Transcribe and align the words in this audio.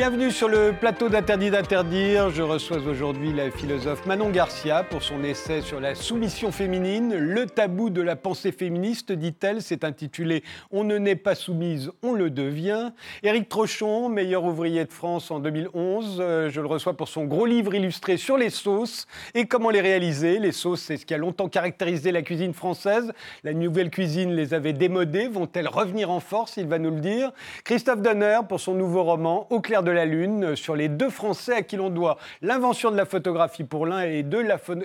Bienvenue 0.00 0.30
sur 0.30 0.48
le 0.48 0.72
plateau 0.72 1.10
d'Interdit 1.10 1.50
d'interdire. 1.50 2.30
Je 2.30 2.40
reçois 2.40 2.78
aujourd'hui 2.78 3.34
la 3.34 3.50
philosophe 3.50 4.06
Manon 4.06 4.30
Garcia 4.30 4.82
pour 4.82 5.02
son 5.02 5.22
essai 5.22 5.60
sur 5.60 5.78
la 5.78 5.94
soumission 5.94 6.52
féminine. 6.52 7.14
Le 7.14 7.44
tabou 7.44 7.90
de 7.90 8.00
la 8.00 8.16
pensée 8.16 8.50
féministe, 8.50 9.12
dit-elle, 9.12 9.60
c'est 9.60 9.84
intitulé 9.84 10.42
On 10.70 10.84
ne 10.84 10.96
naît 10.96 11.16
pas 11.16 11.34
soumise, 11.34 11.90
on 12.02 12.14
le 12.14 12.30
devient. 12.30 12.92
Éric 13.22 13.50
Trochon, 13.50 14.08
meilleur 14.08 14.44
ouvrier 14.44 14.86
de 14.86 14.90
France 14.90 15.30
en 15.30 15.38
2011, 15.38 16.16
euh, 16.18 16.48
je 16.48 16.62
le 16.62 16.66
reçois 16.66 16.96
pour 16.96 17.08
son 17.08 17.26
gros 17.26 17.44
livre 17.44 17.74
illustré 17.74 18.16
sur 18.16 18.38
les 18.38 18.48
sauces 18.48 19.06
et 19.34 19.44
comment 19.44 19.68
les 19.68 19.82
réaliser. 19.82 20.38
Les 20.38 20.52
sauces, 20.52 20.80
c'est 20.80 20.96
ce 20.96 21.04
qui 21.04 21.12
a 21.12 21.18
longtemps 21.18 21.50
caractérisé 21.50 22.10
la 22.10 22.22
cuisine 22.22 22.54
française. 22.54 23.12
La 23.44 23.52
nouvelle 23.52 23.90
cuisine 23.90 24.32
les 24.32 24.54
avait 24.54 24.72
démodées. 24.72 25.28
Vont-elles 25.28 25.68
revenir 25.68 26.10
en 26.10 26.20
force? 26.20 26.56
Il 26.56 26.68
va 26.68 26.78
nous 26.78 26.90
le 26.90 27.00
dire. 27.00 27.32
Christophe 27.64 28.00
Donner 28.00 28.40
pour 28.48 28.60
son 28.60 28.72
nouveau 28.72 29.02
roman 29.02 29.46
Au 29.50 29.60
clair 29.60 29.82
de 29.82 29.89
la 29.92 30.04
lune 30.04 30.44
euh, 30.44 30.56
sur 30.56 30.76
les 30.76 30.88
deux 30.88 31.10
Français 31.10 31.54
à 31.54 31.62
qui 31.62 31.76
l'on 31.76 31.90
doit 31.90 32.18
l'invention 32.42 32.90
de 32.90 32.96
la 32.96 33.04
photographie 33.04 33.64
pour 33.64 33.86
l'un 33.86 34.04
et, 34.04 34.24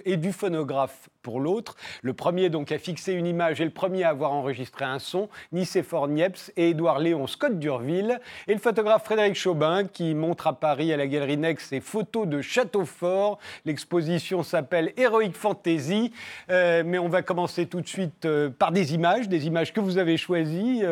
et 0.06 0.18
du 0.18 0.32
phonographe 0.32 1.10
pour 1.26 1.40
l'autre. 1.40 1.76
Le 2.04 2.14
premier 2.14 2.50
donc 2.50 2.72
a 2.72 2.78
fixé 2.78 3.14
une 3.14 3.26
image 3.26 3.60
et 3.60 3.66
le 3.66 3.72
premier 3.72 4.04
à 4.04 4.10
avoir 4.10 4.32
enregistré 4.32 4.86
un 4.86 5.00
son, 5.00 5.28
Nicéphore 5.52 6.08
Niepce 6.08 6.54
et 6.56 6.70
Édouard 6.70 7.00
Léon 7.00 7.26
Scott 7.26 7.58
d'Urville. 7.58 8.20
Et 8.48 8.54
le 8.54 8.60
photographe 8.60 9.06
Frédéric 9.06 9.34
Chaubin 9.34 9.86
qui 9.86 10.14
montre 10.14 10.46
à 10.46 10.54
Paris 10.54 10.94
à 10.94 10.98
la 10.98 11.08
Galerie 11.08 11.38
Nex 11.38 11.70
ses 11.70 11.80
photos 11.80 12.28
de 12.28 12.42
château 12.42 12.86
fort. 12.86 13.40
L'exposition 13.66 14.44
s'appelle 14.44 14.94
Heroic 14.98 15.32
Fantasy. 15.34 16.12
Euh, 16.52 16.84
mais 16.86 17.00
on 17.00 17.10
va 17.10 17.24
commencer 17.24 17.66
tout 17.66 17.82
de 17.82 17.88
suite 17.88 18.26
euh, 18.26 18.50
par 18.50 18.72
des 18.72 18.94
images, 18.94 19.28
des 19.28 19.48
images 19.48 19.74
que 19.74 19.80
vous 19.80 19.98
avez 19.98 20.18
choisies. 20.18 20.84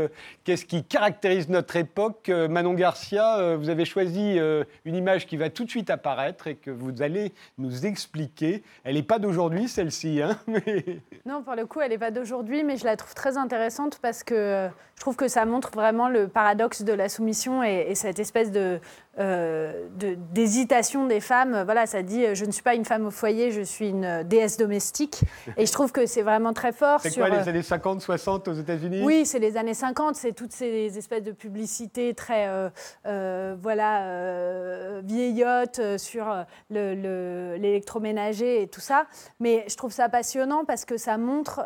Qu'est-ce 0.43 0.65
qui 0.65 0.83
caractérise 0.83 1.47
notre 1.47 1.75
époque? 1.75 2.29
Manon 2.49 2.73
Garcia, 2.73 3.55
vous 3.55 3.69
avez 3.69 3.85
choisi 3.85 4.02
euh, 4.39 4.63
une 4.85 4.95
image 4.95 5.25
qui 5.25 5.37
va 5.37 5.49
tout 5.49 5.65
de 5.65 5.69
suite 5.69 5.89
apparaître 5.89 6.47
et 6.47 6.55
que 6.55 6.71
vous 6.71 7.01
allez 7.01 7.33
nous 7.57 7.85
expliquer. 7.85 8.63
Elle 8.83 8.95
n'est 8.95 9.03
pas 9.03 9.19
d'aujourd'hui, 9.19 9.67
celle-ci. 9.67 10.21
Hein 10.21 10.37
non, 11.25 11.43
pour 11.43 11.55
le 11.55 11.65
coup, 11.65 11.81
elle 11.81 11.91
n'est 11.91 11.97
pas 11.97 12.11
d'aujourd'hui, 12.11 12.63
mais 12.63 12.77
je 12.77 12.85
la 12.85 12.95
trouve 12.95 13.13
très 13.13 13.37
intéressante 13.37 13.99
parce 14.01 14.23
que 14.23 14.33
euh, 14.33 14.69
je 14.95 15.01
trouve 15.01 15.15
que 15.15 15.27
ça 15.27 15.45
montre 15.45 15.71
vraiment 15.71 16.07
le 16.07 16.27
paradoxe 16.27 16.83
de 16.83 16.93
la 16.93 17.09
soumission 17.09 17.63
et 17.63 17.93
cette 17.95 18.19
espèce 18.19 18.51
de, 18.51 18.79
euh, 19.19 19.87
d'hésitation 20.31 21.05
des 21.05 21.19
femmes. 21.19 21.63
Voilà, 21.65 21.85
ça 21.85 22.01
dit 22.01 22.33
je 22.33 22.45
ne 22.45 22.51
suis 22.51 22.63
pas 22.63 22.73
une 22.73 22.85
femme 22.85 23.05
au 23.05 23.11
foyer, 23.11 23.51
je 23.51 23.61
suis 23.61 23.89
une 23.89 24.23
déesse 24.23 24.57
domestique. 24.57 25.21
Et 25.57 25.65
je 25.65 25.71
trouve 25.71 25.91
que 25.91 26.05
c'est 26.05 26.21
vraiment 26.21 26.53
très 26.53 26.71
fort. 26.71 26.99
C'est 27.01 27.13
quoi, 27.13 27.29
les 27.29 27.47
années 27.47 27.61
50, 27.61 28.01
60 28.01 28.47
aux 28.47 28.53
États-Unis? 28.53 29.01
Oui, 29.03 29.25
c'est 29.25 29.39
les 29.39 29.57
années 29.57 29.73
50, 29.73 30.15
c'est 30.15 30.31
toutes 30.31 30.51
ces 30.51 30.97
espèces 30.97 31.23
de 31.23 31.31
publicités 31.31 32.13
très 32.13 32.47
euh, 32.47 32.69
euh, 33.05 33.55
voilà, 33.61 35.01
vieillottes 35.01 35.81
sur 35.97 36.45
l'électroménager 36.69 38.57
le, 38.57 38.63
et 38.63 38.67
tout 38.67 38.81
ça. 38.81 39.05
Mais 39.39 39.65
je 39.67 39.75
trouve 39.75 39.91
ça 39.91 40.09
passionnant 40.09 40.65
parce 40.65 40.85
que 40.85 40.97
ça 40.97 41.17
montre 41.17 41.61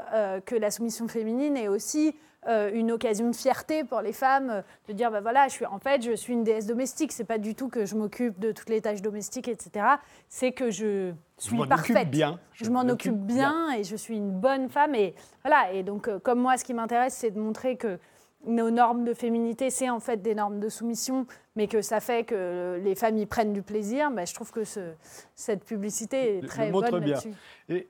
que 0.46 0.56
la 0.56 0.72
soumission 0.72 1.08
féminine 1.08 1.56
est 1.56 1.68
aussi 1.68 2.10
euh, 2.10 2.27
une 2.74 2.92
occasion 2.92 3.30
de 3.30 3.36
fierté 3.36 3.84
pour 3.84 4.02
les 4.02 4.14
femmes 4.14 4.50
euh, 4.50 4.62
de 4.88 4.94
dire 4.94 5.12
bah 5.12 5.22
voilà, 5.22 5.48
je 5.48 5.54
suis, 5.54 5.66
en 5.66 5.80
fait, 5.80 6.02
je 6.02 6.14
suis 6.14 6.34
une 6.34 6.44
déesse 6.44 6.66
domestique. 6.66 7.12
C'est 7.12 7.26
pas 7.26 7.38
du 7.38 7.56
tout 7.56 7.68
que 7.68 7.86
je 7.86 7.96
m'occupe 7.96 8.40
de 8.40 8.52
toutes 8.52 8.70
les 8.70 8.82
tâches 8.82 9.02
domestiques, 9.02 9.48
etc. 9.48 9.86
C'est 10.30 10.52
que 10.52 10.72
je 10.72 11.12
suis 11.38 11.66
parfaite. 11.68 12.10
Bien. 12.10 12.40
Je, 12.54 12.70
m'en 12.70 12.88
occupe 12.88 13.18
bien, 13.18 13.72
et 13.72 13.84
je 13.84 13.96
suis 13.96 14.16
une 14.16 14.32
bonne 14.32 14.70
femme. 14.70 14.96
Et 14.96 15.14
voilà. 15.44 15.74
Et 15.74 15.84
donc, 15.84 16.08
euh, 16.08 16.20
comme 16.20 16.40
moi, 16.40 16.58
ce 16.58 16.64
qui 16.64 16.74
m'intéresse, 16.74 17.16
c'est 17.16 17.32
de 17.32 17.40
montrer 17.40 17.76
que 17.76 18.00
nos 18.46 18.70
normes 18.70 19.04
de 19.04 19.14
féminité, 19.14 19.70
c'est 19.70 19.90
en 19.90 20.00
fait 20.00 20.22
des 20.22 20.36
normes 20.36 20.60
de 20.60 20.70
soumission, 20.70 21.26
mais 21.56 21.68
que 21.68 21.82
ça 21.82 22.00
fait 22.00 22.24
que 22.24 22.80
les 22.82 22.96
femmes 22.96 23.18
y 23.18 23.26
prennent 23.26 23.52
du 23.52 23.62
plaisir. 23.62 24.10
Bah, 24.12 24.26
je 24.26 24.34
trouve 24.34 24.52
que 24.52 24.64
ce, 24.64 24.92
cette 25.36 25.66
publicité 25.66 26.38
est 26.38 26.48
très 26.48 26.72
bonne 26.72 26.90
là-dessus. 26.90 27.34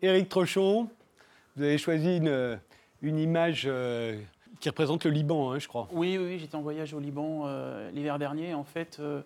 Éric 0.01 0.29
Trochon, 0.29 0.89
vous 1.55 1.63
avez 1.63 1.77
choisi 1.77 2.17
une, 2.17 2.59
une 3.01 3.19
image 3.19 3.69
qui 4.59 4.69
représente 4.69 5.05
le 5.05 5.11
Liban, 5.11 5.51
hein, 5.51 5.59
je 5.59 5.67
crois. 5.67 5.87
Oui, 5.91 6.17
oui, 6.17 6.39
j'étais 6.39 6.55
en 6.55 6.61
voyage 6.61 6.93
au 6.93 6.99
Liban 6.99 7.43
euh, 7.45 7.91
l'hiver 7.91 8.19
dernier. 8.19 8.53
En 8.53 8.63
fait, 8.63 8.97
euh, 8.99 9.21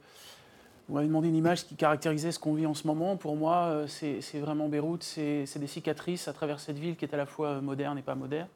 vous 0.87 0.95
m'avez 0.95 1.07
demandé 1.07 1.29
une 1.29 1.35
image 1.35 1.65
qui 1.65 1.75
caractérisait 1.75 2.31
ce 2.31 2.39
qu'on 2.39 2.53
vit 2.53 2.65
en 2.65 2.73
ce 2.73 2.87
moment. 2.87 3.15
Pour 3.15 3.35
moi, 3.35 3.67
euh, 3.67 3.87
c'est 3.87 4.39
vraiment 4.39 4.67
Beyrouth, 4.67 5.03
c'est 5.03 5.59
des 5.59 5.67
cicatrices 5.67 6.27
à 6.27 6.33
travers 6.33 6.59
cette 6.59 6.77
ville 6.77 6.95
qui 6.95 7.05
est 7.05 7.13
à 7.13 7.17
la 7.17 7.25
fois 7.25 7.61
moderne 7.61 7.97
et 7.97 8.01
pas 8.01 8.15
moderne. 8.15 8.47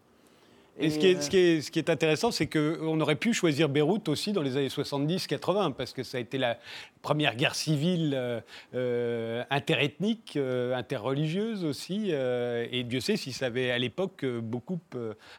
Et, 0.78 0.90
ce, 0.90 1.70
qui 1.70 1.80
est, 1.80 1.90
intéressant, 1.90 2.32
c'est 2.32 2.48
qu'on 2.48 3.00
aurait 3.00 3.16
pu 3.16 3.34
choisir 3.34 3.70
Beyrouth 3.70 4.10
aussi 4.10 4.34
dans 4.34 4.42
les 4.42 4.58
années 4.58 4.68
70-80, 4.68 5.74
parce 5.74 5.94
que 5.94 6.04
ça 6.04 6.18
a 6.18 6.22
été 6.22 6.38
la 6.38 6.58
première 7.02 7.38
guerre 7.38 7.56
civile 7.56 8.44
euh, 8.74 9.44
interethnique, 9.50 10.34
euh, 10.36 10.76
interreligieuse 10.76 11.64
aussi. 11.64 12.10
Euh, 12.10 12.68
et 12.72 12.84
Dieu 12.84 13.00
sait 13.00 13.16
si 13.16 13.32
ça 13.32 13.46
avait 13.46 13.72
à 13.72 13.78
l'époque 13.78 14.26
beaucoup 14.26 14.80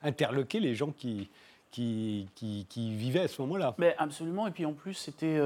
interloqué 0.02 0.58
les 0.58 0.74
gens 0.74 0.90
qui, 0.90 1.28
qui, 1.70 2.26
à 3.22 3.28
ce 3.28 3.42
moment-là. 3.42 3.74
Mais 3.76 3.94
absolument, 3.98 4.46
et 4.46 4.52
puis 4.52 4.64
en 4.64 4.72
plus, 4.72 4.94
c'était 4.94 5.38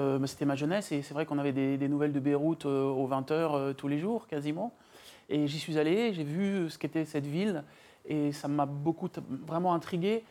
ma 0.45 0.55
jeunesse, 0.55 0.93
et 0.93 1.03
c'est 1.03 1.15
vrai 1.15 1.27
qu'on 1.27 1.39
avait 1.39 1.53
des, 1.53 1.77
des, 1.77 1.89
nouvelles 1.89 2.13
de 2.13 2.21
Beyrouth 2.21 2.65
aux 2.65 3.09
20h 3.09 3.75
tous 3.75 3.89
les 3.89 3.99
jours, 3.99 4.29
quasiment. 4.29 4.73
Et 5.29 5.49
j'y 5.49 5.59
suis 5.59 5.79
allé, 5.79 6.13
j'ai 6.13 6.25
vu 6.25 6.71
ce 6.71 6.79
qu'était 6.79 7.05
cette 7.05 7.27
ville 7.27 7.65
et 8.11 8.33
ça 8.33 8.49
m'a 8.49 8.67
beaucoup 8.67 9.09
vraiment 9.47 9.73
intrigué. 9.73 10.25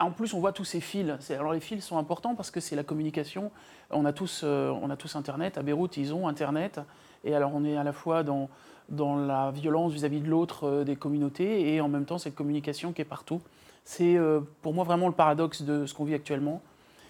En 0.00 0.10
plus, 0.10 0.32
on 0.32 0.40
voit 0.40 0.52
tous 0.52 0.64
ces 0.64 0.80
fils. 0.80 1.30
Alors 1.30 1.52
les 1.52 1.60
fils 1.60 1.84
sont 1.84 1.98
importants 1.98 2.34
parce 2.34 2.50
que 2.50 2.58
c'est 2.58 2.74
la 2.74 2.82
communication. 2.82 3.52
On 3.90 4.06
a, 4.06 4.14
tous, 4.14 4.40
euh, 4.44 4.70
on 4.82 4.88
a 4.88 4.96
tous 4.96 5.14
Internet. 5.14 5.58
À 5.58 5.62
Beyrouth, 5.62 5.98
ils 5.98 6.14
ont 6.14 6.26
Internet. 6.26 6.80
Et 7.22 7.34
alors 7.34 7.52
on 7.54 7.64
est 7.66 7.76
à 7.76 7.84
la 7.84 7.92
fois 7.92 8.22
dans, 8.22 8.48
dans 8.88 9.16
la 9.16 9.50
violence 9.50 9.92
vis-à-vis 9.92 10.20
de 10.20 10.28
l'autre 10.28 10.66
euh, 10.66 10.84
des 10.84 10.96
communautés 10.96 11.74
et 11.74 11.82
en 11.82 11.88
même 11.88 12.06
temps 12.06 12.16
cette 12.16 12.34
communication 12.34 12.94
qui 12.94 13.02
est 13.02 13.04
partout. 13.04 13.42
C'est 13.84 14.16
euh, 14.16 14.40
pour 14.62 14.72
moi 14.72 14.84
vraiment 14.84 15.06
le 15.06 15.12
paradoxe 15.12 15.60
de 15.60 15.84
ce 15.84 15.92
qu'on 15.92 16.04
vit 16.04 16.14
actuellement. 16.14 16.62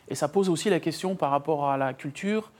Et 0.09 0.17
ça 0.17 0.27
pose 0.27 0.49
aussi 0.49 0.69
la 0.69 0.81
question 0.81 1.15
par 1.15 1.31
rapport 1.31 1.69
à 1.69 1.77
la 1.77 1.95
culture 1.95 2.51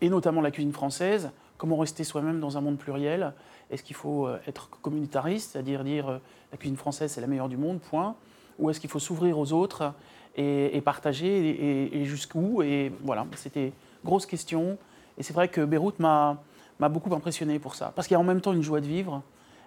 et 0.00 0.08
notamment 0.08 0.40
la 0.40 0.52
cuisine 0.52 0.72
française. 0.72 1.30
Comment 1.58 1.78
rester 1.78 2.04
soi-même 2.04 2.38
dans 2.38 2.56
un 2.56 2.60
monde 2.60 2.78
pluriel? 2.78 3.32
Est-ce 3.74 3.82
qu'il 3.82 3.96
faut 3.96 4.26
euh, 4.26 4.38
être 4.46 4.70
communitariste, 4.70 5.52
c'est-à-dire 5.52 5.82
dire, 5.82 6.08
euh, 6.08 6.18
la 6.52 6.58
cuisine 6.58 6.76
française 6.76 7.10
c'est 7.10 7.20
la 7.20 7.26
meilleure 7.26 7.48
du 7.48 7.56
monde, 7.56 7.80
point 7.80 8.14
Ou 8.58 8.70
est-ce 8.70 8.78
qu'il 8.78 8.88
faut 8.88 9.00
s'ouvrir 9.00 9.38
aux 9.38 9.52
autres 9.52 9.92
et, 10.36 10.80
partager 10.80 11.96
et, 11.96 12.04
jusqu'où 12.04 12.60
Et 12.62 12.92
voilà, 13.02 13.24
c'était 13.36 13.72
grosse 14.04 14.26
question. 14.26 14.78
Et 15.16 15.22
c'est 15.22 15.32
vrai 15.32 15.46
que 15.46 15.60
Beyrouth 15.60 16.00
m'a 16.00 16.38
beaucoup 16.80 17.14
impressionné 17.14 17.60
pour 17.60 17.76
ça, 17.76 17.92
parce 17.94 18.08
qu'il 18.08 18.14
y 18.14 18.16
a 18.16 18.20
en 18.20 18.24
même 18.24 18.40
temps 18.40 18.52
une 18.52 18.62
joie 18.62 18.80
de 18.80 18.86
vivre. 18.86 19.22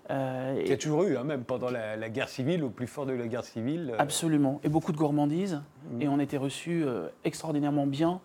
Euh, 0.10 0.62
Il 0.62 0.70
y 0.70 0.74
a 0.74 0.78
toujours 0.78 1.04
eu, 1.04 1.16
hein, 1.16 1.24
même 1.24 1.44
pendant 1.44 1.70
la, 1.70 2.10
guerre 2.10 2.28
civile, 2.28 2.66
au 2.66 2.70
plus 2.70 2.88
fort 2.88 3.06
de 3.06 3.14
la 3.14 3.28
guerre 3.28 3.46
civile. 3.46 3.94
Absolument, 3.98 4.60
et 4.64 4.70
beaucoup 4.70 4.92
de 4.92 4.98
gourmandise. 4.98 5.62
Mmh. 5.90 6.02
Et 6.02 6.08
on 6.10 6.20
était 6.20 6.38
reçus 6.38 6.86
extraordinairement 7.24 7.88
bien 7.88 8.20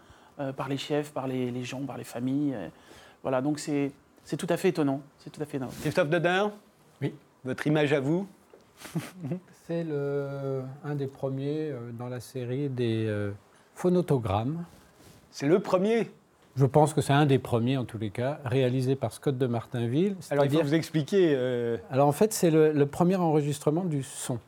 par 0.57 0.69
les 0.69 0.79
chefs, 0.79 1.13
par 1.13 1.29
les, 1.29 1.53
les, 1.53 1.63
gens, 1.63 1.83
par 1.83 1.97
les 1.97 2.05
familles. 2.05 2.57
voilà, 3.23 3.41
donc 3.41 3.61
c'est 3.61 3.93
c'est 4.25 4.37
tout 4.37 4.47
à 4.49 4.57
fait 4.57 4.69
étonnant. 4.69 5.01
C'est 5.19 5.31
tout 5.31 5.43
à 5.43 5.47
fait 5.47 5.57
étonnant. 5.57 5.73
Christophe 5.81 6.09
Dedin 6.09 6.53
Oui. 7.01 7.15
Votre 7.45 7.67
image 7.67 7.93
à 7.93 8.01
vous 8.01 8.27
C'est 9.67 9.87
un 10.85 10.95
des 10.95 11.07
premiers 11.07 11.71
euh, 11.71 11.93
dans 11.93 12.09
la 12.09 12.21
série 12.21 12.69
des 12.69 13.07
euh, 13.07 13.31
phonotogrammes. 13.75 14.65
C'est 15.31 15.47
le 15.47 15.61
premier 15.61 16.09
je 16.55 16.67
pense 16.67 16.93
que 16.93 17.01
c'est 17.01 17.15
un 17.15 17.25
des 17.25 17.39
premiers, 17.39 17.79
en 17.79 17.85
tous 17.85 17.97
les 17.97 18.11
cas, 18.11 18.39
réalisé 18.45 18.95
par 18.95 19.13
Scott 19.13 19.39
de 19.39 19.47
Martinville. 19.47 20.17
Alors, 20.31 20.45
il 20.45 20.51
faut 20.51 20.63
vous 20.63 20.75
expliquer. 20.75 21.33
Euh, 21.35 21.79
Alors, 21.91 22.09
en 22.09 22.13
fait, 22.13 22.33
c'est 22.35 22.51
le, 22.51 22.85
premier 22.85 23.17
enregistrement 23.17 23.85
du 23.85 24.03
son. 24.03 24.39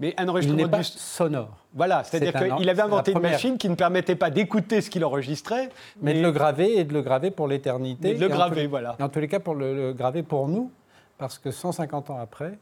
Mais 0.00 0.14
un 0.18 0.28
enregistrement 0.28 0.68
pas 0.68 0.82
sonore. 0.82 1.56
Voilà, 1.72 2.02
c'est-à-dire 2.02 2.56
qu'il 2.56 2.68
avait 2.68 2.82
inventé 2.82 3.12
une 3.12 3.20
machine 3.20 3.58
qui 3.58 3.68
ne 3.68 3.74
permettait 3.74 4.16
pas 4.16 4.30
d'écouter 4.30 4.80
ce 4.80 4.90
qu'il 4.90 5.04
enregistrait, 5.04 5.70
mais... 6.00 6.14
de 6.14 6.20
le 6.20 6.32
graver 6.32 6.78
et 6.78 6.84
de 6.84 6.92
le 6.92 7.02
graver 7.02 7.30
pour 7.30 7.46
l'éternité. 7.46 8.14
De 8.14 8.20
le 8.20 8.28
graver, 8.28 8.66
voilà. 8.66 8.96
en 9.00 9.08
tous 9.08 9.20
les 9.20 9.28
cas, 9.28 9.40
pour 9.40 9.54
le, 9.54 9.92
graver 9.92 10.22
pour 10.22 10.48
nous, 10.48 10.70
parce 11.16 11.38
que 11.38 11.50
150 11.50 12.10
ans 12.10 12.18
après, 12.18 12.58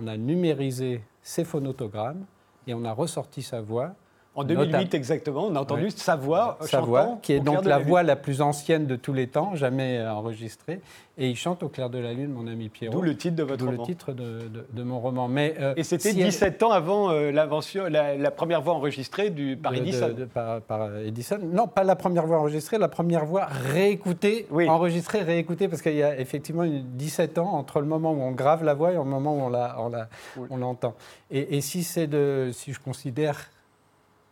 on 0.00 0.06
a 0.06 0.16
numérisé 0.16 1.02
ses 1.22 1.44
phonotogrammes 1.44 2.24
et 2.66 2.74
on 2.74 2.84
a 2.84 2.92
ressorti 2.92 3.42
sa 3.42 3.60
voix 3.60 3.94
en 4.36 4.44
2008 4.44 4.94
exactement, 4.94 5.46
on 5.46 5.56
a 5.56 5.60
entendu 5.60 5.90
sa 5.90 6.14
voix 6.14 6.56
Sa 6.62 6.80
voix, 6.80 7.18
qui 7.20 7.32
est 7.32 7.40
donc 7.40 7.64
la, 7.64 7.78
voix 7.78 8.04
la 8.04 8.14
plus 8.14 8.40
ancienne 8.40 8.86
de 8.86 8.94
tous 8.94 9.12
les 9.12 9.26
temps, 9.26 9.56
jamais 9.56 9.98
euh, 9.98 10.12
enregistrée. 10.12 10.80
Et 11.18 11.28
il 11.28 11.36
chante 11.36 11.64
au 11.64 11.68
clair 11.68 11.90
de 11.90 11.98
la 11.98 12.12
lune, 12.12 12.30
mon 12.30 12.46
ami 12.46 12.68
Pierrot. 12.68 12.94
D'où 12.94 13.02
le 13.02 13.16
titre 13.16 13.34
de 13.34 13.42
votre 13.42 13.64
roman. 13.64 13.78
le 13.78 13.84
titre 13.84 14.12
de, 14.12 14.82
mon 14.82 15.00
roman. 15.00 15.26
Mais, 15.26 15.56
euh, 15.58 15.74
Et 15.76 15.82
c'était 15.82 16.14
17 16.14 16.62
ans 16.62 16.70
avant 16.70 17.10
euh, 17.10 17.32
l'invention, 17.32 17.86
la, 17.88 18.30
première 18.30 18.62
voix 18.62 18.74
enregistrée 18.74 19.30
du, 19.30 19.56
par 19.56 19.74
Edison. 19.74 20.14
par, 20.32 20.96
Edison. 20.98 21.38
Non, 21.42 21.66
pas 21.66 21.82
la 21.82 21.96
première 21.96 22.26
voix 22.26 22.38
enregistrée, 22.38 22.78
la 22.78 22.88
première 22.88 23.26
voix 23.26 23.46
réécoutée, 23.46 24.46
enregistrée, 24.68 25.22
réécoutée, 25.22 25.66
parce 25.66 25.82
qu'il 25.82 25.96
y 25.96 26.04
a 26.04 26.18
effectivement 26.18 26.64
17 26.64 27.38
ans 27.38 27.52
entre 27.54 27.80
le 27.80 27.86
moment 27.86 28.12
où 28.12 28.22
on 28.22 28.30
grave 28.30 28.62
la 28.62 28.74
voix 28.74 28.92
et 28.92 28.94
le 28.94 29.04
moment 29.04 29.34
où 29.34 29.40
on 29.40 29.48
l'entend. 29.50 30.08
La, 30.38 30.56
on 30.56 30.68
la, 30.68 30.78
on 30.78 30.94
et, 31.32 31.56
et 31.56 31.60
si, 31.60 31.84
de, 32.06 32.50
si 32.52 32.72
je 32.72 32.80
considère 32.80 33.50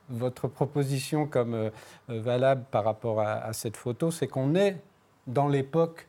votre 0.08 0.48
proposition 0.48 1.26
comme 1.26 1.54
euh, 1.54 1.70
valable 2.08 2.64
par 2.70 2.84
rapport 2.84 3.20
à, 3.20 3.52
cette 3.52 3.76
photo, 3.76 4.10
c'est 4.10 4.26
qu'on 4.26 4.54
est 4.54 4.76
dans 5.26 5.48
l'époque 5.48 6.08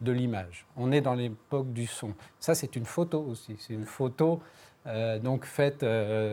de 0.00 0.12
l'image. 0.12 0.66
On 0.76 0.92
est 0.92 1.00
dans 1.00 1.14
l'époque 1.14 1.72
du 1.72 1.86
son. 1.86 2.14
Ça, 2.38 2.54
c'est 2.54 2.76
une 2.76 2.86
photo 2.86 3.22
aussi. 3.28 3.56
C'est 3.58 3.74
une 3.74 3.86
photo 3.86 4.40
donc 5.22 5.44
faite 5.44 5.84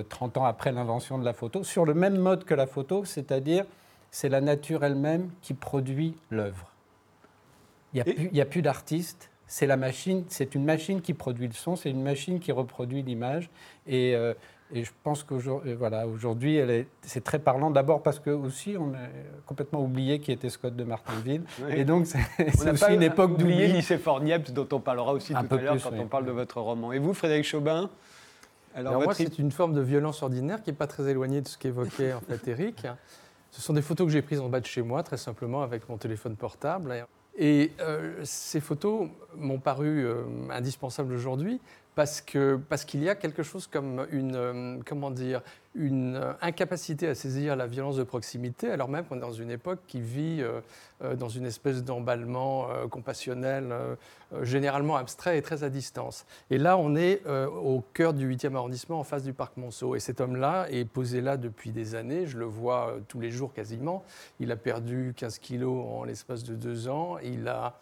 30 0.07 0.37
ans 0.37 0.45
après 0.45 0.71
l'invention 0.71 1.19
de 1.19 1.25
la 1.25 1.33
photo, 1.33 1.65
sur 1.65 1.83
le 1.83 1.93
même 1.93 2.17
mode 2.17 2.45
que 2.45 2.53
la 2.53 2.65
photo, 2.65 3.03
c'est-à-dire 3.03 3.65
c'est 4.09 4.29
la 4.29 4.39
nature 4.39 4.85
elle-même 4.85 5.31
qui 5.41 5.53
produit 5.53 6.15
l'œuvre. 6.29 6.71
Il 7.93 8.29
n'y 8.31 8.41
a, 8.41 8.45
plus 8.45 8.61
d'artiste, 8.61 9.29
c'est 9.47 9.65
la 9.65 9.77
machine, 9.77 10.25
c'est 10.27 10.55
une 10.55 10.65
machine 10.65 11.01
qui 11.01 11.13
produit 11.13 11.47
le 11.47 11.53
son, 11.53 11.75
c'est 11.75 11.89
une 11.89 12.03
machine 12.03 12.39
qui 12.39 12.51
reproduit 12.51 13.01
l'image. 13.01 13.49
Et, 13.87 14.15
euh, 14.75 14.83
je 14.83 14.91
pense 15.03 15.23
qu'aujourd'hui, 15.23 15.73
voilà, 15.73 16.07
aujourd'hui, 16.07 16.59
c'est 17.01 17.23
très 17.23 17.39
parlant. 17.39 17.71
D'abord 17.71 18.03
parce 18.03 18.19
que 18.19 18.29
aussi, 18.29 18.75
on 18.77 18.93
a 18.93 19.07
complètement 19.45 19.81
oublié 19.81 20.19
qui 20.19 20.31
était 20.31 20.49
Scott 20.49 20.75
de 20.75 20.83
Martinville. 20.83 21.43
Et 21.69 21.85
donc, 21.85 22.05
c'est 22.05 22.71
aussi 22.71 22.93
une 22.93 23.03
époque 23.03 23.37
d'oublier. 23.37 23.67
lycée 23.67 23.97
Fornieps, 23.97 24.51
dont 24.51 24.67
on 24.71 24.79
parlera 24.79 25.13
aussi 25.13 25.33
tout 25.33 25.55
à 25.55 25.57
l'heure 25.57 25.77
quand 25.81 25.97
on 25.97 26.07
parle 26.07 26.25
de 26.25 26.31
votre 26.31 26.59
roman. 26.59 26.91
Et 26.91 26.99
vous, 26.99 27.13
Frédéric 27.13 27.45
Chaubin? 27.45 27.89
Alors, 28.75 29.01
moi, 29.01 29.13
c'est 29.13 29.39
une 29.39 29.51
forme 29.51 29.73
de 29.73 29.81
violence 29.81 30.21
ordinaire 30.21 30.61
qui 30.61 30.69
n'est 30.69 30.75
pas 30.75 30.87
très 30.87 31.09
éloignée 31.09 31.41
de 31.41 31.47
ce 31.47 31.57
qu'évoquait 31.57 32.13
en 32.13 32.21
fait 32.21 32.47
Eric. 32.47 32.85
Ce 33.51 33.61
sont 33.61 33.73
des 33.73 33.81
photos 33.81 34.05
que 34.05 34.13
j'ai 34.13 34.21
prises 34.21 34.39
en 34.39 34.49
bas 34.49 34.59
de 34.59 34.65
chez 34.65 34.81
moi, 34.83 35.01
très 35.01 35.17
simplement, 35.17 35.63
avec 35.63 35.89
mon 35.89 35.97
téléphone 35.97 36.35
portable. 36.35 37.07
Et 37.37 37.71
euh, 37.79 38.19
ces 38.23 38.59
photos 38.59 39.09
m'ont 39.35 39.59
paru 39.59 40.05
euh, 40.05 40.23
indispensables 40.49 41.13
aujourd'hui 41.13 41.59
parce 41.97 42.21
qu'il 42.21 42.59
parce 42.69 42.85
qu'il 42.85 43.01
y 43.01 43.09
a 43.09 43.15
quelque 43.15 43.41
chose 43.41 43.65
comme 43.65 44.05
une, 44.11 44.35
euh, 44.35 44.77
comment 44.85 45.09
dire, 45.09 45.41
une 45.73 46.15
euh, 46.15 46.33
incapacité 46.41 47.07
à 47.07 47.15
saisir 47.15 47.55
la 47.55 47.65
violence 47.65 47.97
de 47.97 48.03
proximité, 48.03 48.69
alors 48.69 48.88
même 48.88 49.03
qu'on 49.05 49.17
est 49.17 49.21
dans 49.21 49.31
une 49.31 49.49
époque 49.49 49.79
qui 49.88 49.99
vit 49.99 50.44
euh, 50.44 51.15
dans 51.15 51.27
une 51.27 51.47
espèce 51.47 51.83
d'emballement 51.83 52.67
compassionnel 52.89 53.73
généralement 54.41 54.95
abstrait 54.95 55.38
et 55.38 55.41
très 55.41 55.63
à 55.63 55.69
distance. 55.69 56.25
Et 56.49 56.57
là, 56.57 56.75
on 56.75 56.95
est 56.95 57.21
au 57.27 57.83
cœur 57.94 58.15
du 58.15 58.27
8e 58.27 58.55
arrondissement, 58.55 58.99
en 58.99 59.03
face 59.03 59.23
du 59.23 59.31
parc 59.31 59.57
Monceau. 59.57 59.95
Et 59.95 59.99
cet 59.99 60.21
homme-là 60.21 60.65
est 60.71 60.85
posé 60.85 61.21
là 61.21 61.38
depuis 61.38 61.69
des 61.69 61.94
années, 61.94 62.25
je 62.25 62.39
le 62.39 62.45
vois 62.45 62.95
tous 63.07 63.19
les 63.19 63.29
jours 63.29 63.53
quasiment. 63.53 64.03
Il 64.39 64.51
a 64.51 64.55
perdu 64.55 65.13
15 65.15 65.38
kilos 65.38 65.85
en 65.88 66.03
l'espace 66.03 66.44
de 66.44 66.55
deux 66.55 66.88
ans. 66.88 67.19
Il 67.19 67.47
a 67.47 67.79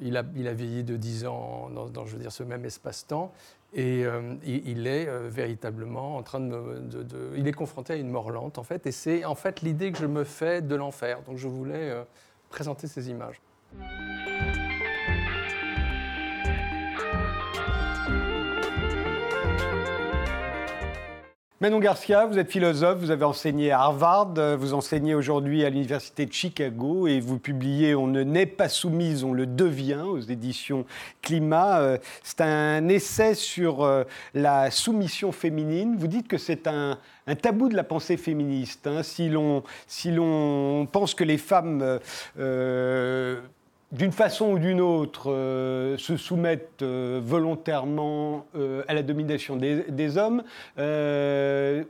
il 0.00 0.16
a, 0.16 0.24
il 0.34 0.48
vieilli 0.50 0.84
de 0.84 0.96
10 0.96 1.26
ans 1.26 1.70
dans, 1.70 2.06
je 2.06 2.12
veux 2.16 2.20
dire, 2.20 2.32
ce 2.32 2.42
même 2.42 2.64
espace-temps. 2.64 3.32
Et 3.74 4.06
euh, 4.06 4.34
il, 4.44 4.86
est 4.86 5.06
euh, 5.08 5.28
véritablement 5.28 6.16
en 6.16 6.22
train 6.22 6.40
de, 6.40 6.78
de, 6.80 7.32
Il 7.36 7.46
est 7.46 7.52
confronté 7.52 7.94
à 7.94 7.96
une 7.96 8.08
mort 8.08 8.30
lente, 8.30 8.58
en 8.58 8.62
fait. 8.62 8.86
Et 8.86 8.92
c'est 8.92 9.24
en 9.24 9.34
fait 9.34 9.60
l'idée 9.60 9.92
que 9.92 9.98
je 9.98 10.06
me 10.06 10.24
fais 10.24 10.62
de 10.62 10.74
l'enfer. 10.74 11.20
Donc 11.26 11.36
je 11.36 11.48
voulais 11.48 11.90
euh, 11.90 12.04
présenter 12.48 12.86
ces 12.86 13.10
images. 13.10 13.40
Manon 21.62 21.78
Garcia, 21.78 22.26
vous 22.26 22.38
êtes 22.38 22.50
philosophe, 22.50 22.98
vous 22.98 23.10
avez 23.10 23.24
enseigné 23.24 23.70
à 23.70 23.80
Harvard, 23.80 24.34
vous 24.58 24.74
enseignez 24.74 25.14
aujourd'hui 25.14 25.64
à 25.64 25.70
l'Université 25.70 26.26
de 26.26 26.32
Chicago 26.34 27.06
et 27.06 27.18
vous 27.18 27.38
publiez 27.38 27.94
On 27.94 28.06
ne 28.06 28.22
naît 28.24 28.44
pas 28.44 28.68
soumise, 28.68 29.24
on 29.24 29.32
le 29.32 29.46
devient 29.46 30.02
aux 30.06 30.20
éditions 30.20 30.84
Climat. 31.22 31.80
Euh, 31.80 31.96
c'est 32.22 32.42
un 32.42 32.86
essai 32.88 33.32
sur 33.32 33.84
euh, 33.84 34.04
la 34.34 34.70
soumission 34.70 35.32
féminine. 35.32 35.96
Vous 35.98 36.08
dites 36.08 36.28
que 36.28 36.36
c'est 36.36 36.66
un, 36.66 36.98
tabou 37.40 37.70
de 37.70 37.74
la 37.74 37.84
pensée 37.84 38.18
féministe. 38.18 38.86
Hein. 38.86 39.02
Si 39.02 39.30
l'on 39.30 40.86
pense 40.92 41.14
que 41.14 41.24
les 41.24 41.38
femmes 41.38 42.00
euh, 42.38 43.40
d'une 43.92 44.12
façon 44.12 44.52
ou 44.52 44.58
d'une 44.58 44.80
autre, 44.80 45.30
euh, 45.30 45.96
se 45.96 46.16
soumettent 46.16 46.82
euh, 46.82 47.20
volontairement 47.22 48.46
euh, 48.56 48.82
à 48.88 48.94
la 48.94 49.02
domination 49.02 49.56
des, 49.56 50.18
hommes, 50.18 50.42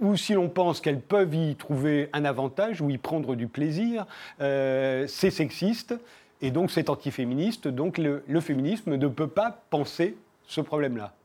ou 0.00 0.16
si 0.16 0.34
l'on 0.34 0.48
pense 0.48 0.81
qu'elles 0.81 1.00
peuvent 1.00 1.34
y 1.34 1.54
trouver 1.56 2.08
un 2.12 2.25
avantage 2.25 2.81
ou 2.81 2.90
y 2.90 2.98
prendre 2.98 3.34
du 3.34 3.46
plaisir, 3.46 4.06
c'est 4.38 5.31
sexiste 5.31 5.94
et 6.43 6.50
donc 6.50 6.70
c'est 6.70 6.90
antiféministe. 6.90 7.69
Donc 7.69 7.99
le, 7.99 8.22
le 8.26 8.40
féminisme 8.40 8.96
ne 8.96 9.08
peut 9.08 9.28
pas 9.28 9.62
penser 9.70 10.16
ce 10.46 10.60
problème-là. 10.60 11.15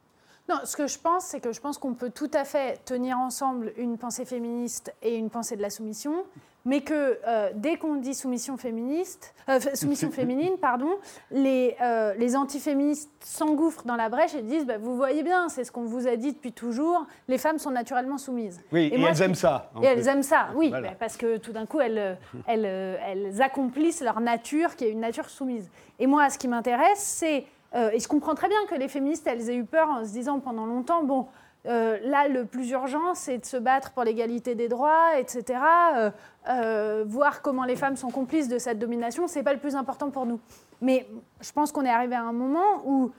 Non, 0.52 0.58
ce 0.66 0.76
que 0.76 0.88
je 0.88 1.00
pense, 1.00 1.24
c'est 1.26 1.40
que 1.40 1.54
je 1.54 1.62
pense 1.62 1.78
qu'on 1.78 1.94
peut 1.94 2.10
tout 2.10 2.30
à 2.34 2.44
fait 2.44 2.84
tenir 2.84 3.18
ensemble 3.18 3.72
une 3.78 3.98
pensée 3.98 4.26
féministe 4.26 4.94
et 5.02 5.16
une 5.16 5.30
pensée 5.30 5.56
de 5.56 5.62
la 5.62 5.70
soumission, 5.70 6.26
mais 6.66 6.82
que 6.82 7.20
euh, 7.26 7.52
dès 7.56 7.78
qu'on 7.78 7.96
dit 7.96 8.14
soumission 8.14 8.58
féministe, 8.58 9.34
euh, 9.48 9.62
soumission 9.76 10.12
féminine, 10.12 10.58
pardon, 10.60 10.90
les, 11.32 11.78
euh, 11.82 12.14
les 12.18 12.36
antiféministes 12.36 13.10
s'engouffrent 13.22 13.86
dans 13.86 13.96
la 13.96 14.10
brèche 14.10 14.36
et 14.36 14.42
disent 14.42 14.66
bah, 14.66 14.78
vous 14.78 14.98
voyez 14.98 15.24
bien, 15.24 15.48
c'est 15.48 15.64
ce 15.64 15.72
qu'on 15.72 15.86
vous 15.86 16.06
a 16.06 16.18
dit 16.18 16.34
depuis 16.34 16.52
toujours, 16.52 17.06
les 17.30 17.38
femmes 17.38 17.58
sont 17.58 17.72
naturellement 17.72 18.18
soumises. 18.18 18.60
Oui, 18.74 18.92
et, 18.94 19.02
elles 19.02 19.22
aiment 19.22 19.36
ça. 19.36 19.72
Et 19.82 19.86
elles 19.86 20.06
aiment 20.10 20.22
ça, 20.22 20.50
oui, 20.54 20.74
parce 21.00 21.16
que 21.16 21.38
tout 21.38 21.54
d'un 21.54 21.66
coup 21.66 21.80
elles, 21.80 22.18
elles, 22.46 22.66
elles 22.66 23.42
accomplissent 23.42 24.02
leur 24.02 24.20
nature, 24.20 24.76
qui 24.76 24.84
est 24.84 24.92
une 24.92 25.00
nature 25.00 25.30
soumise. 25.30 25.70
Et 25.98 26.08
moi, 26.08 26.30
ce 26.30 26.38
qui 26.38 26.50
m'intéresse, 26.50 27.00
c'est 27.00 27.46
et 27.74 28.00
je 28.00 28.08
comprends 28.08 28.36
très 28.36 28.50
bien 28.50 28.58
que 28.70 28.76
les 28.76 28.88
féministes, 28.88 29.26
elles 29.28 29.50
aient 29.50 29.56
eu 29.56 29.66
peur 29.66 29.90
en 29.90 30.04
se 30.04 30.12
disant 30.12 30.40
pendant 30.40 30.66
longtemps, 30.66 31.04
bon, 31.04 31.28
euh, 31.68 32.00
là, 32.04 32.28
le 32.28 32.46
plus 32.46 32.72
urgent, 32.72 33.14
c'est 33.14 33.38
de 33.38 33.46
se 33.46 33.58
battre 33.58 33.92
pour 33.92 34.04
l'égalité 34.04 34.56
des 34.56 34.68
droits, 34.68 35.20
etc. 35.20 35.60
Euh, 35.96 36.12
euh, 36.50 37.04
voir 37.08 37.42
comment 37.42 37.66
les 37.66 37.76
femmes 37.76 37.98
sont 37.98 38.10
complices 38.10 38.48
de 38.48 38.58
cette 38.58 38.80
domination, 38.80 39.28
c'est 39.28 39.44
pas 39.44 39.54
le 39.54 39.60
plus 39.60 39.76
important 39.76 40.10
pour 40.10 40.26
nous. 40.26 40.40
Mais 40.82 41.08
je 41.40 41.52
pense 41.52 41.72
qu'on 41.72 41.86
est 41.86 41.90
arrivé 41.90 42.16
à 42.16 42.24
un 42.24 42.34
moment 42.34 42.82
où 42.86 43.12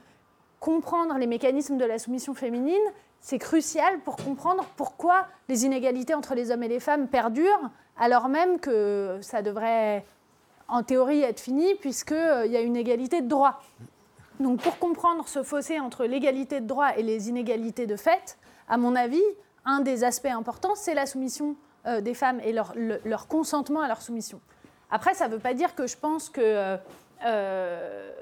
comprendre 0.59 1.17
les 1.19 1.27
mécanismes 1.27 1.77
de 1.77 1.85
la 1.85 1.99
soumission 1.99 2.35
féminine, 2.35 2.83
c'est 3.21 3.39
crucial 3.39 4.01
pour 4.01 4.17
comprendre 4.17 4.65
pourquoi 4.77 5.27
les 5.49 5.65
inégalités 5.65 6.15
entre 6.15 6.35
les 6.35 6.51
hommes 6.51 6.65
et 6.65 6.69
les 6.69 6.81
femmes 6.81 7.07
perdurent, 7.07 7.71
alors 7.97 8.29
même 8.29 8.59
que 8.59 9.19
ça 9.21 9.43
devrait, 9.43 10.05
en 10.67 10.83
théorie, 10.83 11.23
être 11.23 11.39
fini, 11.39 11.77
puisqu'il 11.77 12.51
y 12.51 12.57
a 12.57 12.61
une 12.61 12.77
égalité 12.77 13.21
de 13.21 13.29
droits. 13.29 13.61
Donc 14.41 14.61
pour 14.61 14.79
comprendre 14.79 15.29
ce 15.29 15.43
fossé 15.43 15.79
entre 15.81 16.05
l'égalité 16.05 16.61
de 16.61 16.67
droit 16.67 16.97
et 16.97 17.03
les 17.03 17.29
inégalités 17.29 17.87
de 17.87 17.97
fait, 17.97 18.39
à 18.69 18.77
mon 18.77 18.97
avis, 18.97 19.23
un 19.65 19.81
des 19.81 20.05
aspects 20.05 20.27
importants, 20.27 20.75
c'est 20.75 20.95
la 20.95 21.07
soumission 21.07 21.57
euh, 21.87 22.01
des 22.01 22.15
femmes 22.15 22.41
et 22.41 22.53
leur, 22.53 23.27
consentement 23.29 23.81
à 23.81 23.89
leur 23.89 24.03
soumission. 24.03 24.41
Après, 24.91 25.15
ça 25.15 25.29
ne 25.29 25.35
veut 25.35 25.41
pas 25.41 25.55
dire 25.55 25.75
que 25.75 25.87
je 25.87 25.97
pense 25.97 26.29
que, 26.29 26.41
euh, 26.41 26.77
euh, 27.25 28.13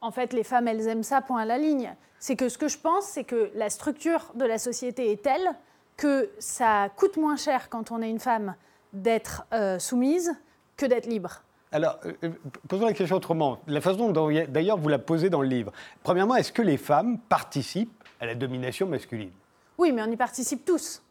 en 0.00 0.10
fait, 0.10 0.32
les 0.32 0.42
femmes, 0.42 0.68
elles 0.68 0.88
aiment 0.88 1.02
ça, 1.02 1.20
point 1.20 1.42
à 1.42 1.44
la 1.44 1.58
ligne. 1.58 1.94
C'est 2.18 2.36
que 2.36 2.48
ce 2.48 2.58
que 2.58 2.68
je 2.68 2.78
pense, 2.78 3.04
c'est 3.04 3.24
que 3.24 3.50
la 3.54 3.70
structure 3.70 4.32
de 4.34 4.44
la 4.44 4.58
société 4.58 5.12
est 5.12 5.22
telle 5.22 5.52
que 5.96 6.30
ça 6.38 6.88
coûte 6.96 7.16
moins 7.16 7.36
cher 7.36 7.68
quand 7.68 7.90
on 7.90 8.00
est 8.02 8.10
une 8.10 8.18
femme 8.18 8.54
d'être 8.92 9.44
soumise 9.78 10.34
que 10.76 10.86
d'être 10.86 11.06
libre. 11.06 11.42
Alors, 11.72 11.98
euh, 12.04 12.12
euh, 12.24 12.30
posons 12.68 12.84
la 12.84 12.92
question 12.92 13.16
autrement. 13.16 13.58
La 13.66 13.80
façon 13.80 14.12
dont, 14.12 14.30
d'ailleurs, 14.48 14.76
vous 14.76 14.88
la 14.88 14.98
posez 14.98 15.30
dans 15.30 15.40
le 15.40 15.48
livre. 15.48 15.72
Premièrement, 16.02 16.36
est-ce 16.36 16.52
que 16.52 16.62
les 16.62 16.76
femmes 16.76 17.18
participent 17.18 18.04
à 18.20 18.26
la 18.26 18.34
domination 18.34 18.86
masculine? 18.86 19.30
Oui, 19.78 19.90
mais 19.92 20.02
on 20.02 20.10
y 20.10 20.16
participe 20.16 20.66
tous. 20.66 21.02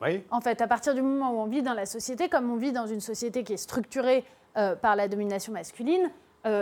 Oui. 0.00 0.22
En 0.30 0.40
fait, 0.40 0.60
à 0.60 0.68
partir 0.68 0.94
du 0.94 1.02
moment 1.02 1.32
où 1.32 1.40
on 1.40 1.46
vit 1.46 1.62
dans 1.62 1.74
la 1.74 1.84
société, 1.84 2.28
comme 2.28 2.48
on 2.50 2.56
vit 2.56 2.72
dans 2.72 2.86
une 2.86 3.00
société 3.00 3.42
qui 3.42 3.54
est 3.54 3.58
structurée 3.58 4.24
euh, 4.56 4.76
par 4.76 4.94
la 4.94 5.08
domination 5.08 5.52
masculine, 5.52 6.10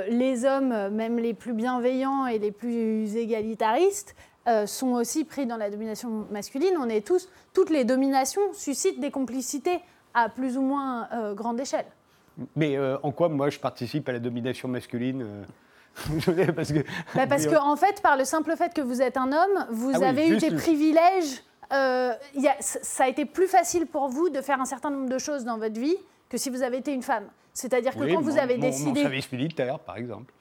les 0.09 0.45
hommes, 0.45 0.91
même 0.91 1.19
les 1.19 1.35
plus 1.35 1.55
bienveillants 1.55 2.29
et 2.29 2.39
les 2.39 2.53
plus 2.53 3.17
égalitaristes, 3.17 4.15
sont 4.65 4.93
aussi 4.93 5.25
pris 5.25 5.45
dans 5.45 5.57
la 5.57 5.71
domination 5.71 6.25
masculine. 6.31 6.75
On 6.79 6.89
est 6.89 7.05
tous, 7.05 7.29
toutes 7.53 7.69
les 7.69 7.85
dominations 7.85 8.53
suscitent 8.53 9.01
des 9.01 9.11
complicités 9.11 9.81
à 10.15 10.29
plus 10.29 10.57
ou 10.57 10.63
moins 10.63 11.09
grande 11.35 11.59
échelle. 11.59 11.87
Mais 12.57 12.77
euh, 12.77 12.97
en 13.03 13.13
quoi, 13.13 13.29
moi, 13.29 13.51
je 13.51 13.59
participe 13.59 14.09
à 14.09 14.13
la 14.13 14.19
domination 14.19 14.69
masculine 14.69 15.23
euh 15.23 15.45
parce 16.57 16.73
que, 16.73 16.79
bah 17.15 17.27
parce 17.27 17.47
que, 17.47 17.55
en 17.55 17.77
fait, 17.77 18.01
par 18.01 18.17
le 18.17 18.25
simple 18.25 18.57
fait 18.57 18.73
que 18.73 18.81
vous 18.81 19.03
êtes 19.03 19.19
un 19.19 19.31
homme, 19.31 19.67
vous 19.71 19.93
ah 19.95 20.09
avez 20.09 20.27
eu 20.29 20.39
des 20.39 20.51
privilèges. 20.51 21.43
Euh, 21.71 22.15
y 22.35 22.49
a, 22.49 22.57
ça 22.61 23.05
a 23.05 23.09
été 23.09 23.27
plus 23.27 23.47
facile 23.47 23.87
pour 23.87 24.09
vous 24.09 24.31
de 24.31 24.41
faire 24.41 24.59
un 24.59 24.65
certain 24.65 24.91
nombre 24.91 25.11
de 25.11 25.19
choses 25.19 25.45
dans 25.45 25.59
votre 25.59 25.79
vie 25.79 25.97
que 26.31 26.39
si 26.39 26.49
vous 26.49 26.63
avez 26.63 26.79
été 26.79 26.95
une 26.95 27.03
femme. 27.03 27.27
C'est-à-dire 27.53 27.95
que 27.95 28.11
quand 28.11 28.23
vous 28.23 28.39
avez 28.39 28.57
décidé. 28.57 29.01
Mon 29.01 29.09
service 29.09 29.31
militaire, 29.33 29.79
par 29.79 29.99
exemple. 29.99 30.33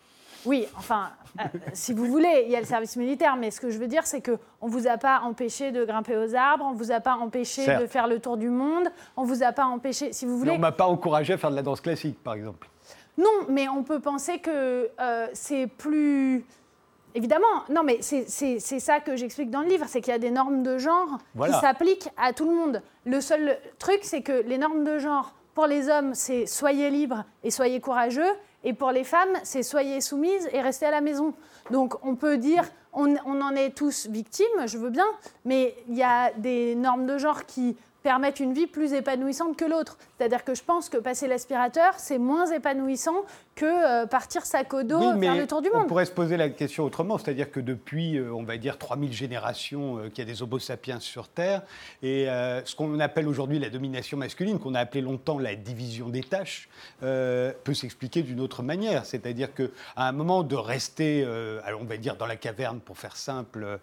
Oui, 0.45 0.67
enfin, 0.77 1.09
euh, 1.39 1.43
si 1.73 1.93
vous 1.93 2.05
voulez, 2.05 2.43
il 2.45 2.51
y 2.51 2.55
a 2.55 2.59
le 2.59 2.65
service 2.65 2.95
militaire, 2.95 3.35
mais 3.35 3.51
ce 3.51 3.61
que 3.61 3.69
je 3.69 3.77
veux 3.77 3.87
dire, 3.87 4.05
c'est 4.05 4.21
qu'on 4.21 4.67
ne 4.67 4.71
vous 4.71 4.87
a 4.87 4.97
pas 4.97 5.21
empêché 5.21 5.71
de 5.71 5.85
grimper 5.85 6.17
aux 6.17 6.35
arbres, 6.35 6.65
on 6.67 6.73
ne 6.73 6.77
vous 6.77 6.91
a 6.91 6.99
pas 6.99 7.15
empêché 7.15 7.65
de 7.77 7.85
faire 7.85 8.07
le 8.07 8.19
tour 8.19 8.37
du 8.37 8.49
monde, 8.49 8.89
on 9.15 9.23
ne 9.23 9.27
vous 9.27 9.43
a 9.43 9.51
pas 9.51 9.65
empêché, 9.65 10.13
si 10.13 10.25
vous 10.25 10.37
voulez... 10.37 10.51
on 10.51 10.55
ne 10.55 10.61
m'a 10.61 10.71
pas 10.71 10.87
encouragé 10.87 11.33
à 11.33 11.37
faire 11.37 11.51
de 11.51 11.55
la 11.55 11.61
danse 11.61 11.81
classique, 11.81 12.21
par 12.23 12.33
exemple. 12.33 12.67
Non, 13.17 13.45
mais 13.49 13.67
on 13.67 13.83
peut 13.83 13.99
penser 13.99 14.39
que 14.39 14.89
euh, 14.99 15.27
c'est 15.33 15.67
plus... 15.67 16.45
Évidemment, 17.13 17.65
non, 17.69 17.83
mais 17.83 17.99
c'est 18.01 18.29
ça 18.79 19.01
que 19.01 19.17
j'explique 19.17 19.51
dans 19.51 19.61
le 19.61 19.67
livre, 19.67 19.85
c'est 19.89 19.99
qu'il 19.99 20.13
y 20.13 20.15
a 20.15 20.19
des 20.19 20.31
normes 20.31 20.63
de 20.63 20.77
genre 20.77 21.17
qui 21.35 21.51
s'appliquent 21.59 22.09
à 22.15 22.31
tout 22.31 22.49
le 22.49 22.55
monde. 22.55 22.81
Le 23.05 23.19
seul 23.19 23.57
truc, 23.79 23.99
c'est 24.03 24.21
que 24.21 24.43
les 24.43 24.57
normes 24.57 24.85
de 24.85 24.97
genre, 24.97 25.33
pour 25.53 25.67
les 25.67 25.89
hommes, 25.89 26.13
c'est 26.13 26.45
soyez 26.45 26.89
libres 26.89 27.25
et 27.43 27.51
soyez 27.51 27.81
courageux, 27.81 28.31
et 28.63 28.73
pour 28.73 28.91
les 28.91 29.03
femmes, 29.03 29.33
c'est 29.43 29.63
soyez 29.63 30.01
soumises 30.01 30.49
et 30.51 30.61
restez 30.61 30.85
à 30.85 30.91
la 30.91 31.01
maison. 31.01 31.33
Donc 31.71 31.95
on 32.03 32.15
peut 32.15 32.37
dire, 32.37 32.63
on, 32.93 33.15
on 33.25 33.41
en 33.41 33.55
est 33.55 33.71
tous 33.75 34.07
victimes, 34.07 34.67
je 34.67 34.77
veux 34.77 34.89
bien, 34.89 35.07
mais 35.45 35.75
il 35.87 35.97
y 35.97 36.03
a 36.03 36.31
des 36.33 36.75
normes 36.75 37.05
de 37.05 37.17
genre 37.17 37.45
qui 37.45 37.75
permettent 38.03 38.39
une 38.39 38.53
vie 38.53 38.67
plus 38.67 38.93
épanouissante 38.93 39.55
que 39.55 39.65
l'autre. 39.65 39.97
C'est-à-dire 40.17 40.43
que 40.43 40.55
je 40.55 40.63
pense 40.63 40.89
que 40.89 40.97
passer 40.97 41.27
l'aspirateur, 41.27 41.93
c'est 41.97 42.17
moins 42.17 42.47
épanouissant 42.47 43.23
que 43.61 43.65
euh, 44.01 44.07
partir 44.07 44.43
sac 44.43 44.73
au 44.73 44.81
dos 44.81 45.19
faire 45.19 45.35
le 45.35 45.45
tour 45.45 45.61
du 45.61 45.69
monde. 45.69 45.83
On 45.83 45.87
pourrait 45.87 46.05
se 46.05 46.11
poser 46.11 46.35
la 46.35 46.49
question 46.49 46.83
autrement, 46.83 47.19
c'est-à-dire 47.19 47.51
que 47.51 47.59
depuis, 47.59 48.17
euh, 48.17 48.33
on 48.33 48.41
va 48.41 48.57
dire, 48.57 48.79
3000 48.79 49.13
générations 49.13 49.99
euh, 49.99 50.09
qu'il 50.09 50.27
y 50.27 50.27
a 50.27 50.33
des 50.33 50.41
homo 50.41 50.57
sapiens 50.57 50.99
sur 50.99 51.27
Terre, 51.27 51.61
et 52.01 52.25
ce 52.65 52.75
qu'on 52.75 52.99
appelle 52.99 53.27
aujourd'hui 53.27 53.59
la 53.59 53.69
domination 53.69 54.17
masculine, 54.17 54.57
qu'on 54.57 54.73
a 54.73 54.79
appelé 54.79 55.01
longtemps 55.01 55.37
la 55.37 55.55
division 55.55 56.09
des 56.09 56.23
tâches, 56.23 56.69
peut 56.99 57.73
s'expliquer 57.73 58.23
d'une 58.23 58.39
autre 58.39 58.63
manière. 58.63 59.05
C'est-à-dire 59.05 59.53
qu'à 59.53 59.67
un 59.95 60.11
moment 60.11 60.43
de 60.43 60.55
rester, 60.55 61.25
on 61.79 61.83
va 61.83 61.97
dire, 61.97 62.15
dans 62.15 62.25
la 62.25 62.35
caverne, 62.35 62.79
pour 62.79 62.97
faire 62.97 63.15
simple, 63.15 63.79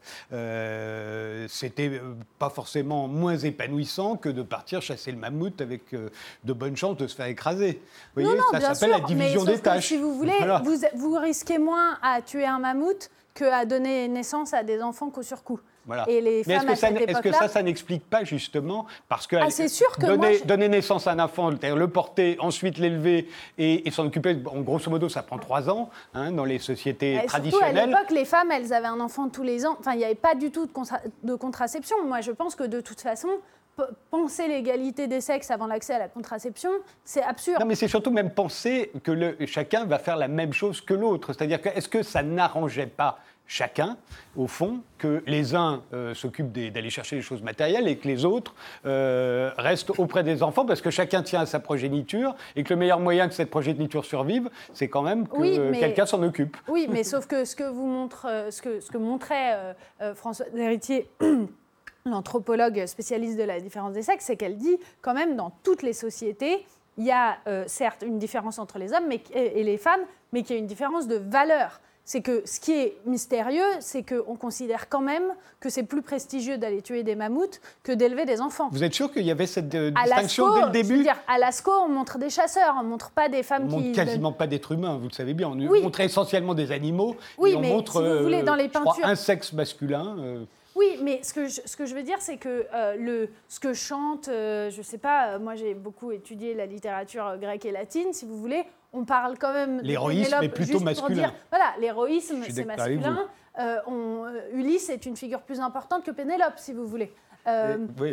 c'était 1.48 2.00
pas 2.38 2.50
forcément 2.50 3.08
moins 3.08 3.36
épanouissant 3.36 4.16
que 4.16 4.28
de 4.28 4.42
partir 4.42 4.82
chasser 4.82 5.12
le 5.12 5.18
mammouth 5.18 5.60
avec 5.60 5.82
de 5.92 6.52
bonnes 6.52 6.76
chances 6.76 6.96
de 6.96 7.06
se 7.06 7.14
faire 7.14 7.26
écraser. 7.26 7.80
Vous 8.16 8.22
voyez, 8.22 8.40
ça 8.52 8.74
s'appelle 8.74 8.90
la 8.90 9.00
division 9.00 9.44
des 9.44 9.58
si 9.80 9.96
vous 9.96 10.14
voulez, 10.14 10.38
vous, 10.64 10.76
vous, 10.94 11.18
risquez 11.18 11.58
moins 11.58 11.98
à 12.02 12.22
tuer 12.22 12.46
un 12.46 12.58
mammouth 12.58 13.10
qu'à 13.34 13.64
donner 13.64 14.08
naissance 14.08 14.54
à 14.54 14.62
des 14.62 14.82
enfants 14.82 15.10
coup 15.10 15.22
sur 15.22 15.42
coup. 15.42 15.60
Voilà. 15.88 16.04
Et 16.06 16.20
les 16.20 16.42
Mais 16.46 16.54
est-ce 16.54 16.66
que, 16.66 16.74
ça, 16.74 16.90
est 16.90 17.22
que 17.22 17.32
ça, 17.32 17.48
ça 17.48 17.62
n'explique 17.62 18.04
pas 18.04 18.22
justement 18.22 18.86
parce 19.08 19.26
que, 19.26 19.36
ah, 19.36 19.48
sûr 19.50 19.90
que 19.96 20.04
donner, 20.04 20.38
donner, 20.40 20.68
naissance 20.68 21.06
à 21.06 21.12
un 21.12 21.18
enfant, 21.18 21.48
le 21.50 21.88
porter, 21.88 22.36
ensuite 22.40 22.76
l'élever 22.76 23.26
et, 23.56 23.90
s'en 23.90 24.04
occuper, 24.04 24.36
en 24.44 24.60
grosso 24.60 24.90
modo, 24.90 25.08
ça 25.08 25.22
prend 25.22 25.38
trois 25.38 25.70
ans 25.70 25.88
hein, 26.12 26.30
dans 26.30 26.44
les 26.44 26.58
sociétés 26.58 27.14
et 27.14 27.24
traditionnelles. 27.24 27.74
Surtout 27.74 27.82
à 27.82 27.86
l'époque, 27.86 28.10
les 28.10 28.26
femmes, 28.26 28.50
elles 28.50 28.74
avaient 28.74 28.86
un 28.86 29.00
enfant 29.00 29.30
tous 29.30 29.42
les 29.42 29.64
ans. 29.64 29.76
Enfin, 29.80 29.94
il 29.94 29.98
n'y 29.98 30.04
avait 30.04 30.14
pas 30.14 30.34
du 30.34 30.50
tout 30.50 30.66
de, 30.66 30.72
de 31.22 31.34
contraception. 31.34 31.96
Moi, 32.04 32.20
je 32.20 32.32
pense 32.32 32.54
que 32.54 32.64
de 32.64 32.82
toute 32.82 33.00
façon, 33.00 33.30
penser 34.10 34.48
l'égalité 34.48 35.06
des 35.06 35.20
sexes 35.20 35.50
avant 35.50 35.66
l'accès 35.66 35.94
à 35.94 35.98
la 35.98 36.08
contraception, 36.08 36.70
c'est 37.04 37.22
absurde. 37.22 37.60
Non, 37.60 37.66
mais 37.66 37.74
c'est 37.74 37.88
surtout 37.88 38.10
même 38.10 38.30
penser 38.30 38.90
que 39.02 39.10
le, 39.10 39.36
chacun 39.46 39.84
va 39.84 39.98
faire 39.98 40.16
la 40.16 40.28
même 40.28 40.52
chose 40.52 40.80
que 40.80 40.94
l'autre. 40.94 41.32
C'est-à-dire 41.32 41.60
que 41.60 41.68
est-ce 41.68 41.88
que 41.88 42.02
ça 42.02 42.22
n'arrangeait 42.22 42.86
pas 42.86 43.18
chacun, 43.48 43.96
au 44.36 44.46
fond, 44.46 44.80
que 44.98 45.22
les 45.26 45.54
uns 45.54 45.82
euh, 45.94 46.14
s'occupent 46.14 46.52
d'aller 46.52 46.90
chercher 46.90 47.16
les 47.16 47.22
choses 47.22 47.42
matérielles 47.42 47.88
et 47.88 47.96
que 47.96 48.06
les 48.06 48.26
autres 48.26 48.54
euh, 48.84 49.50
restent 49.56 49.90
auprès 49.98 50.22
des 50.22 50.42
enfants 50.42 50.66
parce 50.66 50.82
que 50.82 50.90
chacun 50.90 51.22
tient 51.22 51.40
à 51.40 51.46
sa 51.46 51.58
progéniture 51.58 52.36
et 52.54 52.62
que 52.62 52.74
le 52.74 52.78
meilleur 52.78 53.00
moyen 53.00 53.26
que 53.26 53.34
cette 53.34 53.50
progéniture 53.50 54.04
survive, 54.04 54.50
c'est 54.74 54.88
quand 54.88 55.02
même 55.02 55.26
que 55.26 55.72
quelqu'un 55.72 56.04
s'en 56.04 56.22
occupe. 56.22 56.56
Oui, 56.68 56.86
mais 56.90 57.04
sauf 57.04 57.26
que 57.26 57.46
ce 57.46 57.56
que, 57.56 57.64
vous 57.64 57.86
montre, 57.86 58.26
euh, 58.28 58.50
ce 58.50 58.60
que, 58.60 58.80
ce 58.80 58.90
que 58.90 58.98
montrait 58.98 59.74
François 60.14 60.46
Héritier 60.54 61.08
l'anthropologue 62.10 62.86
spécialiste 62.86 63.38
de 63.38 63.44
la 63.44 63.60
différence 63.60 63.92
des 63.92 64.02
sexes, 64.02 64.26
c'est 64.26 64.36
qu'elle 64.36 64.56
dit 64.56 64.78
quand 65.02 65.14
même 65.14 65.36
dans 65.36 65.52
toutes 65.62 65.82
les 65.82 65.92
sociétés, 65.92 66.64
il 66.98 67.04
y 67.04 67.12
a 67.12 67.38
euh, 67.46 67.64
certes 67.66 68.04
une 68.06 68.18
différence 68.18 68.58
entre 68.58 68.78
les 68.78 68.92
hommes 68.92 69.10
et, 69.10 69.62
les 69.62 69.78
femmes, 69.78 70.00
mais 70.32 70.42
qu'il 70.42 70.56
y 70.56 70.58
a 70.58 70.60
une 70.60 70.66
différence 70.66 71.06
de 71.06 71.16
valeur. 71.16 71.80
C'est 72.04 72.22
que 72.22 72.42
ce 72.46 72.58
qui 72.58 72.72
est 72.72 72.96
mystérieux, 73.04 73.66
c'est 73.80 74.02
qu'on 74.02 74.34
considère 74.34 74.88
quand 74.88 75.02
même 75.02 75.34
que 75.60 75.68
c'est 75.68 75.82
plus 75.82 76.00
prestigieux 76.00 76.56
d'aller 76.56 76.80
tuer 76.80 77.02
des 77.02 77.14
mammouths 77.14 77.60
que 77.82 77.92
d'élever 77.92 78.24
des 78.24 78.40
enfants. 78.40 78.70
Vous 78.72 78.82
êtes 78.82 78.94
sûr 78.94 79.12
qu'il 79.12 79.26
y 79.26 79.30
avait 79.30 79.46
cette 79.46 79.74
euh, 79.74 79.90
distinction 79.90 80.54
dès 80.54 80.62
le 80.62 80.70
début 80.70 81.02
dire, 81.02 81.18
À 81.28 81.38
Lascaux, 81.38 81.70
on 81.84 81.88
montre 81.88 82.18
des 82.18 82.30
chasseurs, 82.30 82.76
on 82.80 82.84
montre 82.84 83.10
pas 83.10 83.28
des 83.28 83.42
femmes 83.42 83.64
on 83.66 83.76
qui. 83.76 83.88
montre 83.88 83.92
quasiment 83.92 84.32
pas 84.32 84.46
d'êtres 84.46 84.72
humains, 84.72 84.96
vous 84.96 85.08
le 85.08 85.12
savez 85.12 85.34
bien. 85.34 85.48
On 85.48 85.82
montre 85.82 86.00
essentiellement 86.00 86.54
des 86.54 86.72
animaux. 86.72 87.14
Oui, 87.36 87.50
et 87.50 87.56
on 87.56 87.60
mais 87.60 87.68
montre, 87.68 88.02
si 88.02 88.08
vous 88.08 88.22
voulez, 88.22 88.42
dans 88.42 88.56
les 88.56 88.68
peintures. 88.68 89.04
un 89.04 89.14
sexe 89.14 89.52
masculin. 89.52 90.16
Oui, 90.78 90.96
mais 91.02 91.20
ce 91.24 91.34
que 91.34 91.48
je, 91.48 91.60
ce 91.64 91.76
que 91.76 91.86
je 91.86 91.94
veux 91.94 92.04
dire, 92.04 92.18
c'est 92.20 92.36
que 92.36 92.66
euh, 92.72 92.94
le, 92.96 93.30
ce 93.48 93.58
que 93.58 93.74
chante, 93.74 94.28
euh, 94.28 94.70
je 94.70 94.78
ne 94.78 94.82
sais 94.84 94.98
pas, 94.98 95.30
euh, 95.30 95.38
moi 95.40 95.56
j'ai 95.56 95.74
beaucoup 95.74 96.12
étudié 96.12 96.54
la 96.54 96.66
littérature 96.66 97.36
grecque 97.36 97.64
et 97.64 97.72
latine, 97.72 98.12
si 98.12 98.24
vous 98.24 98.38
voulez, 98.38 98.62
on 98.92 99.04
parle 99.04 99.36
quand 99.38 99.52
même... 99.52 99.80
L'héroïsme 99.82 100.36
est 100.40 100.48
plutôt 100.48 100.78
masculin. 100.78 101.32
voilà, 101.50 101.74
l'héroïsme 101.80 102.44
c'est 102.48 102.64
masculin. 102.64 103.26
On, 103.88 104.26
Ulysse 104.52 104.88
est 104.88 105.04
une 105.04 105.16
figure 105.16 105.40
plus 105.40 105.58
importante 105.58 106.04
que 106.04 106.12
Pénélope, 106.12 106.58
si 106.58 106.72
vous 106.72 106.86
voulez. 106.86 107.12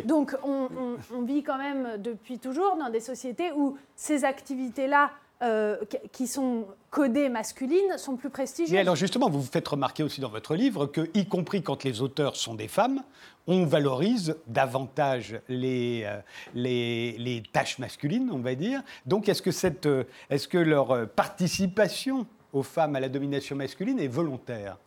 Donc 0.04 0.36
on, 0.42 0.68
on, 1.14 1.22
vit 1.22 1.44
quand 1.44 1.58
même 1.58 1.98
depuis 1.98 2.40
toujours 2.40 2.76
dans 2.76 2.88
des 2.88 3.00
sociétés 3.00 3.52
où 3.52 3.78
ces 3.94 4.24
activités-là 4.24 5.10
euh, 5.42 5.76
qui 6.12 6.26
sont 6.26 6.66
codées 6.90 7.28
masculines 7.28 7.98
sont 7.98 8.16
plus 8.16 8.30
prestigieuses. 8.30 8.72
Mais 8.72 8.78
alors 8.78 8.96
justement, 8.96 9.28
vous 9.28 9.40
vous 9.40 9.50
faites 9.50 9.68
remarquer 9.68 10.02
aussi 10.02 10.20
dans 10.20 10.30
votre 10.30 10.54
livre 10.54 10.86
que, 10.86 11.10
y 11.12 11.26
compris 11.26 11.62
quand 11.62 11.84
les 11.84 12.00
auteurs 12.00 12.36
sont 12.36 12.54
des 12.54 12.68
femmes, 12.68 13.02
on 13.46 13.66
valorise 13.66 14.36
davantage 14.46 15.38
les, 15.48 16.04
euh, 16.04 16.18
les, 16.54 17.18
les 17.18 17.42
tâches 17.52 17.78
masculines, 17.78 18.30
on 18.32 18.38
va 18.38 18.54
dire. 18.54 18.82
Donc 19.04 19.28
est-ce 19.28 19.42
que, 19.42 19.50
cette, 19.50 19.86
euh, 19.86 20.04
est-ce 20.30 20.48
que 20.48 20.58
leur 20.58 21.08
participation 21.10 22.26
aux 22.52 22.62
femmes 22.62 22.96
à 22.96 23.00
la 23.00 23.10
domination 23.10 23.56
masculine 23.56 24.00
est 24.00 24.08
volontaire? 24.08 24.78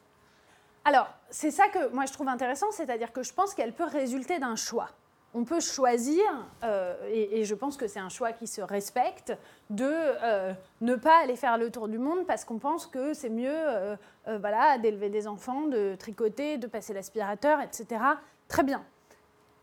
Alors, 0.86 1.10
c'est 1.30 1.52
ça 1.52 1.68
que 1.68 1.94
moi 1.94 2.06
je 2.08 2.14
trouve 2.14 2.28
intéressant, 2.28 2.72
c'est-à-dire 2.72 3.12
que 3.12 3.22
je 3.22 3.34
pense 3.34 3.54
qu'elle 3.54 3.74
peut 3.74 3.86
résulter 3.86 4.40
d'un 4.40 4.56
choix 4.56 4.90
on 5.34 5.44
peut 5.44 5.60
choisir, 5.60 6.24
euh, 6.64 6.96
et, 7.12 7.46
je 7.46 7.54
pense 7.54 7.78
que 7.78 7.88
c'est 7.88 8.00
un 8.00 8.10
choix 8.10 8.32
qui 8.32 8.48
se 8.48 8.62
respecte, 8.62 9.34
de 9.70 9.86
euh, 9.88 10.54
ne 10.82 10.96
pas 10.96 11.22
aller 11.22 11.36
faire 11.36 11.58
le 11.58 11.70
tour 11.70 11.88
du 11.88 12.00
monde 12.00 12.26
parce 12.26 12.46
qu'on 12.46 12.58
pense 12.58 12.88
que 12.88 13.14
c'est 13.14 13.30
mieux 13.30 13.52
euh, 13.54 13.96
voilà, 14.26 14.78
d'élever 14.80 15.10
des 15.10 15.28
enfants, 15.28 15.68
de 15.68 15.96
tricoter, 15.96 16.58
de 16.58 16.68
passer 16.68 16.94
l'aspirateur, 16.94 17.62
etc. 17.62 18.02
Très 18.48 18.64
bien. 18.64 18.84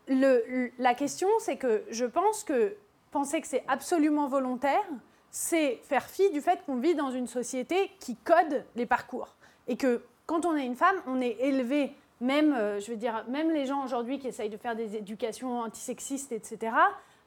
la 0.07 0.93
question, 0.93 1.27
c'est 1.39 1.57
que 1.57 1.83
je 1.89 2.05
pense 2.05 2.43
que 2.43 2.75
penser 3.11 3.41
que 3.41 3.47
c'est 3.47 3.63
absolument 3.67 4.27
volontaire, 4.27 4.85
c'est 5.29 5.81
faire 5.83 6.05
fi 6.05 6.29
du 6.31 6.39
fait 6.39 6.63
qu'on 6.65 6.77
vit 6.77 6.95
dans 6.95 7.11
une 7.11 7.27
société 7.27 7.91
qui 7.99 8.15
code 8.15 8.63
les 8.75 8.85
parcours. 8.85 9.35
Et 9.67 9.75
que 9.75 10.01
quand 10.25 10.45
on 10.45 10.55
est 10.55 10.65
une 10.65 10.75
femme, 10.75 10.95
on 11.07 11.19
est 11.19 11.37
élevé 11.39 11.93
même, 12.19 12.53
euh, 12.53 12.79
je 12.79 12.91
veux 12.91 12.97
dire, 12.97 13.25
même 13.29 13.51
les 13.51 13.65
gens 13.65 13.83
aujourd'hui 13.83 14.19
qui 14.19 14.27
essayent 14.27 14.49
de 14.49 14.57
faire 14.57 14.75
des 14.75 14.95
éducations 14.95 15.59
antisexistes, 15.59 16.31
etc., 16.31 16.73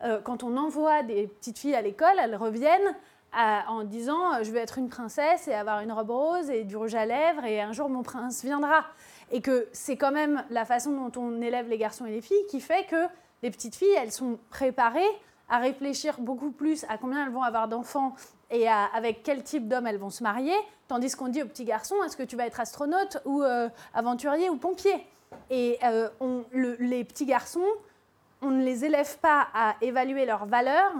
euh, 0.02 0.20
quand 0.20 0.42
on 0.42 0.56
envoie 0.56 1.02
des 1.02 1.26
petites 1.26 1.58
filles 1.58 1.74
à 1.74 1.82
l'école, 1.82 2.14
elles 2.18 2.36
reviennent 2.36 2.96
en 3.32 3.84
disant 3.84 4.34
euh, 4.34 4.42
je 4.42 4.50
veux 4.50 4.56
être 4.56 4.78
une 4.78 4.88
princesse 4.88 5.46
et 5.46 5.54
avoir 5.54 5.80
une 5.80 5.92
robe 5.92 6.10
rose 6.10 6.50
et 6.50 6.64
du 6.64 6.76
rouge 6.76 6.96
à 6.96 7.06
lèvres 7.06 7.44
et 7.44 7.60
un 7.60 7.72
jour 7.72 7.88
mon 7.88 8.02
prince 8.02 8.42
viendra. 8.42 8.84
Et 9.30 9.40
que 9.40 9.68
c'est 9.72 9.96
quand 9.96 10.10
même 10.10 10.42
la 10.50 10.64
façon 10.64 10.90
dont 10.90 11.20
on 11.20 11.40
élève 11.40 11.68
les 11.68 11.78
garçons 11.78 12.06
et 12.06 12.10
les 12.10 12.22
filles 12.22 12.44
qui 12.48 12.60
fait 12.60 12.86
que 12.86 13.06
les 13.42 13.50
petites 13.50 13.76
filles, 13.76 13.94
elles 13.96 14.10
sont 14.10 14.38
préparées 14.50 15.00
à 15.48 15.58
réfléchir 15.58 16.18
beaucoup 16.18 16.50
plus 16.50 16.84
à 16.88 16.98
combien 16.98 17.24
elles 17.24 17.32
vont 17.32 17.42
avoir 17.42 17.68
d'enfants 17.68 18.14
et 18.50 18.68
avec 18.68 19.22
quel 19.22 19.44
type 19.44 19.68
d'homme 19.68 19.86
elles 19.86 19.98
vont 19.98 20.10
se 20.10 20.22
marier, 20.24 20.54
tandis 20.90 21.14
qu'on 21.14 21.28
dit 21.28 21.42
aux 21.42 21.46
petits 21.46 21.64
garçons, 21.64 21.96
est-ce 22.04 22.16
que 22.16 22.22
tu 22.22 22.36
vas 22.36 22.46
être 22.46 22.60
astronaute 22.60 23.18
ou 23.24 23.42
euh, 23.42 23.68
aventurier 23.94 24.50
ou 24.50 24.56
pompier? 24.56 25.06
Et 25.48 25.78
euh, 25.84 26.08
les 26.52 27.04
petits 27.04 27.26
garçons, 27.26 27.66
on 28.42 28.50
ne 28.50 28.64
les 28.64 28.84
élève 28.84 29.18
pas 29.18 29.48
à 29.54 29.76
évaluer 29.80 30.26
leurs 30.26 30.46
valeurs 30.46 30.92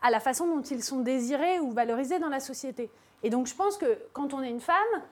à 0.00 0.10
la 0.10 0.20
façon 0.20 0.46
dont 0.46 0.62
ils 0.62 0.82
sont 0.82 1.00
désirés 1.00 1.58
ou 1.60 1.72
valorisés 1.72 2.18
dans 2.20 2.28
la 2.28 2.40
société. 2.40 2.90
Et 3.22 3.30
donc 3.30 3.46
je 3.48 3.54
pense 3.54 3.76
que 3.76 3.98
quand 4.12 4.32
on 4.32 4.42
est 4.42 4.50
une 4.50 4.60
femme, 4.60 5.02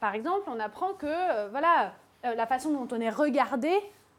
par 0.00 0.14
exemple, 0.14 0.48
on 0.48 0.60
apprend 0.60 0.94
que 0.94 1.06
euh, 1.06 1.48
voilà, 1.50 1.92
la 2.24 2.46
façon 2.46 2.70
dont 2.70 2.88
on 2.96 3.00
est 3.00 3.10
regardé 3.10 3.72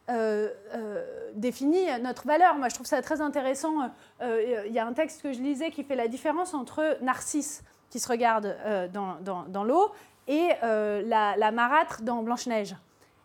euh, 0.09 0.49
euh, 0.73 1.31
définit 1.35 1.85
notre 2.01 2.27
valeur. 2.27 2.55
Moi, 2.55 2.67
je 2.67 2.75
trouve 2.75 2.87
ça 2.87 3.01
très 3.01 3.21
intéressant. 3.21 3.89
Il 4.21 4.71
y 4.71 4.79
a 4.79 4.85
un 4.85 4.93
texte 4.93 5.21
que 5.21 5.31
je 5.31 5.39
lisais 5.39 5.71
qui 5.71 5.83
fait 5.83 5.95
la 5.95 6.07
différence 6.07 6.53
entre 6.53 6.97
Narcisse, 7.01 7.63
qui 7.93 7.99
se 7.99 8.07
regarde 8.07 8.57
dans, 8.91 9.63
l'eau, 9.63 9.91
et 10.27 10.49
la, 10.63 11.37
la, 11.37 11.51
marâtre 11.51 12.01
dans 12.01 12.23
Blanche-Neige. 12.23 12.75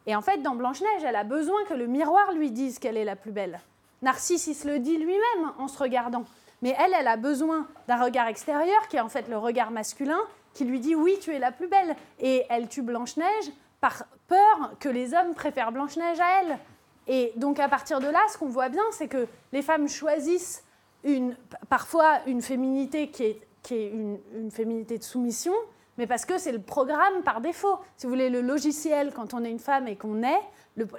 Et 0.05 0.15
en 0.15 0.21
fait, 0.21 0.43
dans 0.43 0.55
Blanche-Neige, 0.55 1.05
elle 1.07 1.17
a 1.17 1.25
besoin 1.25 1.65
que 1.71 1.73
le 1.73 1.87
miroir 1.87 2.33
lui 2.33 2.51
dise 2.51 2.79
qu'elle 2.79 2.99
est 2.99 3.05
la 3.07 3.17
plus 3.17 3.33
belle. 3.33 3.61
Narcisse, 4.03 4.47
il 4.47 4.55
se 4.55 4.69
le 4.69 4.79
dit 4.79 4.99
lui-même 4.99 5.53
en 5.59 5.69
se 5.69 5.79
regardant. 5.79 6.25
Mais 6.61 6.77
elle, 6.79 6.93
elle 6.93 7.09
a 7.09 7.17
besoin 7.17 7.67
d'un 7.87 7.97
regard 7.97 8.27
extérieur, 8.27 8.89
qui 8.89 8.99
est 8.99 9.01
en 9.01 9.09
fait 9.09 9.27
le 9.29 9.39
regard 9.39 9.71
masculin, 9.71 10.21
qui 10.53 10.67
lui 10.67 10.81
dit 10.81 10.95
oui, 10.95 11.17
tu 11.19 11.35
es 11.35 11.39
la 11.39 11.51
plus 11.51 11.69
belle. 11.69 11.97
Et 12.21 12.45
elle 12.51 12.69
tue 12.69 12.83
Blanche-Neige 12.83 13.51
par 13.81 14.05
peur 14.27 14.75
que 14.81 14.91
les 14.91 15.15
hommes 15.15 15.33
préfèrent 15.33 15.73
Blanche-Neige 15.73 16.21
à 16.21 16.43
elle. 16.43 16.59
Et 17.07 17.33
donc 17.37 17.59
à 17.59 17.71
partir 17.71 18.01
de 18.01 18.07
là, 18.07 18.21
ce 18.31 18.37
qu'on 18.37 18.51
voit 18.51 18.69
bien, 18.69 18.83
c'est 18.91 19.09
que 19.09 19.27
les 19.53 19.63
femmes 19.63 19.89
choisissent 19.89 20.63
une, 21.05 21.35
parfois 21.71 22.19
une 22.27 22.43
féminité 22.43 23.09
qui 23.09 23.25
est, 23.25 23.48
qui 23.69 23.75
est 23.75 23.91
une, 23.91 24.51
féminité 24.51 24.97
de 24.97 25.03
soumission, 25.03 25.53
mais 25.99 26.07
parce 26.07 26.25
que 26.25 26.39
c'est 26.39 26.53
le 26.53 26.61
programme 26.61 27.23
par 27.23 27.43
défaut. 27.43 27.77
Si 27.97 28.07
vous 28.07 28.13
voulez, 28.13 28.31
le 28.31 28.41
logiciel, 28.41 29.13
quand 29.15 29.35
on 29.35 29.45
est 29.45 29.51
une 29.51 29.59
femme 29.59 29.87
et 29.89 29.97
qu'on 29.97 30.23
est, 30.23 30.41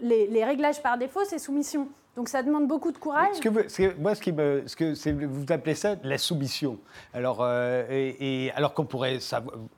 les, 0.01 0.27
les 0.27 0.45
réglages 0.45 0.81
par 0.83 0.97
défaut, 0.97 1.21
c'est 1.25 1.39
soumission. 1.39 1.87
Donc 2.15 2.27
ça 2.27 2.43
demande 2.43 2.67
beaucoup 2.67 2.91
de 2.91 2.97
courage. 2.97 3.35
Ce 3.35 3.39
que 3.39 3.49
vous, 3.49 3.61
moi, 3.99 4.13
ce 4.13 4.21
qui 4.21 4.33
me, 4.33 4.63
ce 4.65 4.75
que 4.75 5.25
vous 5.25 5.45
appelez 5.49 5.75
ça 5.75 5.95
la 6.03 6.17
soumission. 6.17 6.77
Alors, 7.13 7.37
euh, 7.41 7.85
et, 7.89 8.51
alors 8.55 8.73
qu'on 8.73 8.85
pourrait, 8.85 9.19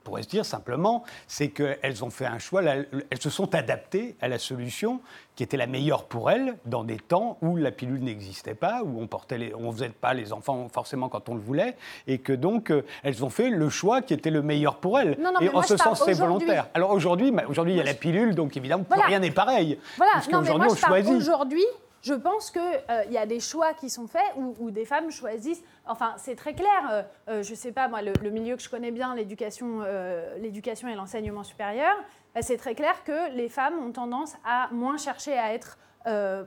pourrait 0.02 0.22
se 0.22 0.28
dire 0.28 0.44
simplement, 0.44 1.04
c'est 1.28 1.50
qu'elles 1.50 2.02
ont 2.02 2.10
fait 2.10 2.26
un 2.26 2.38
choix, 2.38 2.62
elles 2.64 3.20
se 3.20 3.30
sont 3.30 3.54
adaptées 3.54 4.16
à 4.20 4.28
la 4.28 4.38
solution 4.38 5.00
qui 5.36 5.42
était 5.42 5.56
la 5.56 5.66
meilleure 5.66 6.04
pour 6.04 6.30
elles 6.30 6.56
dans 6.66 6.84
des 6.84 6.96
temps 6.96 7.38
où 7.42 7.56
la 7.56 7.70
pilule 7.70 8.02
n'existait 8.02 8.54
pas, 8.54 8.82
où 8.82 9.00
on 9.00 9.06
portait, 9.06 9.38
les, 9.38 9.54
on 9.54 9.70
faisait 9.72 9.88
pas 9.88 10.12
les 10.12 10.32
enfants 10.32 10.68
forcément 10.68 11.08
quand 11.08 11.28
on 11.28 11.34
le 11.34 11.40
voulait, 11.40 11.76
et 12.06 12.18
que 12.18 12.32
donc 12.32 12.70
euh, 12.70 12.82
elles 13.02 13.24
ont 13.24 13.30
fait 13.30 13.50
le 13.50 13.68
choix 13.68 14.02
qui 14.02 14.14
était 14.14 14.30
le 14.30 14.42
meilleur 14.42 14.76
pour 14.76 14.98
elles. 14.98 15.16
Non, 15.20 15.32
non, 15.32 15.40
et 15.40 15.48
en 15.48 15.62
ce 15.62 15.76
sens, 15.76 16.02
c'est 16.04 16.14
volontaire. 16.14 16.68
Alors 16.74 16.90
aujourd'hui, 16.90 17.32
aujourd'hui, 17.48 17.74
il 17.74 17.76
y 17.76 17.80
a 17.80 17.84
la 17.84 17.94
pilule, 17.94 18.34
donc 18.34 18.56
évidemment, 18.56 18.84
rien 18.90 19.20
n'est 19.20 19.30
pareil. 19.30 19.78
Voilà. 19.96 20.12
Non, 20.30 20.42
mais 20.42 20.54
moi, 20.54 20.74
je 20.74 20.80
choisit. 20.80 21.14
Aujourd'hui, 21.14 21.64
je 22.02 22.14
pense 22.14 22.50
qu'il 22.50 22.60
euh, 22.60 23.04
y 23.10 23.16
a 23.16 23.26
des 23.26 23.38
choix 23.38 23.74
qui 23.74 23.88
sont 23.88 24.08
faits 24.08 24.34
où, 24.36 24.70
des 24.72 24.84
femmes 24.84 25.10
choisissent. 25.10 25.62
Enfin, 25.86 26.14
c'est 26.18 26.34
très 26.34 26.52
clair. 26.52 26.88
Euh, 26.90 27.02
euh, 27.28 27.42
je 27.44 27.52
ne 27.52 27.56
sais 27.56 27.70
pas, 27.70 27.86
moi, 27.86 28.02
le, 28.02 28.30
milieu 28.30 28.56
que 28.56 28.62
je 28.62 28.68
connais 28.68 28.90
bien, 28.90 29.14
l'éducation 29.14 29.84
et 29.84 30.94
l'enseignement 30.96 31.44
supérieur, 31.44 31.94
bah, 32.34 32.42
c'est 32.42 32.56
très 32.56 32.74
clair 32.74 33.04
que 33.04 33.32
les 33.36 33.48
femmes 33.48 33.78
ont 33.78 33.92
tendance 33.92 34.34
à 34.44 34.68
moins 34.72 34.96
chercher 34.96 35.38
à 35.38 35.54
être 35.54 35.78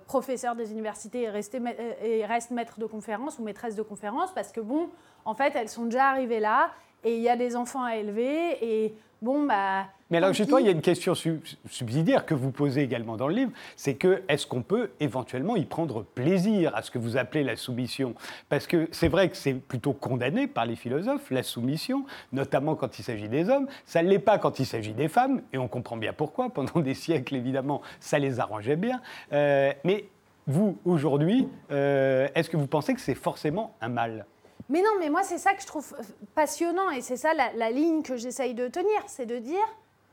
professeurs 0.08 0.54
des 0.54 0.74
universités 0.74 1.22
et, 1.22 1.30
rester, 1.30 1.62
et 2.04 2.26
restent 2.26 2.52
maîtres 2.52 2.78
de 2.78 2.86
conférences 2.86 3.40
ou 3.40 3.44
maîtresses 3.44 3.76
de 3.76 3.84
conférences 3.84 4.34
parce 4.34 4.52
que, 4.52 4.60
bon, 4.60 4.90
en 5.24 5.34
fait, 5.34 5.56
elles 5.56 5.70
sont 5.70 5.86
déjà 5.86 6.10
arrivées 6.10 6.42
là 6.42 6.72
et 7.06 7.16
il 7.16 7.22
y 7.22 7.30
a 7.30 7.38
des 7.38 7.56
enfants 7.56 7.84
à 7.84 7.96
élever 7.96 8.58
et 8.62 8.98
bon, 9.26 9.46
bah. 9.46 9.88
Mais 10.12 10.18
alors, 10.18 10.34
justement, 10.34 10.60
il 10.60 10.66
y 10.68 10.70
a 10.70 10.72
une 10.72 10.84
question 10.84 11.16
subsidiaire 11.16 12.28
que 12.28 12.36
vous 12.36 12.52
posez 12.52 12.84
également 12.84 13.18
dans 13.18 13.28
le 13.28 13.34
livre, 13.34 13.52
c'est 13.76 13.96
que 13.96 14.22
est-ce 14.30 14.46
qu'on 14.46 14.62
peut 14.62 14.92
éventuellement 15.00 15.56
y 15.56 15.66
prendre 15.66 16.04
plaisir 16.04 16.76
à 16.76 16.84
ce 16.84 16.92
que 16.92 17.00
vous 17.00 17.18
appelez 17.18 17.44
la 17.44 17.56
soumission? 17.56 18.14
Parce 18.48 18.68
que 18.68 18.88
c'est 18.92 19.08
vrai 19.08 19.30
que 19.30 19.36
c'est 19.36 19.56
plutôt 19.56 19.94
condamné 19.94 20.46
par 20.46 20.68
les 20.68 20.76
philosophes, 20.76 21.32
la 21.32 21.42
soumission, 21.42 22.06
notamment 22.34 22.76
quand 22.76 23.00
il 23.00 23.04
s'agit 23.04 23.28
des 23.28 23.50
hommes. 23.50 23.68
Ça 23.88 24.04
ne 24.04 24.10
l'est 24.10 24.20
pas 24.20 24.38
quand 24.38 24.60
il 24.60 24.68
s'agit 24.68 24.94
des 24.94 25.08
femmes, 25.08 25.42
et 25.52 25.58
on 25.58 25.68
comprend 25.68 25.98
bien 25.98 26.14
pourquoi. 26.14 26.52
Pendant 26.52 26.80
des 26.80 26.94
siècles, 26.94 27.36
évidemment, 27.36 27.82
ça 28.00 28.20
les 28.20 28.40
arrangeait 28.40 28.76
bien. 28.76 29.02
Euh, 29.34 29.74
mais 29.84 30.06
vous, 30.46 30.78
aujourd'hui, 30.86 31.48
euh, 31.72 32.28
est-ce 32.36 32.52
que 32.52 32.58
vous 32.58 32.68
pensez 32.68 32.94
que 32.94 33.02
c'est 33.02 33.16
forcément 33.16 33.76
un 33.82 33.90
mal? 33.90 34.28
Mais 34.70 34.82
non, 34.82 34.92
mais 35.00 35.10
moi, 35.10 35.24
c'est 35.24 35.38
ça 35.38 35.54
que 35.54 35.62
je 35.62 35.68
trouve 35.68 35.96
passionnant 36.34 36.90
et 36.90 37.02
c'est 37.02 37.18
ça 37.18 37.34
la, 37.34 37.72
ligne 37.72 38.02
que 38.02 38.18
j'essaye 38.18 38.54
de 38.54 38.68
tenir, 38.68 39.02
c'est 39.08 39.26
de 39.26 39.38
dire, 39.38 39.66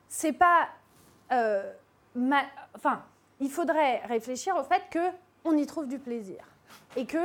c'est 0.09 0.32
pas. 0.32 0.68
Euh, 1.32 1.73
enfin, 2.76 3.02
il 3.40 3.50
faudrait 3.50 4.02
réfléchir 4.06 4.54
au 4.56 4.62
fait 4.62 4.82
qu'on 4.92 5.56
y 5.56 5.66
trouve 5.66 5.88
du 5.88 5.99
plaisir 5.99 6.44
et 6.97 7.06
qu'il 7.06 7.21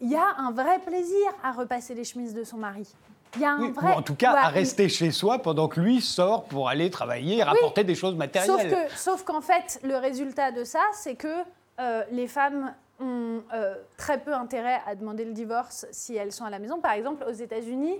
y 0.00 0.14
a 0.14 0.36
un 0.38 0.50
vrai 0.50 0.78
plaisir 0.78 1.30
à 1.42 1.52
repasser 1.52 1.94
les 1.94 2.04
chemises 2.04 2.34
de 2.34 2.44
son 2.44 2.56
mari. 2.56 2.88
Il 3.36 3.42
y 3.42 3.44
a 3.44 3.52
un 3.52 3.70
vrai... 3.70 3.94
Ou 3.94 3.98
en 3.98 4.02
tout 4.02 4.14
cas, 4.14 4.32
à 4.32 4.48
rester 4.48 4.88
chez 4.88 5.10
soi 5.10 5.38
pendant 5.38 5.68
que 5.68 5.80
lui 5.80 6.00
sort 6.00 6.44
pour 6.44 6.68
aller 6.68 6.90
travailler 6.90 7.38
et 7.38 7.42
rapporter 7.42 7.84
des 7.84 7.94
choses 7.94 8.14
matérielles. 8.14 8.88
Sauf 8.94 9.24
qu'en 9.24 9.40
fait, 9.40 9.80
le 9.82 9.96
résultat 9.96 10.52
de 10.52 10.64
ça, 10.64 10.82
c'est 10.92 11.14
que 11.14 11.42
euh, 11.80 12.04
les 12.10 12.28
femmes 12.28 12.74
ont 13.02 13.42
euh, 13.52 13.74
très 13.96 14.20
peu 14.20 14.32
intérêt 14.32 14.80
à 14.86 14.94
demander 14.94 15.24
le 15.24 15.32
divorce 15.32 15.86
si 15.90 16.16
elles 16.16 16.32
sont 16.32 16.44
à 16.44 16.50
la 16.50 16.58
maison. 16.58 16.80
Par 16.80 16.92
exemple, 16.92 17.24
aux 17.28 17.32
États-Unis, 17.32 17.96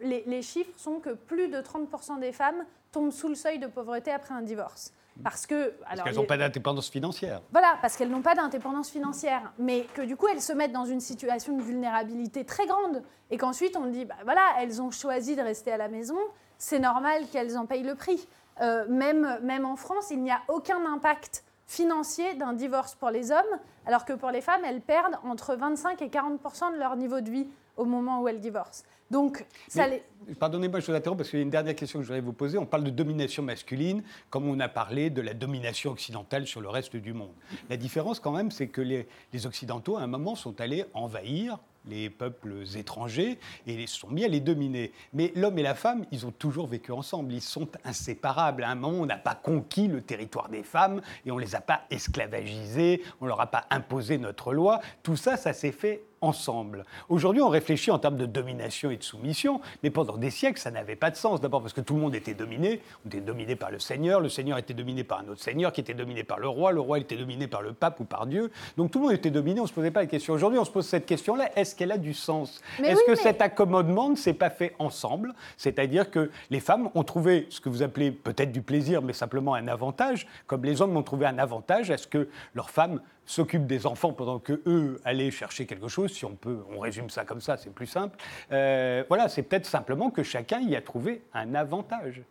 les, 0.00 0.22
les, 0.26 0.42
chiffres 0.42 0.78
sont 0.78 1.00
que 1.00 1.10
plus 1.10 1.48
de 1.48 1.58
30% 1.58 2.20
des 2.20 2.32
femmes 2.32 2.64
tombent 2.92 3.10
sous 3.10 3.28
le 3.28 3.34
seuil 3.34 3.58
de 3.58 3.66
pauvreté 3.66 4.12
après 4.12 4.34
un 4.34 4.42
divorce. 4.42 4.92
Parce 5.22 5.46
que. 5.46 5.74
Parce 5.84 6.02
qu'elles 6.02 6.14
n'ont 6.14 6.24
pas 6.24 6.36
d'indépendance 6.36 6.88
financière. 6.88 7.42
Voilà, 7.50 7.76
parce 7.82 7.96
qu'elles 7.96 8.08
n'ont 8.08 8.22
pas 8.22 8.34
d'indépendance 8.34 8.90
financière. 8.90 9.52
Mais 9.58 9.86
que 9.94 10.02
du 10.02 10.16
coup, 10.16 10.28
elles 10.28 10.40
se 10.40 10.52
mettent 10.52 10.72
dans 10.72 10.84
une 10.84 11.00
situation 11.00 11.56
de 11.56 11.62
vulnérabilité 11.62 12.44
très 12.44 12.66
grande. 12.66 13.02
Et 13.30 13.36
qu'ensuite, 13.36 13.76
on 13.76 13.86
dit, 13.86 14.04
bah 14.04 14.14
voilà, 14.24 14.42
elles 14.58 14.80
ont 14.80 14.90
choisi 14.90 15.36
de 15.36 15.42
rester 15.42 15.72
à 15.72 15.76
la 15.76 15.88
maison, 15.88 16.16
c'est 16.58 16.78
normal 16.78 17.24
qu'elles 17.30 17.58
en 17.58 17.66
payent 17.66 17.82
le 17.82 17.94
prix. 17.94 18.26
Euh, 18.60 18.86
même, 18.88 19.38
même 19.42 19.64
en 19.64 19.76
France, 19.76 20.08
il 20.10 20.22
n'y 20.22 20.30
a 20.30 20.40
aucun 20.48 20.84
impact 20.86 21.44
financier 21.66 22.34
d'un 22.34 22.52
divorce 22.52 22.94
pour 22.94 23.10
les 23.10 23.30
hommes, 23.30 23.58
alors 23.86 24.04
que 24.04 24.12
pour 24.12 24.30
les 24.30 24.40
femmes, 24.40 24.62
elles 24.64 24.80
perdent 24.80 25.18
entre 25.24 25.54
25 25.54 26.02
et 26.02 26.08
40 26.08 26.40
de 26.74 26.78
leur 26.78 26.96
niveau 26.96 27.20
de 27.20 27.30
vie 27.30 27.48
au 27.76 27.84
moment 27.84 28.20
où 28.20 28.28
elles 28.28 28.40
divorcent. 28.40 28.84
Donc, 29.10 29.44
ça 29.68 29.86
les... 29.86 30.02
Pardonnez-moi, 30.40 30.80
je 30.80 30.86
vous 30.86 30.94
interromps 30.94 31.18
parce 31.18 31.28
qu'il 31.28 31.38
y 31.38 31.42
a 31.42 31.44
une 31.44 31.50
dernière 31.50 31.74
question 31.74 31.98
que 31.98 32.04
je 32.04 32.08
voudrais 32.08 32.22
vous 32.22 32.32
poser. 32.32 32.56
On 32.56 32.64
parle 32.64 32.84
de 32.84 32.90
domination 32.90 33.42
masculine, 33.42 34.02
comme 34.30 34.48
on 34.48 34.58
a 34.58 34.68
parlé 34.68 35.10
de 35.10 35.20
la 35.20 35.34
domination 35.34 35.90
occidentale 35.90 36.46
sur 36.46 36.62
le 36.62 36.70
reste 36.70 36.96
du 36.96 37.12
monde. 37.12 37.32
La 37.68 37.76
différence, 37.76 38.20
quand 38.20 38.32
même, 38.32 38.50
c'est 38.50 38.68
que 38.68 38.80
les, 38.80 39.06
les 39.34 39.46
Occidentaux, 39.46 39.98
à 39.98 40.00
un 40.00 40.06
moment, 40.06 40.34
sont 40.34 40.60
allés 40.62 40.86
envahir 40.94 41.58
les 41.86 42.10
peuples 42.10 42.62
étrangers 42.76 43.38
et 43.66 43.86
sont 43.86 44.08
mis 44.08 44.24
à 44.24 44.28
les 44.28 44.40
dominer. 44.40 44.92
Mais 45.12 45.32
l'homme 45.34 45.58
et 45.58 45.62
la 45.62 45.74
femme, 45.74 46.04
ils 46.12 46.26
ont 46.26 46.30
toujours 46.30 46.66
vécu 46.66 46.92
ensemble, 46.92 47.32
ils 47.32 47.40
sont 47.40 47.68
inséparables. 47.84 48.64
À 48.64 48.70
un 48.70 48.74
moment, 48.74 49.00
on 49.00 49.06
n'a 49.06 49.16
pas 49.16 49.34
conquis 49.34 49.88
le 49.88 50.02
territoire 50.02 50.48
des 50.48 50.62
femmes 50.62 51.00
et 51.26 51.30
on 51.30 51.36
ne 51.36 51.40
les 51.40 51.54
a 51.54 51.60
pas 51.60 51.82
esclavagisées, 51.90 53.02
on 53.20 53.24
ne 53.24 53.28
leur 53.28 53.40
a 53.40 53.50
pas 53.50 53.66
imposé 53.70 54.18
notre 54.18 54.52
loi. 54.52 54.80
Tout 55.02 55.16
ça, 55.16 55.36
ça 55.36 55.52
s'est 55.52 55.72
fait 55.72 56.04
ensemble. 56.22 56.84
Aujourd'hui, 57.08 57.42
on 57.42 57.48
réfléchit 57.48 57.90
en 57.90 57.98
termes 57.98 58.16
de 58.16 58.26
domination 58.26 58.90
et 58.90 58.96
de 58.96 59.02
soumission, 59.02 59.60
mais 59.82 59.90
pendant 59.90 60.16
des 60.16 60.30
siècles, 60.30 60.60
ça 60.60 60.70
n'avait 60.70 60.96
pas 60.96 61.10
de 61.10 61.16
sens. 61.16 61.40
D'abord 61.40 61.60
parce 61.60 61.72
que 61.72 61.80
tout 61.80 61.94
le 61.94 62.00
monde 62.00 62.14
était 62.14 62.34
dominé. 62.34 62.80
On 63.04 63.08
était 63.08 63.20
dominé 63.20 63.56
par 63.56 63.70
le 63.70 63.78
Seigneur, 63.78 64.20
le 64.20 64.28
Seigneur 64.28 64.56
était 64.58 64.74
dominé 64.74 65.04
par 65.04 65.20
un 65.20 65.28
autre 65.28 65.42
Seigneur, 65.42 65.72
qui 65.72 65.80
était 65.80 65.94
dominé 65.94 66.24
par 66.24 66.38
le 66.38 66.48
roi, 66.48 66.72
le 66.72 66.80
roi 66.80 66.98
était 66.98 67.16
dominé 67.16 67.46
par 67.46 67.62
le 67.62 67.72
pape 67.72 68.00
ou 68.00 68.04
par 68.04 68.26
Dieu. 68.26 68.50
Donc 68.76 68.90
tout 68.90 68.98
le 68.98 69.06
monde 69.06 69.14
était 69.14 69.30
dominé, 69.30 69.60
on 69.60 69.64
ne 69.64 69.68
se 69.68 69.74
posait 69.74 69.90
pas 69.90 70.00
la 70.00 70.06
question. 70.06 70.32
Aujourd'hui, 70.34 70.58
on 70.58 70.64
se 70.64 70.70
pose 70.70 70.86
cette 70.86 71.06
question-là, 71.06 71.50
est-ce 71.56 71.74
qu'elle 71.74 71.92
a 71.92 71.98
du 71.98 72.14
sens? 72.14 72.62
Est-ce 72.82 73.04
que 73.04 73.14
cet 73.14 73.42
accommodement 73.42 74.08
ne 74.10 74.16
s'est 74.16 74.32
pas 74.32 74.50
fait 74.50 74.74
ensemble? 74.78 75.34
C'est-à-dire 75.56 76.10
que 76.10 76.30
les 76.50 76.60
femmes 76.60 76.88
ont 76.94 77.04
trouvé 77.04 77.46
ce 77.50 77.60
que 77.60 77.68
vous 77.68 77.82
appelez 77.82 78.12
peut-être 78.12 78.52
du 78.52 78.62
plaisir, 78.62 79.02
mais 79.02 79.12
simplement 79.12 79.54
un 79.54 79.68
avantage, 79.68 80.26
comme 80.46 80.64
les 80.64 80.80
hommes 80.80 80.96
ont 80.96 81.02
trouvé 81.02 81.26
un 81.26 81.38
avantage 81.38 81.90
à 81.90 81.98
ce 81.98 82.06
que 82.06 82.28
leurs 82.54 82.70
femmes 82.70 83.00
s'occupent 83.26 83.66
des 83.66 83.86
enfants 83.86 84.12
pendant 84.12 84.38
que 84.38 84.62
eux 84.66 85.00
allaient 85.04 85.30
chercher 85.30 85.66
quelque 85.66 85.88
chose, 85.88 86.12
si 86.12 86.24
on 86.24 86.34
peut, 86.34 86.58
on 86.70 86.80
résume 86.80 87.10
ça 87.10 87.24
comme 87.24 87.40
ça, 87.40 87.56
c'est 87.56 87.72
plus 87.72 87.86
simple. 87.86 88.16
Euh, 88.50 89.04
voilà, 89.08 89.28
c'est 89.28 89.42
peut-être 89.42 89.66
simplement 89.66 90.10
que 90.10 90.22
chacun 90.22 90.60
y 90.60 90.76
a 90.76 90.82
trouvé 90.82 91.22
un 91.32 91.54
avantage. 91.54 92.22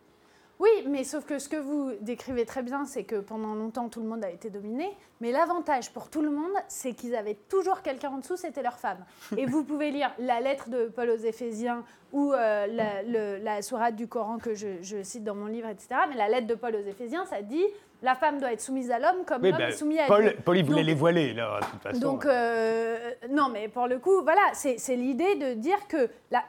Oui, 0.62 0.70
mais 0.86 1.02
sauf 1.02 1.24
que 1.24 1.40
ce 1.40 1.48
que 1.48 1.56
vous 1.56 1.90
décrivez 2.02 2.46
très 2.46 2.62
bien, 2.62 2.84
c'est 2.84 3.02
que 3.02 3.16
pendant 3.16 3.56
longtemps, 3.56 3.88
tout 3.88 4.00
le 4.00 4.08
monde 4.08 4.24
a 4.24 4.30
été 4.30 4.48
dominé. 4.48 4.96
Mais 5.20 5.32
l'avantage 5.32 5.92
pour 5.92 6.08
tout 6.08 6.22
le 6.22 6.30
monde, 6.30 6.52
c'est 6.68 6.92
qu'ils 6.92 7.16
avaient 7.16 7.38
toujours 7.48 7.82
quelqu'un 7.82 8.10
en 8.10 8.18
dessous, 8.18 8.36
c'était 8.36 8.62
leur 8.62 8.78
femme. 8.78 9.04
Et 9.36 9.44
vous 9.44 9.64
pouvez 9.64 9.90
lire 9.90 10.12
la 10.20 10.40
lettre 10.40 10.70
de 10.70 10.86
Paul 10.86 11.10
aux 11.10 11.16
Éphésiens 11.16 11.82
ou 12.12 12.32
euh, 12.32 12.68
la, 12.68 13.38
la, 13.40 13.62
sourate 13.62 13.96
du 13.96 14.06
Coran 14.06 14.38
que 14.38 14.54
je, 14.54 15.02
cite 15.02 15.24
dans 15.24 15.34
mon 15.34 15.46
livre, 15.46 15.68
etc. 15.68 16.02
Mais 16.08 16.16
la 16.16 16.28
lettre 16.28 16.46
de 16.46 16.54
Paul 16.54 16.76
aux 16.76 16.86
Éphésiens, 16.86 17.24
ça 17.24 17.42
dit 17.42 17.64
la 18.02 18.14
femme 18.14 18.40
doit 18.40 18.52
être 18.52 18.60
soumise 18.60 18.90
à 18.90 18.98
l'homme 18.98 19.24
comme 19.24 19.42
l'homme 19.42 19.56
ben, 19.56 19.68
est 19.68 19.72
soumis 19.72 19.98
à 19.98 20.06
Paul, 20.06 20.34
Paul, 20.44 20.58
il 20.58 20.64
voulait 20.64 20.82
les 20.82 20.94
voiler, 20.94 21.32
là, 21.32 21.60
de 21.60 21.66
toute 21.66 21.82
façon. 21.82 22.00
Donc, 22.00 22.26
euh, 22.26 23.12
non, 23.30 23.48
mais 23.48 23.68
pour 23.68 23.86
le 23.86 23.98
coup, 23.98 24.22
voilà, 24.22 24.42
c'est 24.52 24.96
l'idée 24.96 25.36
de 25.36 25.54
dire 25.54 25.86
que 25.88 26.08
la, 26.30 26.42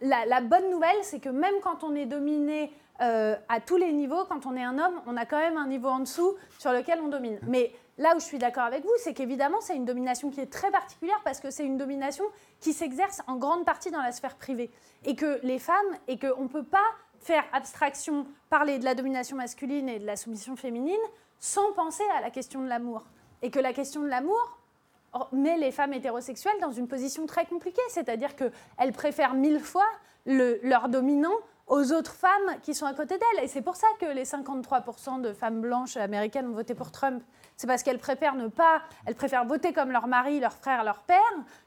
la, 0.00 0.40
bonne 0.40 0.70
nouvelle, 0.70 0.96
c'est 1.02 1.20
que 1.20 1.28
même 1.28 1.54
quand 1.62 1.84
on 1.84 1.94
est 1.94 2.06
dominé 2.06 2.72
euh, 3.00 3.36
à 3.48 3.60
tous 3.60 3.76
les 3.76 3.92
niveaux, 3.92 4.24
quand 4.28 4.46
on 4.46 4.56
est 4.56 4.64
un 4.64 4.78
homme, 4.78 5.00
on 5.06 5.16
a 5.16 5.24
quand 5.24 5.38
même 5.38 5.56
un 5.56 5.68
niveau 5.68 5.88
en 5.88 6.00
dessous 6.00 6.34
sur 6.58 6.72
lequel 6.72 6.98
on 7.00 7.08
domine. 7.08 7.38
Mais 7.46 7.72
là 7.96 8.14
où 8.16 8.20
je 8.20 8.24
suis 8.24 8.38
d'accord 8.38 8.64
avec 8.64 8.82
vous, 8.82 8.90
c'est 8.98 9.14
qu'évidemment, 9.14 9.60
c'est 9.60 9.76
une 9.76 9.84
domination 9.84 10.30
qui 10.30 10.40
est 10.40 10.52
très 10.52 10.70
particulière 10.72 11.20
parce 11.24 11.38
que 11.38 11.50
c'est 11.50 11.64
une 11.64 11.76
domination 11.76 12.24
qui 12.60 12.72
s'exerce 12.72 13.22
en 13.28 13.36
grande 13.36 13.64
partie 13.64 13.92
dans 13.92 14.02
la 14.02 14.10
sphère 14.10 14.34
privée. 14.34 14.70
Et 15.04 15.14
que 15.14 15.38
les 15.44 15.60
femmes, 15.60 15.76
et 16.08 16.18
qu'on 16.18 16.42
ne 16.42 16.48
peut 16.48 16.64
pas 16.64 16.78
faire 17.20 17.44
abstraction, 17.52 18.26
parler 18.50 18.78
de 18.78 18.84
la 18.84 18.94
domination 18.94 19.36
masculine 19.36 19.88
et 19.88 19.98
de 19.98 20.06
la 20.06 20.16
soumission 20.16 20.56
féminine 20.56 20.96
sans 21.38 21.72
penser 21.72 22.04
à 22.16 22.20
la 22.20 22.30
question 22.30 22.62
de 22.62 22.68
l'amour. 22.68 23.04
Et 23.42 23.50
que 23.50 23.58
la 23.60 23.72
question 23.72 24.02
de 24.02 24.08
l'amour 24.08 24.58
met 25.32 25.56
les 25.56 25.70
femmes 25.70 25.92
hétérosexuelles 25.92 26.60
dans 26.60 26.72
une 26.72 26.88
position 26.88 27.26
très 27.26 27.46
compliquée, 27.46 27.82
c'est-à-dire 27.88 28.34
qu'elles 28.36 28.92
préfèrent 28.92 29.34
mille 29.34 29.60
fois 29.60 29.86
leur 30.26 30.88
dominant 30.88 31.34
aux 31.66 31.92
autres 31.92 32.14
femmes 32.14 32.60
qui 32.62 32.74
sont 32.74 32.86
à 32.86 32.94
côté 32.94 33.16
d'elles. 33.18 33.44
Et 33.44 33.48
c'est 33.48 33.62
pour 33.62 33.76
ça 33.76 33.86
que 34.00 34.06
les 34.06 34.24
53% 34.24 35.20
de 35.20 35.32
femmes 35.32 35.60
blanches 35.60 35.96
américaines 35.96 36.48
ont 36.48 36.54
voté 36.54 36.74
pour 36.74 36.90
Trump. 36.90 37.22
C'est 37.58 37.66
parce 37.66 37.82
qu'elles 37.82 37.98
préfèrent 37.98 38.36
ne 38.36 38.46
pas, 38.46 38.82
elles 39.04 39.16
préfèrent 39.16 39.44
voter 39.44 39.72
comme 39.72 39.90
leur 39.90 40.06
mari, 40.06 40.38
leur 40.38 40.52
frère, 40.52 40.84
leur 40.84 41.00
père, 41.00 41.18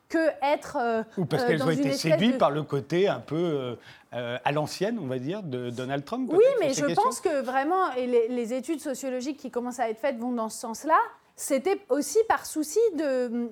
que 0.08 0.30
être. 0.42 0.78
Euh, 0.80 1.04
Ou 1.18 1.26
parce 1.26 1.44
euh, 1.44 1.48
qu'elles 1.48 1.64
ont 1.64 1.70
été 1.70 1.92
séduites 1.92 2.38
par 2.38 2.50
le 2.50 2.64
côté 2.64 3.10
un 3.10 3.20
peu 3.20 3.76
euh, 4.14 4.38
à 4.42 4.52
l'ancienne, 4.54 4.98
on 5.02 5.08
va 5.08 5.20
dire, 5.20 5.44
de 5.44 5.70
Donald 5.70 6.06
Trump. 6.06 6.32
Oui, 6.32 6.46
mais 6.62 6.74
je 6.74 6.86
pense 6.96 7.20
que 7.20 7.42
vraiment, 7.42 7.92
et 7.98 8.08
les, 8.08 8.30
les, 8.30 8.54
études 8.54 8.80
sociologiques 8.80 9.36
qui 9.36 9.52
commencent 9.52 9.82
à 9.82 9.90
être 9.90 10.00
faites 10.00 10.18
vont 10.18 10.32
dans 10.32 10.48
ce 10.48 10.60
sens-là. 10.60 10.98
c'était 11.36 11.82
aussi 11.90 12.20
par 12.30 12.46
souci 12.46 12.80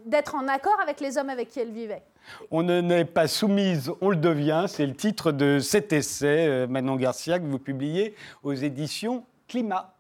d'être 0.06 0.36
en 0.36 0.48
accord 0.48 0.80
avec 0.82 1.02
les 1.02 1.18
hommes 1.18 1.30
avec 1.30 1.50
qui 1.50 1.60
elle 1.60 1.72
vivait. 1.72 2.04
On 2.52 2.64
ne 2.64 2.80
n'est 2.80 3.04
pas 3.04 3.28
soumise, 3.28 3.92
on 4.00 4.12
le 4.12 4.16
devient. 4.16 4.64
C'est 4.70 4.86
le 4.86 4.96
titre 4.96 5.34
de 5.34 5.60
cet 5.60 5.92
essai, 5.92 6.68
Manon 6.70 6.96
Garcia, 6.96 7.38
que 7.38 7.46
vous 7.46 7.60
publiez 7.60 8.16
aux 8.44 8.54
éditions 8.54 9.26
Climat. 9.50 9.94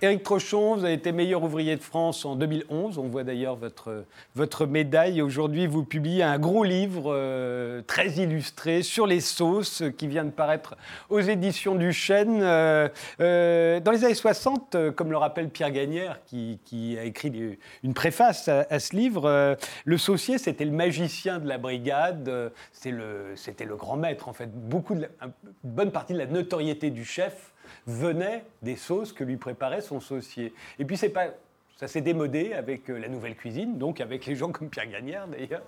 Éric 0.00 0.22
Trochon, 0.22 0.76
vous 0.76 0.84
avez 0.84 0.92
été 0.92 1.10
meilleur 1.10 1.42
ouvrier 1.42 1.74
de 1.74 1.82
France 1.82 2.24
en 2.24 2.36
2011. 2.36 2.98
On 2.98 3.08
voit 3.08 3.24
d'ailleurs 3.24 3.56
votre, 3.56 4.04
votre 4.36 4.64
médaille. 4.64 5.20
Aujourd'hui, 5.20 5.66
vous 5.66 5.82
publiez 5.82 6.22
un 6.22 6.38
gros 6.38 6.62
livre 6.62 7.12
euh, 7.12 7.82
très 7.82 8.10
illustré 8.10 8.82
sur 8.82 9.08
les 9.08 9.18
sauces 9.18 9.82
qui 9.96 10.06
vient 10.06 10.24
de 10.24 10.30
paraître 10.30 10.76
aux 11.10 11.18
éditions 11.18 11.74
du 11.74 11.92
Chêne. 11.92 12.38
Euh, 12.42 12.88
euh, 13.20 13.80
dans 13.80 13.90
les 13.90 14.04
années 14.04 14.14
60, 14.14 14.76
comme 14.94 15.10
le 15.10 15.16
rappelle 15.16 15.48
Pierre 15.48 15.72
Gagnère, 15.72 16.20
qui, 16.26 16.96
a 16.96 17.02
écrit 17.02 17.58
une 17.82 17.94
préface 17.94 18.46
à, 18.46 18.78
ce 18.78 18.94
livre, 18.94 19.56
le 19.84 19.98
saucier, 19.98 20.38
c'était 20.38 20.64
le 20.64 20.70
magicien 20.70 21.40
de 21.40 21.48
la 21.48 21.58
brigade. 21.58 22.52
C'était 22.70 23.64
le, 23.64 23.76
grand 23.76 23.96
maître, 23.96 24.28
en 24.28 24.32
fait. 24.32 24.48
Beaucoup 24.52 24.94
une 24.94 25.08
bonne 25.64 25.90
partie 25.90 26.12
de 26.12 26.18
la 26.18 26.26
notoriété 26.26 26.90
du 26.90 27.04
chef 27.04 27.52
venait 27.86 28.44
des 28.62 28.76
sauces 28.76 29.12
que 29.12 29.24
lui 29.24 29.36
préparait 29.36 29.80
son 29.80 30.00
saucier. 30.00 30.52
Et 30.78 30.84
puis 30.84 30.96
c'est 30.96 31.08
pas 31.08 31.28
ça 31.78 31.86
s'est 31.86 32.00
démodé 32.00 32.54
avec 32.54 32.90
euh, 32.90 32.98
la 32.98 33.08
nouvelle 33.08 33.36
cuisine, 33.36 33.78
donc 33.78 34.00
avec 34.00 34.26
les 34.26 34.34
gens 34.34 34.50
comme 34.50 34.68
Pierre 34.68 34.90
Gagnère 34.90 35.28
d'ailleurs. 35.28 35.62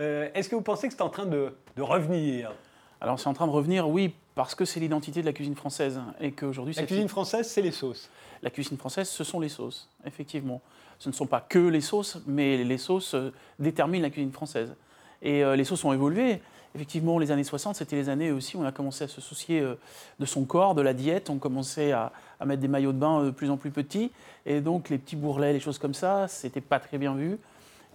Euh, 0.00 0.28
est-ce 0.34 0.48
que 0.48 0.56
vous 0.56 0.62
pensez 0.62 0.88
que 0.88 0.94
c'est 0.94 1.02
en 1.02 1.08
train 1.08 1.24
de, 1.24 1.52
revenir? 1.78 2.52
Alors 3.00 3.20
c'est 3.20 3.28
en 3.28 3.32
train 3.32 3.46
de 3.46 3.52
revenir, 3.52 3.88
oui, 3.88 4.12
parce 4.34 4.56
que 4.56 4.64
c'est 4.64 4.80
l'identité 4.80 5.20
de 5.20 5.26
la 5.26 5.32
cuisine 5.32 5.54
française 5.54 6.00
et 6.20 6.32
qu'aujourd'hui. 6.32 6.74
La 6.74 6.82
cuisine 6.82 7.08
française, 7.08 7.48
c'est 7.48 7.62
les 7.62 7.70
sauces. 7.70 8.10
La 8.42 8.50
cuisine 8.50 8.76
française, 8.76 9.08
ce 9.08 9.22
sont 9.22 9.38
les 9.38 9.48
sauces, 9.48 9.88
effectivement. 10.04 10.60
Ce 10.98 11.08
ne 11.08 11.14
sont 11.14 11.26
pas 11.26 11.40
que 11.40 11.60
les 11.60 11.80
sauces, 11.80 12.20
mais 12.26 12.64
les 12.64 12.78
sauces 12.78 13.14
euh, 13.14 13.32
déterminent 13.60 14.02
la 14.02 14.10
cuisine 14.10 14.32
française. 14.32 14.74
Et 15.22 15.42
les 15.42 15.64
sauces 15.64 15.82
ont 15.84 15.94
évolué 15.94 16.42
effectivement, 16.76 17.18
les 17.18 17.30
années 17.30 17.42
60, 17.42 17.74
c'était 17.74 17.96
les 17.96 18.08
années 18.10 18.30
aussi 18.30 18.56
où 18.56 18.60
on 18.60 18.64
a 18.64 18.72
commencé 18.72 19.04
à 19.04 19.08
se 19.08 19.20
soucier 19.20 19.60
euh, 19.60 19.74
de 20.20 20.26
son 20.26 20.44
corps, 20.44 20.74
de 20.74 20.82
la 20.82 20.92
diète. 20.92 21.30
On 21.30 21.38
commençait 21.38 21.92
à, 21.92 22.12
mettre 22.44 22.60
des 22.60 22.68
maillots 22.68 22.92
de 22.92 22.98
bain 22.98 23.20
euh, 23.20 23.26
de 23.26 23.30
plus 23.30 23.50
en 23.50 23.56
plus 23.56 23.70
petits. 23.70 24.12
Et 24.44 24.60
donc, 24.60 24.90
les 24.90 24.98
petits 24.98 25.16
bourrelets, 25.16 25.54
les 25.54 25.60
choses 25.60 25.78
comme 25.78 25.94
ça, 25.94 26.28
c'était 26.28 26.60
pas 26.60 26.78
très 26.78 26.98
bien 26.98 27.14
vu. 27.14 27.38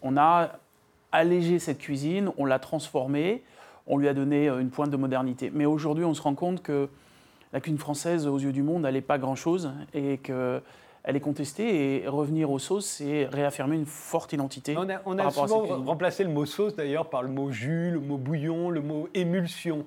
On 0.01 0.17
a 0.17 0.53
allégé 1.11 1.59
cette 1.59 1.77
cuisine, 1.77 2.31
on 2.37 2.45
l'a 2.45 2.57
transformée, 2.57 3.43
on 3.85 3.97
lui 3.97 4.07
a 4.07 4.15
donné 4.15 4.49
euh, 4.49 4.59
une 4.59 4.71
pointe 4.71 4.89
de 4.89 4.97
modernité. 4.97 5.51
Mais 5.53 5.65
aujourd'hui, 5.65 6.03
on 6.03 6.15
se 6.15 6.21
rend 6.21 6.33
compte 6.33 6.63
que 6.63 6.89
la 7.53 7.61
cuisine 7.61 7.79
française, 7.79 8.25
aux 8.25 8.39
yeux 8.39 8.53
du 8.53 8.63
monde, 8.63 8.81
n'est 8.81 9.01
pas 9.01 9.19
grand-chose 9.19 9.71
et 9.93 10.17
que 10.17 10.59
elle 11.03 11.15
est 11.15 11.21
contestée 11.21 12.03
et 12.03 12.07
revenir 12.07 12.51
aux 12.51 12.59
sauces, 12.59 12.85
c'est 12.85 13.25
réaffirmer 13.25 13.75
une 13.75 13.85
forte 13.85 14.33
identité. 14.33 14.75
On 15.05 15.17
a, 15.17 15.31
souvent 15.31 15.65
remplacé 15.83 16.23
le 16.23 16.29
mot 16.29 16.45
sauce 16.45 16.75
d'ailleurs 16.75 17.09
par 17.09 17.23
le 17.23 17.29
mot 17.29 17.51
jus, 17.51 17.91
le 17.91 17.99
mot 17.99 18.17
bouillon, 18.17 18.69
le 18.69 18.81
mot 18.81 19.09
émulsion. 19.13 19.85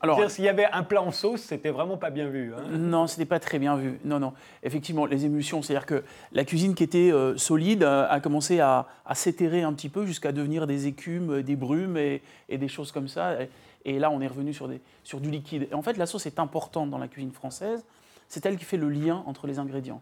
Alors, 0.00 0.28
s'il 0.28 0.44
y 0.44 0.48
avait 0.48 0.66
un 0.66 0.82
plat 0.82 1.02
en 1.02 1.12
sauce, 1.12 1.42
c'était 1.42 1.70
vraiment 1.70 1.96
pas 1.96 2.10
bien 2.10 2.28
vu. 2.28 2.52
Hein. 2.52 2.62
Non, 2.72 3.06
c'était 3.06 3.24
pas 3.24 3.38
très 3.38 3.60
bien 3.60 3.76
vu. 3.76 4.00
Non, 4.04 4.18
non. 4.18 4.32
Effectivement, 4.64 5.06
les 5.06 5.24
émulsions, 5.24 5.62
c'est-à-dire 5.62 5.86
que 5.86 6.02
la 6.32 6.44
cuisine 6.44 6.74
qui 6.74 6.82
était 6.82 7.12
euh, 7.12 7.36
solide 7.36 7.84
euh, 7.84 8.08
a 8.10 8.18
commencé 8.18 8.58
à, 8.58 8.88
s'éterrer 9.14 9.62
un 9.62 9.72
petit 9.72 9.88
peu 9.88 10.04
jusqu'à 10.04 10.32
devenir 10.32 10.66
des 10.66 10.88
écumes, 10.88 11.42
des 11.42 11.56
brumes 11.56 11.96
et, 11.96 12.22
des 12.50 12.68
choses 12.68 12.90
comme 12.90 13.06
ça. 13.06 13.36
Et, 13.84 13.98
là, 14.00 14.10
on 14.10 14.20
est 14.20 14.26
revenu 14.26 14.52
sur, 14.52 14.66
des, 14.66 14.80
sur 15.04 15.20
du 15.20 15.30
liquide. 15.30 15.68
Et 15.70 15.74
en 15.74 15.82
fait, 15.82 15.96
la 15.96 16.06
sauce 16.06 16.26
est 16.26 16.40
importante 16.40 16.90
dans 16.90 16.98
la 16.98 17.08
cuisine 17.08 17.32
française 17.32 17.84
c'est 18.30 18.46
elle 18.46 18.56
qui 18.56 18.64
fait 18.64 18.78
le 18.78 18.88
lien 18.88 19.22
entre 19.26 19.46
les 19.46 19.58
ingrédients. 19.58 20.00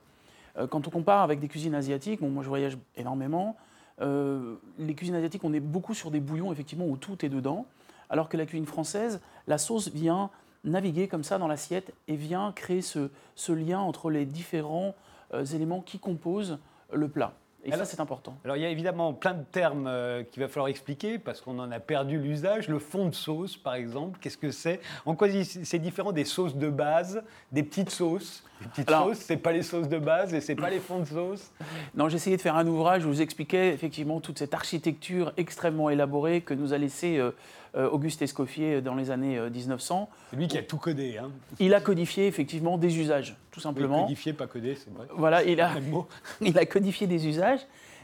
Euh, 0.58 0.68
quand 0.68 0.86
on 0.86 0.90
compare 0.90 1.22
avec 1.22 1.40
des 1.40 1.48
cuisines 1.48 1.74
asiatiques, 1.74 2.20
moi 2.20 2.44
je 2.44 2.48
voyage 2.48 2.78
énormément, 2.94 3.56
euh, 4.00 4.54
les 4.78 4.94
cuisines 4.94 5.16
asiatiques, 5.16 5.42
on 5.42 5.52
est 5.52 5.60
beaucoup 5.60 5.94
sur 5.94 6.12
des 6.12 6.20
bouillons 6.20 6.52
effectivement 6.52 6.86
où 6.86 6.96
tout 6.96 7.24
est 7.24 7.30
dedans, 7.30 7.66
alors 8.10 8.28
que 8.28 8.36
la 8.36 8.46
cuisine 8.46 8.66
française, 8.66 9.20
la 9.48 9.58
sauce 9.58 9.88
vient 9.88 10.30
naviguer 10.62 11.08
comme 11.08 11.24
ça 11.24 11.38
dans 11.38 11.48
l'assiette 11.48 11.92
et 12.06 12.16
vient 12.16 12.52
créer 12.52 12.82
ce, 12.82 13.08
lien 13.48 13.80
entre 13.80 14.10
les 14.10 14.26
différents 14.26 14.94
euh, 15.32 15.44
éléments 15.44 15.80
qui 15.80 15.98
composent 15.98 16.58
le 16.92 17.08
plat. 17.08 17.32
Et 17.68 17.76
ça, 17.76 17.84
c'est 17.84 18.00
important. 18.00 18.36
Alors, 18.44 18.56
il 18.56 18.62
y 18.62 18.66
a 18.66 18.70
évidemment 18.70 19.12
plein 19.12 19.34
de 19.34 19.44
termes 19.44 19.86
euh, 19.86 20.22
qu'il 20.24 20.42
va 20.42 20.48
falloir 20.48 20.68
expliquer 20.68 21.18
parce 21.18 21.40
qu'on 21.40 21.58
en 21.58 21.70
a 21.70 21.80
perdu 21.80 22.18
l'usage. 22.18 22.68
Le 22.68 22.78
fond 22.78 23.08
de 23.08 23.14
sauce, 23.14 23.56
par 23.56 23.74
exemple, 23.74 24.18
qu'est-ce 24.20 24.38
que 24.38 24.50
c'est? 24.50 24.80
En 25.06 25.14
quoi 25.14 25.28
c'est 25.42 25.78
différent 25.78 26.12
des 26.12 26.24
sauces 26.24 26.56
de 26.56 26.68
base, 26.68 27.22
des 27.52 27.62
petites 27.62 27.90
sauces 27.90 28.44
les 28.60 28.66
petites 28.66 28.90
sauces, 28.90 29.18
c'est 29.18 29.36
pas 29.36 29.52
les 29.52 29.62
sauces 29.62 29.88
de 29.88 29.98
base 29.98 30.34
et 30.34 30.40
c'est 30.40 30.54
pas 30.54 30.70
les 30.70 30.80
fonds 30.80 31.00
de 31.00 31.04
sauce. 31.04 31.52
Non, 31.94 32.08
j'essayais 32.08 32.36
de 32.36 32.42
faire 32.42 32.56
un 32.56 32.66
ouvrage 32.66 33.02
où 33.02 33.08
je 33.08 33.14
vous 33.14 33.22
expliquais 33.22 33.72
effectivement 33.72 34.20
toute 34.20 34.38
cette 34.38 34.54
architecture 34.54 35.32
extrêmement 35.36 35.90
élaborée 35.90 36.40
que 36.40 36.54
nous 36.54 36.72
a 36.72 36.78
laissé 36.78 37.18
euh, 37.18 37.30
Auguste 37.78 38.22
Escoffier 38.22 38.80
dans 38.80 38.94
les 38.94 39.10
années 39.10 39.38
1900. 39.38 40.10
C'est 40.30 40.36
lui 40.36 40.48
qui 40.48 40.58
a 40.58 40.62
tout 40.62 40.78
codé. 40.78 41.18
Hein. 41.18 41.30
Il 41.58 41.74
a 41.74 41.80
codifié 41.80 42.26
effectivement 42.26 42.76
des 42.76 42.98
usages, 42.98 43.36
tout 43.50 43.60
simplement. 43.60 44.02
codifié, 44.02 44.32
pas 44.32 44.46
codé, 44.46 44.74
c'est 44.74 44.92
vrai. 44.92 45.06
Voilà, 45.14 45.44
il 45.44 45.60
a, 45.60 45.72
il 46.40 46.58
a 46.58 46.66
codifié 46.66 47.06
des 47.06 47.26
usages. 47.26 47.60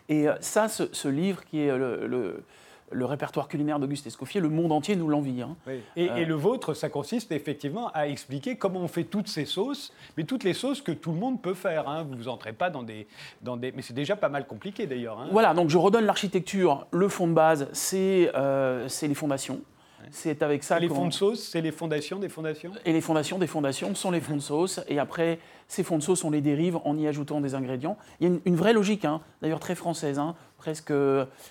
Et 0.09 0.29
euh, 0.29 0.35
ça, 0.41 0.69
ce, 0.69 1.09
livre 1.09 1.45
qui 1.45 1.61
est 1.61 1.77
le 1.77 2.07
le 2.07 2.45
répertoire 2.93 3.49
culinaire 3.49 3.79
d'Auguste 3.79 4.07
Escoffier, 4.07 4.41
le 4.41 4.49
monde 4.49 4.73
entier 4.73 4.97
nous 4.97 5.09
l'envie. 5.09 5.43
Hein. 5.43 5.57
Et, 5.97 6.05
et, 6.05 6.25
le 6.25 6.35
vôtre, 6.35 6.75
ça 6.75 6.89
consiste 6.89 7.33
effectivement 7.33 7.91
à 7.93 8.09
expliquer 8.09 8.57
comment 8.57 8.81
on 8.81 8.89
fait 8.89 9.05
toutes 9.05 9.29
ces 9.29 9.45
sauces, 9.45 9.93
mais 10.17 10.25
toutes 10.25 10.45
les 10.45 10.55
sauces 10.55 10.81
que 10.81 10.93
tout 10.93 11.13
le 11.13 11.19
monde 11.19 11.41
peut 11.41 11.55
faire. 11.55 11.89
Hein. 11.89 12.07
Vous 12.09 12.25
n'entrez 12.25 12.53
pas 12.53 12.71
dans 12.71 12.83
des, 12.83 13.07
dans 13.43 13.57
des... 13.57 13.73
Mais 13.73 13.83
c'est 13.83 13.95
déjà 13.95 14.17
pas 14.17 14.29
mal 14.29 14.47
compliqué 14.47 14.87
d'ailleurs. 14.87 15.19
Hein. 15.19 15.29
Voilà, 15.33 15.55
donc 15.55 15.71
je 15.71 15.79
redonne 15.79 16.05
l'architecture. 16.05 16.87
Le 16.91 17.09
fond 17.09 17.27
de 17.27 17.33
base, 17.33 17.69
c'est 17.73 18.31
euh, 18.35 18.89
les 19.03 19.15
fondations. 19.15 19.61
C'est 20.11 20.43
avec 20.43 20.65
ça. 20.65 20.79
les 20.79 20.89
fonds 20.89 21.09
de 21.09 21.13
sauce, 21.13 21.41
c'est 21.41 21.61
les 21.61 21.73
fondations 21.73 22.19
des 22.19 22.29
fondations 22.29 22.73
Et 22.85 22.93
les 22.93 23.01
fondations 23.01 23.39
des 23.39 23.47
fondations 23.47 23.95
sont 23.95 24.11
les 24.11 24.21
fonds 24.21 24.37
de 24.37 24.41
sauce. 24.41 24.81
Et 24.89 24.99
après, 24.99 25.39
ces 25.69 25.83
fonds 25.83 25.99
de 25.99 26.03
sauce, 26.03 26.25
on 26.25 26.31
les 26.31 26.41
dérive 26.41 26.79
en 26.85 26.97
y 26.97 27.07
ajoutant 27.07 27.41
des 27.41 27.55
ingrédients. 27.55 27.97
Il 28.21 28.29
y 28.29 28.33
a 28.33 28.39
une, 28.45 28.57
vraie 28.57 28.73
logique, 28.73 29.05
hein, 29.05 29.21
d'ailleurs 29.43 29.61
très 29.61 29.75
française. 29.75 30.19
Hein, 30.19 30.35
presque, 30.59 30.93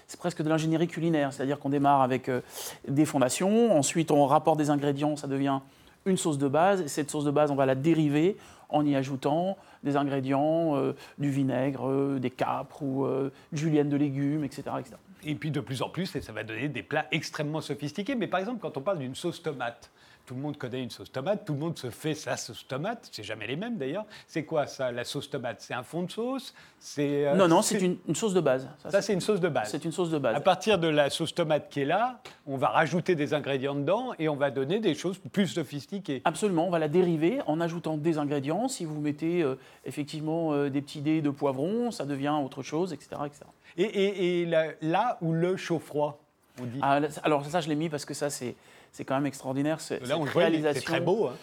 c'est 0.07 0.19
presque 0.19 0.41
de 0.41 0.49
l'ingénierie 0.49 0.87
culinaire. 0.87 1.33
C'est-à-dire 1.33 1.59
qu'on 1.59 1.69
démarre 1.69 2.01
avec 2.01 2.29
euh, 2.29 2.41
des 2.87 3.05
fondations, 3.05 3.75
ensuite 3.77 4.11
on 4.11 4.25
rapporte 4.25 4.57
des 4.57 4.69
ingrédients, 4.69 5.15
ça 5.15 5.27
devient 5.27 5.59
une 6.05 6.17
sauce 6.17 6.37
de 6.37 6.47
base. 6.47 6.81
Et 6.81 6.87
cette 6.87 7.11
sauce 7.11 7.25
de 7.25 7.31
base, 7.31 7.51
on 7.51 7.55
va 7.55 7.65
la 7.65 7.75
dériver 7.75 8.37
en 8.69 8.85
y 8.85 8.95
ajoutant 8.95 9.57
des 9.83 9.97
ingrédients, 9.97 10.75
euh, 10.77 10.93
du 11.19 11.29
vinaigre, 11.29 11.87
euh, 11.87 12.19
des 12.19 12.31
capres 12.31 12.81
ou 12.81 13.05
julienne 13.51 13.89
de 13.89 13.97
légumes, 13.97 14.43
etc., 14.43 14.63
etc 14.79 14.95
et 15.25 15.35
puis 15.35 15.51
de 15.51 15.59
plus 15.59 15.81
en 15.81 15.89
plus, 15.89 16.15
et 16.15 16.21
ça 16.21 16.31
va 16.31 16.43
donner 16.43 16.69
des 16.69 16.83
plats 16.83 17.07
extrêmement 17.11 17.61
sophistiqués. 17.61 18.15
Mais 18.15 18.27
par 18.27 18.39
exemple, 18.39 18.59
quand 18.61 18.77
on 18.77 18.81
parle 18.81 18.99
d'une 18.99 19.15
sauce 19.15 19.41
tomate, 19.41 19.91
tout 20.25 20.35
le 20.35 20.41
monde 20.41 20.57
connaît 20.57 20.81
une 20.81 20.89
sauce 20.89 21.11
tomate, 21.11 21.45
tout 21.45 21.53
le 21.53 21.59
monde 21.59 21.77
se 21.77 21.89
fait 21.89 22.13
sa 22.13 22.37
sauce 22.37 22.65
tomate, 22.67 23.09
c'est 23.11 23.23
jamais 23.23 23.45
les 23.45 23.55
mêmes 23.55 23.77
d'ailleurs. 23.77 24.05
C'est 24.27 24.45
quoi 24.45 24.67
ça, 24.67 24.91
la 24.91 25.03
sauce 25.03 25.29
tomate? 25.29 25.57
C'est 25.59 25.73
un 25.73 25.83
fond 25.83 26.03
de 26.03 26.11
sauce? 26.11 26.53
C'est, 26.79 27.27
euh, 27.27 27.35
Non, 27.35 27.47
non, 27.47 27.61
c'est 27.61 27.79
une, 27.79 28.15
sauce 28.15 28.33
de 28.33 28.39
base. 28.39 28.67
Ça, 28.89 29.01
c'est 29.01 29.13
une 29.13 29.21
sauce 29.21 29.39
de 29.39 29.49
base. 29.49 29.69
C'est 29.69 29.83
une 29.83 29.91
sauce 29.91 30.09
de 30.09 30.17
base. 30.17 30.35
À 30.35 30.39
partir 30.39 30.79
de 30.79 30.87
la 30.87 31.09
sauce 31.09 31.33
tomate 31.33 31.69
qui 31.69 31.81
est 31.81 31.85
là, 31.85 32.21
on 32.47 32.57
va 32.57 32.69
rajouter 32.69 33.15
des 33.15 33.33
ingrédients 33.33 33.75
dedans 33.75 34.13
et 34.17 34.29
on 34.29 34.35
va 34.35 34.49
donner 34.51 34.79
des 34.79 34.95
choses 34.95 35.19
plus 35.31 35.47
sophistiquées. 35.47 36.21
Absolument, 36.25 36.67
on 36.67 36.71
va 36.71 36.79
la 36.79 36.87
dériver 36.87 37.41
en 37.45 37.59
ajoutant 37.59 37.97
des 37.97 38.17
ingrédients. 38.17 38.67
Si 38.67 38.85
vous 38.85 38.99
mettez 38.99 39.41
euh, 39.41 39.55
effectivement 39.85 40.53
euh, 40.53 40.69
des 40.69 40.81
petits 40.81 41.01
dés 41.01 41.21
de 41.21 41.29
poivron, 41.29 41.91
ça 41.91 42.05
devient 42.05 42.35
autre 42.43 42.63
chose, 42.63 42.93
etc. 42.93 43.09
etc. 43.25 43.41
Et, 43.77 44.41
et, 44.41 44.45
là, 44.45 45.17
où 45.21 45.33
le 45.33 45.57
chaud-froid 45.57 46.19
on 46.61 46.65
dit. 46.65 46.79
Ah, 46.81 46.99
alors 47.23 47.45
ça, 47.45 47.61
je 47.61 47.69
l'ai 47.69 47.75
mis 47.75 47.89
parce 47.89 48.05
que 48.05 48.13
ça, 48.13 48.29
c'est 48.29 48.55
c'est 48.93 49.03
quand 49.03 49.15
même 49.15 49.25
extraordinaire. 49.25 49.79
Là, 50.05 50.17
on 50.17 50.21
réalisation. 50.21 50.79
c'est 50.79 50.85
très 50.85 51.01
beau. 51.01 51.27
Hein. 51.27 51.33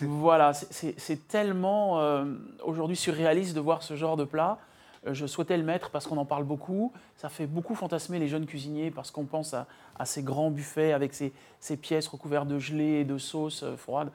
Voilà, 0.00 0.52
c'est 0.54 1.28
tellement 1.28 2.00
euh, 2.00 2.24
aujourd'hui 2.64 2.96
surréaliste 2.96 3.54
de 3.54 3.60
voir 3.60 3.82
ce 3.82 3.96
genre 3.96 4.16
de 4.16 4.24
plat. 4.24 4.58
Euh, 5.06 5.12
je 5.12 5.26
souhaitais 5.26 5.56
le 5.56 5.64
mettre 5.64 5.90
parce 5.90 6.06
qu'on 6.06 6.16
en 6.18 6.24
parle 6.24 6.44
beaucoup. 6.44 6.92
Ça 7.16 7.28
fait 7.28 7.46
beaucoup 7.46 7.74
fantasmer 7.74 8.20
les 8.20 8.28
jeunes 8.28 8.46
cuisiniers 8.46 8.92
parce 8.92 9.10
qu'on 9.10 9.24
pense 9.24 9.54
à, 9.54 9.66
ces 10.04 10.22
grands 10.22 10.50
buffets 10.50 10.92
avec 10.92 11.12
ces, 11.12 11.76
pièces 11.76 12.06
recouvertes 12.06 12.46
de 12.46 12.60
gelée 12.60 13.00
et 13.00 13.04
de 13.04 13.18
sauce 13.18 13.64
euh, 13.64 13.76
froide. 13.76 14.10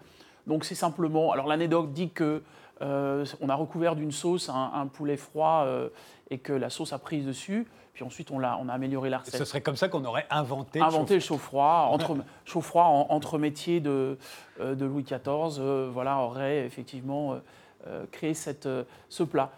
Donc 0.48 0.64
c'est 0.64 0.76
simplement. 0.76 1.34
Alors 1.34 1.48
l'anecdote 1.48 1.92
dit 1.92 2.10
que 2.10 2.42
on 2.82 3.48
a 3.48 3.56
recouvert 3.56 3.96
d'une 3.96 4.12
sauce 4.12 4.50
un, 4.50 4.88
poulet 4.88 5.16
froid 5.16 5.66
et 6.30 6.40
que 6.40 6.52
la 6.52 6.70
sauce 6.70 6.92
a 6.92 7.00
pris 7.00 7.22
dessus. 7.22 7.68
Puis 7.96 8.04
ensuite, 8.04 8.30
on 8.30 8.44
a, 8.44 8.60
on 8.62 8.68
a 8.68 8.74
amélioré 8.74 9.10
la 9.10 9.20
recette. 9.20 9.38
ce 9.38 9.46
serait 9.46 9.62
comme 9.62 9.78
ça 9.78 9.88
qu'on 9.88 10.04
aurait 10.04 10.28
inventé, 10.30 10.82
inventé 10.82 11.14
le 11.14 11.22
chaud-froid. 11.22 11.88
Entre, 11.92 12.18
chaud-froid 12.46 12.84
entre 12.84 13.38
métiers 13.38 13.80
de, 13.80 14.18
euh, 14.60 14.76
de 14.76 14.86
Louis 14.86 15.04
XIV, 15.04 15.22
euh, 15.60 15.90
voilà, 15.94 16.18
aurait 16.18 16.66
effectivement 16.66 17.40
euh, 17.88 18.04
créé 18.12 18.34
cette, 18.34 18.68
ce 19.08 19.24
plat. 19.24 19.50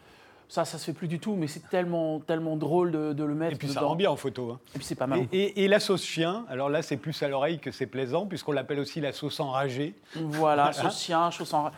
Ça, 0.49 0.65
ça 0.65 0.77
se 0.77 0.85
fait 0.85 0.93
plus 0.93 1.07
du 1.07 1.19
tout, 1.19 1.35
mais 1.35 1.47
c'est 1.47 1.67
tellement, 1.67 2.19
tellement 2.19 2.55
drôle 2.57 2.91
de, 2.91 3.23
le 3.23 3.33
mettre. 3.33 3.55
Et 3.55 3.57
puis 3.57 3.69
ça 3.69 3.81
rend 3.81 3.95
bien 3.95 4.11
en 4.11 4.15
photo. 4.15 4.51
Hein. 4.51 4.59
Et 4.75 4.77
puis 4.77 4.85
c'est 4.85 4.95
pas 4.95 5.07
mal. 5.07 5.27
Et, 5.33 5.67
la 5.67 5.79
sauce 5.79 6.05
chien, 6.05 6.45
alors 6.47 6.69
là, 6.69 6.83
c'est 6.83 6.95
plus 6.95 7.21
à 7.23 7.27
l'oreille 7.27 7.57
que 7.57 7.71
c'est 7.71 7.87
plaisant, 7.87 8.27
puisqu'on 8.27 8.51
l'appelle 8.53 8.79
aussi 8.79 9.01
la 9.01 9.13
sauce 9.13 9.39
enragée. 9.39 9.95
Voilà, 10.15 10.71
sauce 10.73 11.01
chien, 11.01 11.31
sauce 11.31 11.53
enragée. 11.53 11.75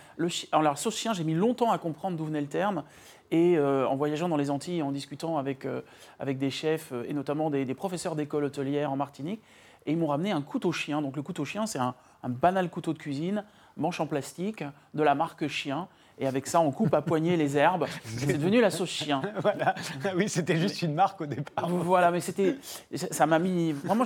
Alors, 0.52 0.78
sauce 0.78 0.98
chien, 0.98 1.14
j'ai 1.14 1.24
mis 1.24 1.34
longtemps 1.34 1.72
à 1.72 1.78
comprendre 1.78 2.18
d'où 2.18 2.26
venait 2.26 2.42
le 2.42 2.48
terme. 2.48 2.84
Et 3.32 3.58
euh, 3.58 3.88
en 3.88 3.96
voyageant 3.96 4.28
dans 4.28 4.38
les 4.38 4.50
Antilles 4.50 4.82
en 4.82 4.92
discutant 4.92 5.38
avec, 5.38 5.66
euh, 5.66 5.82
avec 6.20 6.38
des 6.40 6.50
chefs, 6.50 6.92
euh, 6.92 7.06
et 7.08 7.14
notamment 7.14 7.50
des, 7.50 7.74
professeurs 7.76 8.16
d'école 8.16 8.46
hôtelière 8.46 8.92
en 8.92 8.96
Martinique, 8.96 9.42
et 9.86 9.92
ils 9.92 9.98
m'ont 9.98 10.08
ramené 10.08 10.32
un 10.32 10.42
couteau 10.42 10.72
chien. 10.72 11.02
Donc 11.02 11.16
le 11.16 11.22
couteau 11.22 11.46
chien, 11.46 11.66
c'est 11.68 11.80
un 11.80 11.94
banal 12.24 12.70
couteau 12.70 12.94
de 12.94 12.98
cuisine, 12.98 13.44
manche 13.78 14.00
en 14.00 14.08
plastique, 14.08 14.64
de 14.94 15.04
la 15.04 15.16
marque 15.16 15.48
Chien 15.48 15.88
et 16.22 16.28
avec 16.28 16.48
ça, 16.48 16.60
on 16.60 16.72
coupe 16.72 16.94
à 16.94 17.02
poignée 17.02 17.38
les 17.38 17.58
herbes. 17.58 17.86
C'est 18.04 18.34
devenu 18.34 18.60
la 18.60 18.70
sauce 18.70 18.90
chien. 18.90 19.22
voilà. 19.42 19.74
Oui, 20.16 20.28
c'était 20.28 20.58
juste 20.58 20.82
une 20.82 20.94
marque 20.94 21.22
au 21.22 21.26
départ. 21.26 21.70
Voilà, 21.70 22.12
mais 22.12 22.20
c'était, 22.20 22.58
ça 22.94 23.26
m'a 23.26 23.40
mis. 23.40 23.72
Vraiment, 23.72 24.04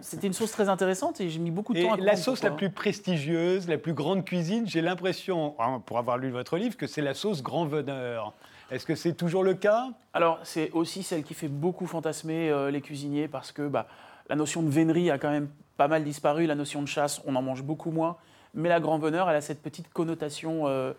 c'était 0.00 0.26
une 0.26 0.32
sauce 0.32 0.50
très 0.50 0.70
intéressante 0.70 1.20
et 1.20 1.28
j'ai 1.28 1.38
mis 1.38 1.50
beaucoup 1.50 1.74
de 1.74 1.82
temps 1.82 1.92
à 1.92 1.96
La 1.98 2.16
sauce 2.16 2.42
la 2.42 2.50
plus 2.50 2.70
prestigieuse, 2.70 3.68
la 3.68 3.76
plus 3.76 3.92
grande 3.92 4.24
cuisine, 4.24 4.66
j'ai 4.66 4.80
l'impression, 4.80 5.54
hein, 5.58 5.82
pour 5.84 5.98
avoir 5.98 6.16
lu 6.16 6.30
votre 6.30 6.56
livre, 6.56 6.76
que 6.76 6.86
c'est 6.86 7.02
la 7.02 7.12
sauce 7.12 7.42
grand 7.42 7.66
veneur. 7.66 8.32
Est-ce 8.70 8.86
que 8.86 8.94
c'est 8.94 9.12
toujours 9.12 9.44
le 9.44 9.54
cas? 9.54 9.88
Alors, 10.14 10.38
c'est 10.42 10.70
aussi 10.70 11.02
celle 11.02 11.22
qui 11.22 11.34
fait 11.34 11.48
beaucoup 11.48 11.86
fantasmer 11.86 12.50
euh, 12.50 12.70
les 12.70 12.80
cuisiniers 12.80 13.28
parce 13.28 13.52
que 13.52 13.66
bah, 13.66 13.88
la 14.28 14.36
notion 14.36 14.62
de 14.62 14.70
vénerie 14.70 15.10
a 15.10 15.18
quand 15.18 15.30
même 15.30 15.48
pas 15.76 15.88
mal 15.88 16.04
disparu. 16.04 16.46
La 16.46 16.54
notion 16.54 16.80
de 16.80 16.86
chasse, 16.86 17.20
on 17.26 17.34
en 17.34 17.42
mange 17.42 17.62
beaucoup 17.62 17.90
moins. 17.90 18.16
Mais 18.54 18.68
la 18.68 18.80
grand 18.80 18.98
veneur, 18.98 19.28
elle 19.28 19.36
a 19.36 19.40
cette 19.40 19.60
petite 19.60 19.92
connotation. 19.92 20.66
Euh, 20.66 20.92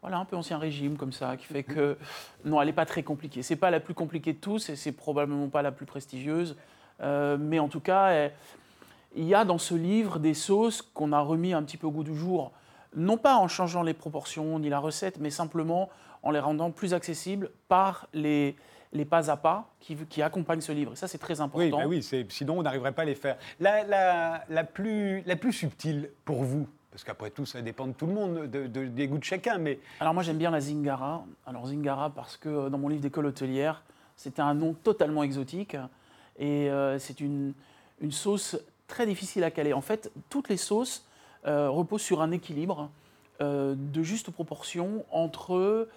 voilà, 0.00 0.18
un 0.18 0.24
peu 0.24 0.36
ancien 0.36 0.58
régime 0.58 0.96
comme 0.96 1.12
ça, 1.12 1.36
qui 1.36 1.46
fait 1.46 1.62
que 1.62 1.98
non, 2.44 2.60
elle 2.60 2.68
n'est 2.68 2.72
pas 2.72 2.86
très 2.86 3.02
compliquée. 3.02 3.42
C'est 3.42 3.56
pas 3.56 3.70
la 3.70 3.80
plus 3.80 3.94
compliquée 3.94 4.32
de 4.32 4.38
tous 4.38 4.70
et 4.70 4.76
c'est 4.76 4.92
probablement 4.92 5.48
pas 5.48 5.62
la 5.62 5.72
plus 5.72 5.86
prestigieuse, 5.86 6.56
euh, 7.00 7.36
mais 7.38 7.58
en 7.58 7.68
tout 7.68 7.80
cas, 7.80 8.30
il 9.14 9.24
y 9.24 9.34
a 9.34 9.44
dans 9.44 9.58
ce 9.58 9.74
livre 9.74 10.18
des 10.18 10.34
sauces 10.34 10.82
qu'on 10.82 11.12
a 11.12 11.20
remis 11.20 11.52
un 11.52 11.62
petit 11.62 11.76
peu 11.76 11.86
au 11.86 11.90
goût 11.90 12.04
du 12.04 12.16
jour, 12.16 12.52
non 12.96 13.16
pas 13.16 13.36
en 13.36 13.48
changeant 13.48 13.82
les 13.82 13.94
proportions 13.94 14.58
ni 14.58 14.68
la 14.68 14.78
recette, 14.78 15.18
mais 15.18 15.30
simplement 15.30 15.90
en 16.22 16.30
les 16.30 16.40
rendant 16.40 16.70
plus 16.70 16.94
accessibles 16.94 17.50
par 17.68 18.08
les, 18.12 18.56
les 18.92 19.04
pas 19.04 19.30
à 19.30 19.36
pas 19.36 19.70
qui, 19.80 19.96
qui 19.96 20.22
accompagnent 20.22 20.60
ce 20.60 20.72
livre. 20.72 20.92
Et 20.92 20.96
ça, 20.96 21.08
c'est 21.08 21.18
très 21.18 21.40
important. 21.40 21.64
Oui, 21.64 21.70
bah 21.70 21.86
oui 21.86 22.26
sinon 22.28 22.58
on 22.58 22.62
n'arriverait 22.62 22.92
pas 22.92 23.02
à 23.02 23.06
les 23.06 23.14
faire. 23.14 23.36
La, 23.58 23.84
la, 23.84 24.44
la, 24.48 24.64
plus, 24.64 25.22
la 25.22 25.36
plus 25.36 25.52
subtile 25.52 26.10
pour 26.24 26.42
vous, 26.42 26.68
parce 26.90 27.04
qu'après 27.04 27.30
tout, 27.30 27.46
ça 27.46 27.62
dépend 27.62 27.86
de 27.86 27.92
tout 27.92 28.06
le 28.06 28.12
monde, 28.12 28.50
de, 28.50 28.66
des 28.66 29.08
goûts 29.08 29.18
de 29.18 29.24
chacun. 29.24 29.58
Mais... 29.58 29.78
Alors 30.00 30.12
moi, 30.12 30.22
j'aime 30.22 30.38
bien 30.38 30.50
la 30.50 30.60
Zingara. 30.60 31.24
Alors 31.46 31.66
Zingara, 31.66 32.10
parce 32.10 32.36
que 32.36 32.48
euh, 32.48 32.68
dans 32.68 32.78
mon 32.78 32.88
livre 32.88 33.02
d'école 33.02 33.26
hôtelière, 33.26 33.82
c'était 34.16 34.42
un 34.42 34.54
nom 34.54 34.74
totalement 34.74 35.22
exotique. 35.22 35.76
Et 36.38 36.70
euh, 36.70 36.98
c'est 36.98 37.20
une, 37.20 37.52
une, 38.00 38.12
sauce 38.12 38.58
très 38.88 39.06
difficile 39.06 39.44
à 39.44 39.50
caler. 39.50 39.72
En 39.72 39.80
fait, 39.80 40.10
toutes 40.30 40.48
les 40.48 40.56
sauces 40.56 41.06
euh, 41.46 41.70
reposent 41.70 42.02
sur 42.02 42.22
un 42.22 42.30
équilibre 42.32 42.90
de 43.42 44.02
juste 44.02 44.30
proportion 44.30 45.06
entre 45.10 45.88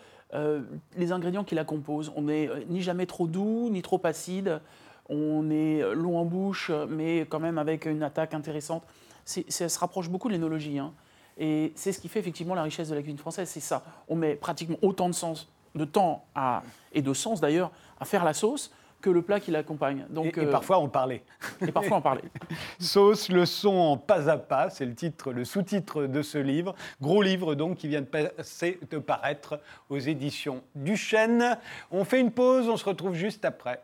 les 0.95 1.11
ingrédients 1.11 1.43
qui 1.43 1.55
la 1.55 1.65
composent. 1.65 2.09
On 2.15 2.21
n'est 2.21 2.49
ni 2.69 2.81
jamais 2.81 3.05
trop 3.05 3.27
doux, 3.27 3.67
ni 3.69 3.81
trop 3.81 3.99
acide. 4.05 4.61
On 5.09 5.49
est 5.49 5.81
long 5.93 6.17
en 6.17 6.23
bouche, 6.23 6.71
mais 6.87 7.25
quand 7.27 7.41
même 7.41 7.57
avec 7.57 7.85
une 7.85 8.01
attaque 8.01 8.33
intéressante 8.33 8.83
ça 9.25 9.69
se 9.69 9.79
rapproche 9.79 10.09
beaucoup 10.09 10.27
de 10.27 10.33
l'énologie. 10.33 10.79
Hein. 10.79 10.93
Et 11.37 11.71
c'est 11.75 11.91
ce 11.91 11.99
qui 11.99 12.09
fait 12.09 12.19
effectivement 12.19 12.55
la 12.55 12.63
richesse 12.63 12.89
de 12.89 12.95
la 12.95 13.01
cuisine 13.01 13.17
française, 13.17 13.49
c'est 13.49 13.59
ça. 13.59 13.83
On 14.07 14.15
met 14.15 14.35
pratiquement 14.35 14.77
autant 14.81 15.09
de 15.09 15.15
sens, 15.15 15.49
de 15.75 15.85
temps 15.85 16.25
à, 16.35 16.63
et 16.91 17.01
de 17.01 17.13
sens 17.13 17.41
d'ailleurs 17.41 17.71
à 17.99 18.05
faire 18.05 18.23
la 18.23 18.33
sauce 18.33 18.71
que 19.01 19.09
le 19.09 19.21
plat 19.21 19.39
qui 19.39 19.51
l'accompagne. 19.51 20.05
Donc, 20.09 20.37
et, 20.37 20.45
parfois 20.45 20.79
on 20.79 20.87
parlait. 20.87 21.23
Et 21.61 21.71
parfois 21.71 21.97
on 21.97 22.01
parlait. 22.01 22.23
Sauce, 22.79 23.29
le 23.29 23.45
son 23.45 23.75
en 23.75 23.97
pas 23.97 24.29
à 24.29 24.37
pas, 24.37 24.69
c'est 24.69 24.85
le 24.85 24.95
titre, 24.95 25.33
le 25.33 25.43
sous-titre 25.43 26.05
de 26.05 26.21
ce 26.21 26.37
livre. 26.37 26.73
Gros 27.01 27.21
livre 27.21 27.53
donc 27.53 27.77
qui 27.77 27.89
vient 27.89 28.01
de 28.01 28.05
passer, 28.05 28.79
de 28.89 28.97
paraître 28.99 29.59
aux 29.89 29.99
éditions 29.99 30.63
Duchesne. 30.73 31.57
On 31.91 32.05
fait 32.05 32.21
une 32.21 32.31
pause, 32.31 32.69
on 32.69 32.77
se 32.77 32.85
retrouve 32.85 33.13
juste 33.13 33.43
après. 33.43 33.83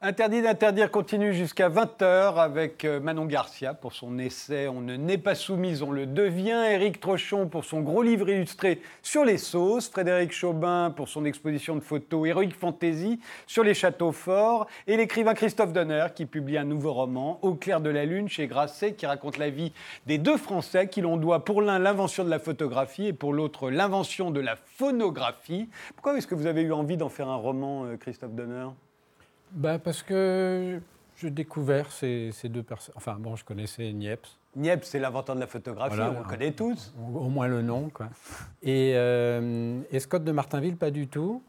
Interdit 0.00 0.42
d'interdire 0.42 0.92
continue 0.92 1.34
jusqu'à 1.34 1.68
20h 1.68 2.36
avec 2.36 2.84
euh, 2.84 3.00
Manon 3.00 3.24
Garcia 3.24 3.74
pour 3.74 3.94
son 3.94 4.16
essai 4.20 4.68
On 4.68 4.80
ne 4.80 4.94
n'est 4.94 5.18
pas 5.18 5.34
soumise, 5.34 5.82
on 5.82 5.90
le 5.90 6.06
devient. 6.06 6.62
Éric 6.70 7.00
Trochon 7.00 7.48
pour 7.48 7.64
son 7.64 7.80
gros 7.80 8.04
livre 8.04 8.28
illustré 8.28 8.80
sur 9.02 9.24
les 9.24 9.38
sauces. 9.38 9.88
Frédéric 9.88 10.30
Chaubin 10.30 10.92
pour 10.94 11.08
son 11.08 11.24
exposition 11.24 11.74
de 11.74 11.80
photos 11.80 12.28
Héroïque 12.28 12.54
Fantasy 12.54 13.18
sur 13.48 13.64
les 13.64 13.74
châteaux 13.74 14.12
forts. 14.12 14.68
Et 14.86 14.96
l'écrivain 14.96 15.34
Christophe 15.34 15.72
Donner 15.72 16.06
qui 16.14 16.26
publie 16.26 16.58
un 16.58 16.64
nouveau 16.64 16.92
roman 16.92 17.40
Au 17.42 17.56
clair 17.56 17.80
de 17.80 17.90
la 17.90 18.04
lune 18.04 18.28
chez 18.28 18.46
Grasset 18.46 18.92
qui 18.92 19.04
raconte 19.04 19.36
la 19.36 19.50
vie 19.50 19.72
des 20.06 20.18
deux 20.18 20.36
Français 20.36 20.86
qui 20.86 21.00
l'on 21.00 21.16
doit 21.16 21.44
pour 21.44 21.60
l'un 21.60 21.80
l'invention 21.80 22.22
de 22.22 22.30
la 22.30 22.38
photographie 22.38 23.08
et 23.08 23.12
pour 23.12 23.32
l'autre 23.32 23.68
l'invention 23.68 24.30
de 24.30 24.38
la 24.38 24.54
phonographie. 24.54 25.68
Pourquoi 25.96 26.16
est-ce 26.16 26.28
que 26.28 26.36
vous 26.36 26.46
avez 26.46 26.62
eu 26.62 26.72
envie 26.72 26.96
d'en 26.96 27.08
faire 27.08 27.28
un 27.28 27.34
roman, 27.34 27.84
euh, 27.84 27.96
Christophe 27.96 28.34
Donner? 28.34 28.68
Bah 29.52 29.78
Parce 29.78 30.02
que 30.02 30.80
j'ai 31.16 31.30
découvert 31.30 31.90
ces, 31.90 32.30
ces 32.32 32.48
deux 32.48 32.62
personnes. 32.62 32.94
Enfin, 32.96 33.16
bon, 33.18 33.36
je 33.36 33.44
connaissais 33.44 33.92
Niepce. 33.92 34.38
Niepce, 34.56 34.88
c'est 34.88 34.98
l'inventeur 34.98 35.34
de 35.34 35.40
la 35.40 35.46
photographie, 35.46 36.00
on 36.00 36.20
le 36.20 36.28
connaît 36.28 36.52
tous. 36.52 36.92
Au, 36.98 37.28
moins 37.28 37.48
le 37.48 37.62
nom, 37.62 37.90
quoi. 37.90 38.08
Et, 38.62 38.92
euh, 38.96 39.80
et, 39.90 40.00
Scott 40.00 40.24
de 40.24 40.32
Martinville, 40.32 40.76
pas 40.76 40.90
du 40.90 41.06
tout. 41.06 41.42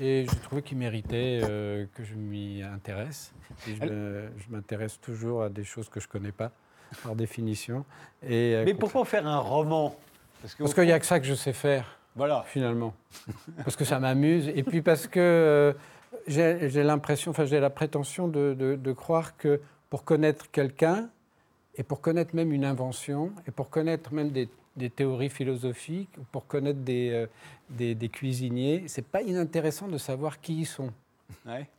Et 0.00 0.26
je 0.28 0.34
trouvais 0.36 0.62
qu'il 0.62 0.78
méritait 0.78 1.40
euh, 1.42 1.86
que 1.94 2.04
je 2.04 2.14
m'y 2.14 2.62
intéresse. 2.62 3.32
Et 3.68 3.74
je 3.76 4.50
m'intéresse 4.50 5.00
toujours 5.00 5.42
à 5.42 5.48
des 5.48 5.64
choses 5.64 5.88
que 5.88 6.00
je 6.00 6.06
ne 6.06 6.12
connais 6.12 6.32
pas, 6.32 6.50
par 7.02 7.14
définition. 7.14 7.84
Et, 8.22 8.54
euh, 8.54 8.64
Mais 8.64 8.74
pourquoi 8.74 9.04
faire 9.04 9.26
un 9.26 9.38
roman? 9.38 9.96
Parce 10.40 10.74
qu'il 10.74 10.84
n'y 10.84 10.92
a 10.92 10.98
que 10.98 11.06
ça 11.06 11.20
que 11.20 11.26
je 11.26 11.34
sais 11.34 11.52
faire. 11.52 11.98
Voilà. 12.14 12.44
Finalement. 12.46 12.94
parce 13.56 13.76
que 13.76 13.84
ça 13.84 13.98
m'amuse. 13.98 14.48
Et 14.48 14.62
puis 14.62 14.82
parce 14.82 15.06
que 15.06 15.74
j'ai 16.26 16.82
l'impression, 16.82 17.30
enfin 17.30 17.44
j'ai 17.44 17.60
la 17.60 17.70
prétention 17.70 18.28
de, 18.28 18.92
croire 18.92 19.36
que 19.36 19.60
pour 19.90 20.04
connaître 20.04 20.50
quelqu'un, 20.50 21.08
et 21.76 21.82
pour 21.82 22.00
connaître 22.00 22.34
même 22.34 22.52
une 22.52 22.64
invention, 22.64 23.32
et 23.46 23.50
pour 23.50 23.70
connaître 23.70 24.12
même 24.12 24.30
des, 24.30 24.48
théories 24.90 25.30
philosophiques, 25.30 26.10
pour 26.30 26.46
connaître 26.46 26.80
des, 26.80 27.10
euh, 27.10 27.26
des, 27.70 27.94
des 27.94 28.08
cuisiniers, 28.08 28.84
c'est 28.86 29.06
pas 29.06 29.22
inintéressant 29.22 29.88
de 29.88 29.98
savoir 29.98 30.40
qui 30.40 30.60
ils 30.60 30.66
sont. 30.66 30.90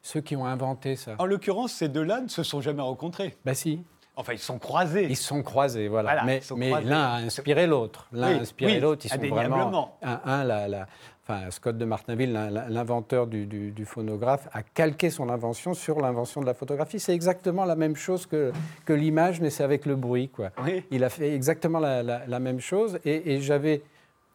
Ceux 0.01 0.21
qui 0.21 0.35
ont 0.35 0.45
inventé 0.45 0.95
ça. 0.95 1.15
En 1.19 1.25
l'occurrence, 1.25 1.73
ces 1.73 1.89
deux-là 1.89 2.21
ne 2.21 2.27
se 2.27 2.43
sont 2.43 2.61
jamais 2.61 2.81
rencontrés. 2.81 3.35
Bah 3.45 3.53
si. 3.53 3.81
Enfin, 4.15 4.33
ils 4.33 4.39
sont 4.39 4.59
croisés. 4.59 5.07
Ils 5.09 5.17
sont 5.17 5.41
croisés, 5.41 5.87
voilà. 5.87 6.23
mais, 6.23 6.41
l'un 6.83 7.01
a 7.01 7.15
inspiré 7.15 7.65
l'autre. 7.65 8.07
L'un 8.11 8.27
a 8.27 8.41
inspiré 8.41 8.79
l'autre. 8.79 9.05
Ils 9.05 9.09
sont 9.09 9.17
vraiment 9.17 9.97
un, 10.03 10.21
un 10.23 10.43
la, 10.43 10.67
la, 10.67 10.87
enfin, 11.27 11.49
Scott 11.51 11.77
de 11.77 11.85
Martinville, 11.85 12.33
l'inventeur 12.69 13.27
du, 13.27 13.85
phonographe, 13.85 14.47
a 14.53 14.63
calqué 14.63 15.09
son 15.09 15.29
invention 15.29 15.73
sur 15.73 15.99
l'invention 15.99 16.41
de 16.41 16.45
la 16.45 16.53
photographie. 16.53 16.99
C'est 16.99 17.13
exactement 17.13 17.65
la 17.65 17.75
même 17.75 17.95
chose 17.95 18.25
que, 18.25 18.51
que 18.85 18.93
l'image, 18.93 19.41
mais 19.41 19.49
c'est 19.49 19.63
avec 19.63 19.85
le 19.85 19.95
bruit. 19.95 20.29
Quoi. 20.29 20.51
Il 20.91 21.03
a 21.03 21.09
fait 21.09 21.33
exactement 21.33 21.79
la, 21.79 22.39
même 22.39 22.59
chose 22.59 22.99
et, 23.05 23.33
et 23.33 23.41
j'avais 23.41 23.83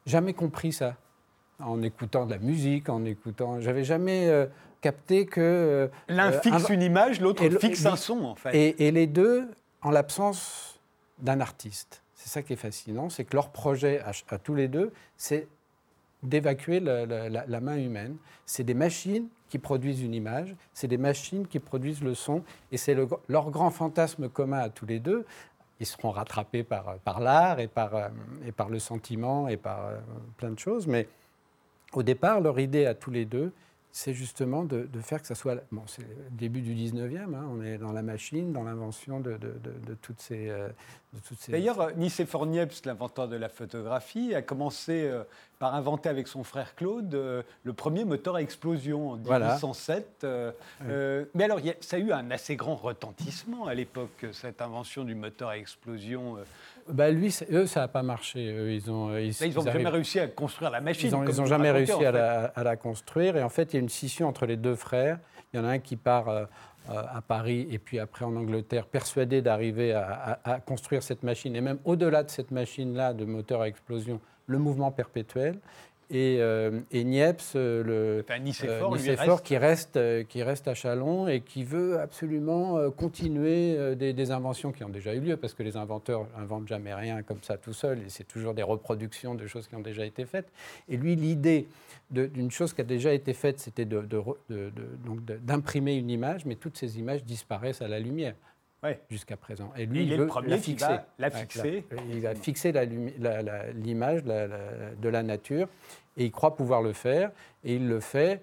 jamais 0.06 0.32
compris 0.32 0.72
ça 0.72 0.96
en 1.60 1.82
écoutant 1.82 2.26
de 2.26 2.30
la 2.30 2.38
musique, 2.38 2.88
en 2.88 3.04
écoutant. 3.04 3.60
J'avais 3.60 3.84
jamais 3.84 4.28
euh, 4.28 4.46
capté 4.80 5.26
que. 5.26 5.40
Euh, 5.40 5.88
L'un 6.08 6.32
euh, 6.32 6.40
fixe 6.40 6.68
une 6.68 6.82
image, 6.82 7.20
l'autre 7.20 7.48
fixe 7.58 7.84
un 7.86 7.96
son, 7.96 8.24
en 8.24 8.34
fait. 8.34 8.54
Et, 8.54 8.86
et 8.86 8.90
les 8.90 9.06
deux, 9.06 9.50
en 9.82 9.90
l'absence 9.90 10.80
d'un 11.18 11.40
artiste. 11.40 12.02
C'est 12.14 12.28
ça 12.28 12.42
qui 12.42 12.52
est 12.52 12.56
fascinant, 12.56 13.10
c'est 13.10 13.24
que 13.24 13.36
leur 13.36 13.50
projet 13.50 14.00
à 14.28 14.38
tous 14.38 14.54
les 14.54 14.68
deux, 14.68 14.92
c'est 15.16 15.46
d'évacuer 16.22 16.80
la, 16.80 17.60
main 17.60 17.76
humaine. 17.76 18.16
C'est 18.46 18.64
des 18.64 18.74
machines 18.74 19.28
qui 19.48 19.58
produisent 19.58 20.02
une 20.02 20.14
image, 20.14 20.54
c'est 20.72 20.88
des 20.88 20.98
machines 20.98 21.46
qui 21.46 21.58
produisent 21.58 22.02
le 22.02 22.14
son, 22.14 22.42
et 22.72 22.76
c'est 22.76 22.96
leur 23.28 23.50
grand 23.50 23.70
fantasme 23.70 24.28
commun 24.28 24.58
à 24.58 24.68
tous 24.68 24.86
les 24.86 24.98
deux. 24.98 25.24
Ils 25.80 25.86
seront 25.86 26.10
rattrapés 26.10 26.64
par, 26.64 26.98
par 26.98 27.20
l'art 27.20 27.60
et 27.60 27.68
par, 27.68 27.94
euh, 27.94 28.08
et 28.44 28.50
par 28.50 28.68
le 28.68 28.80
sentiment 28.80 29.46
et 29.46 29.56
par 29.56 29.86
euh, 29.86 29.98
plein 30.36 30.50
de 30.50 30.58
choses, 30.58 30.88
mais 30.88 31.06
au 31.92 32.02
départ, 32.02 32.40
leur 32.40 32.58
idée 32.58 32.84
à 32.84 32.94
tous 32.94 33.12
les 33.12 33.24
deux, 33.24 33.52
c'est 33.90 34.12
justement 34.12 34.64
de, 34.64 34.86
faire 35.00 35.20
que 35.20 35.26
ça 35.26 35.34
soit. 35.34 35.56
Bon, 35.72 35.82
c'est 35.86 36.02
le 36.02 36.08
début 36.30 36.60
du 36.60 36.74
19e, 36.74 37.34
hein, 37.34 37.48
on 37.50 37.62
est 37.62 37.78
dans 37.78 37.92
la 37.92 38.02
machine, 38.02 38.52
dans 38.52 38.62
l'invention 38.62 39.20
de, 39.20 39.38
toutes 40.02 40.20
ces. 40.20 40.48
Euh. 40.48 40.68
D'ailleurs, 41.48 41.96
Nicéphore 41.96 42.46
Niepce, 42.46 42.84
l'inventeur 42.84 43.28
de 43.28 43.36
la 43.36 43.48
photographie, 43.48 44.34
a 44.34 44.42
commencé 44.42 45.08
euh, 45.08 45.24
par 45.58 45.74
inventer 45.74 46.08
avec 46.08 46.28
son 46.28 46.44
frère 46.44 46.74
Claude 46.74 47.14
euh, 47.14 47.42
le 47.64 47.72
premier 47.72 48.04
moteur 48.04 48.36
à 48.36 48.42
explosion 48.42 49.10
en 49.10 49.16
1807. 49.16 50.26
mais 51.34 51.44
alors, 51.44 51.60
ça 51.80 51.96
a 51.96 51.98
eu 51.98 52.12
un 52.12 52.30
assez 52.30 52.56
grand 52.56 52.76
retentissement 52.76 53.66
à 53.66 53.74
l'époque, 53.74 54.26
cette 54.32 54.62
invention 54.62 55.04
du 55.04 55.14
moteur 55.14 55.50
à 55.50 55.58
explosion. 55.58 56.36
Bah 56.88 57.10
lui, 57.10 57.34
eux, 57.50 57.66
ça 57.66 57.80
n'a 57.80 57.88
pas 57.88 58.02
marché. 58.02 58.40
ils 58.40 58.90
n'ont 58.90 59.16
ils, 59.16 59.32
jamais 59.32 59.88
réussi 59.88 60.20
à 60.20 60.26
construire 60.28 60.70
la 60.70 60.80
machine. 60.80 61.10
Ils 61.10 61.36
n'ont 61.36 61.46
jamais 61.46 61.70
réussi 61.70 62.04
à, 62.04 62.12
la, 62.12 62.44
à, 62.46 62.62
la, 62.62 62.76
construire. 62.76 63.36
Et 63.36 63.42
en 63.42 63.48
fait, 63.48 63.72
il 63.72 63.76
y 63.76 63.78
a 63.78 63.80
une 63.80 63.88
scission 63.88 64.28
entre 64.28 64.46
les 64.46 64.56
deux 64.56 64.74
frères. 64.74 65.18
Il 65.52 65.58
y 65.58 65.60
en 65.60 65.64
a 65.64 65.68
un 65.68 65.78
qui 65.78 65.96
part 65.96 66.28
euh, 66.28 66.44
euh, 66.90 67.02
à 67.12 67.20
Paris 67.20 67.68
et 67.70 67.78
puis 67.78 67.98
après 67.98 68.24
en 68.24 68.34
Angleterre, 68.34 68.86
persuadé 68.86 69.42
d'arriver 69.42 69.92
à, 69.92 70.40
à, 70.42 70.60
construire 70.60 71.02
cette 71.02 71.22
machine. 71.22 71.54
Et 71.54 71.60
même 71.60 71.78
au-delà 71.84 72.22
de 72.22 72.30
cette 72.30 72.50
machine-là, 72.50 73.12
de 73.12 73.26
moteur 73.26 73.60
à 73.60 73.68
explosion, 73.68 74.20
le 74.48 74.58
mouvement 74.58 74.90
perpétuel. 74.90 75.58
Et, 76.10 76.38
euh, 76.40 76.80
et 76.90 77.04
Niepce, 77.04 77.52
euh, 77.54 77.84
le 77.84 78.24
enfin, 78.26 78.38
Nicéphore, 78.38 78.92
reste... 78.92 79.44
Qui, 79.44 79.58
reste, 79.58 80.00
qui 80.28 80.42
reste 80.42 80.66
à 80.66 80.74
Chalon 80.74 81.28
et 81.28 81.42
qui 81.42 81.64
veut 81.64 82.00
absolument 82.00 82.90
continuer 82.90 83.94
des, 83.94 84.14
des, 84.14 84.30
inventions 84.30 84.72
qui 84.72 84.84
ont 84.84 84.88
déjà 84.88 85.14
eu 85.14 85.20
lieu, 85.20 85.36
parce 85.36 85.52
que 85.52 85.62
les 85.62 85.76
inventeurs 85.76 86.26
n'inventent 86.38 86.66
jamais 86.66 86.94
rien 86.94 87.22
comme 87.22 87.42
ça 87.42 87.58
tout 87.58 87.74
seul, 87.74 87.98
et 87.98 88.08
c'est 88.08 88.24
toujours 88.24 88.54
des 88.54 88.62
reproductions 88.62 89.34
de 89.34 89.46
choses 89.46 89.68
qui 89.68 89.76
ont 89.76 89.80
déjà 89.80 90.06
été 90.06 90.24
faites. 90.24 90.50
Et 90.88 90.96
lui, 90.96 91.14
l'idée 91.14 91.68
d'une 92.10 92.50
chose 92.50 92.72
qui 92.72 92.80
a 92.80 92.84
déjà 92.84 93.12
été 93.12 93.34
faite, 93.34 93.60
c'était 93.60 93.86
d'imprimer 95.44 95.94
une 95.94 96.08
image, 96.08 96.46
mais 96.46 96.54
toutes 96.54 96.78
ces 96.78 96.98
images 96.98 97.22
disparaissent 97.22 97.82
à 97.82 97.88
la 97.88 98.00
lumière. 98.00 98.34
Jusqu'à 99.10 99.36
présent. 99.36 99.72
Et 99.76 99.86
lui, 99.86 100.04
il, 100.04 100.16
veut 100.16 100.28
la 100.46 100.58
fixer. 100.58 100.98
La 101.18 101.30
fixer. 101.30 101.84
il 102.10 102.26
a 102.26 102.34
fixé 102.34 102.72
l'image 103.74 104.24
de 104.24 105.08
la 105.08 105.22
nature 105.22 105.68
et 106.16 106.26
il 106.26 106.32
croit 106.32 106.56
pouvoir 106.56 106.82
le 106.82 106.92
faire. 106.92 107.30
Et 107.64 107.74
il 107.74 107.88
le 107.88 108.00
fait 108.00 108.42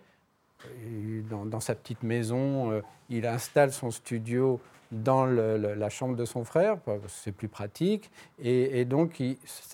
dans, 1.30 1.60
sa 1.60 1.76
petite 1.76 2.04
maison. 2.04 2.72
Euh, 2.72 2.82
il 3.10 3.26
installe 3.26 3.72
son 3.72 3.92
studio 3.92 4.60
dans 4.92 5.26
la 5.26 5.90
chambre 5.90 6.16
de 6.16 6.26
son 6.26 6.44
frère, 6.44 6.78
c'est 7.08 7.32
plus 7.32 7.48
pratique. 7.48 8.12
Et, 8.40 8.80
et 8.80 8.86
donc, 8.86 9.22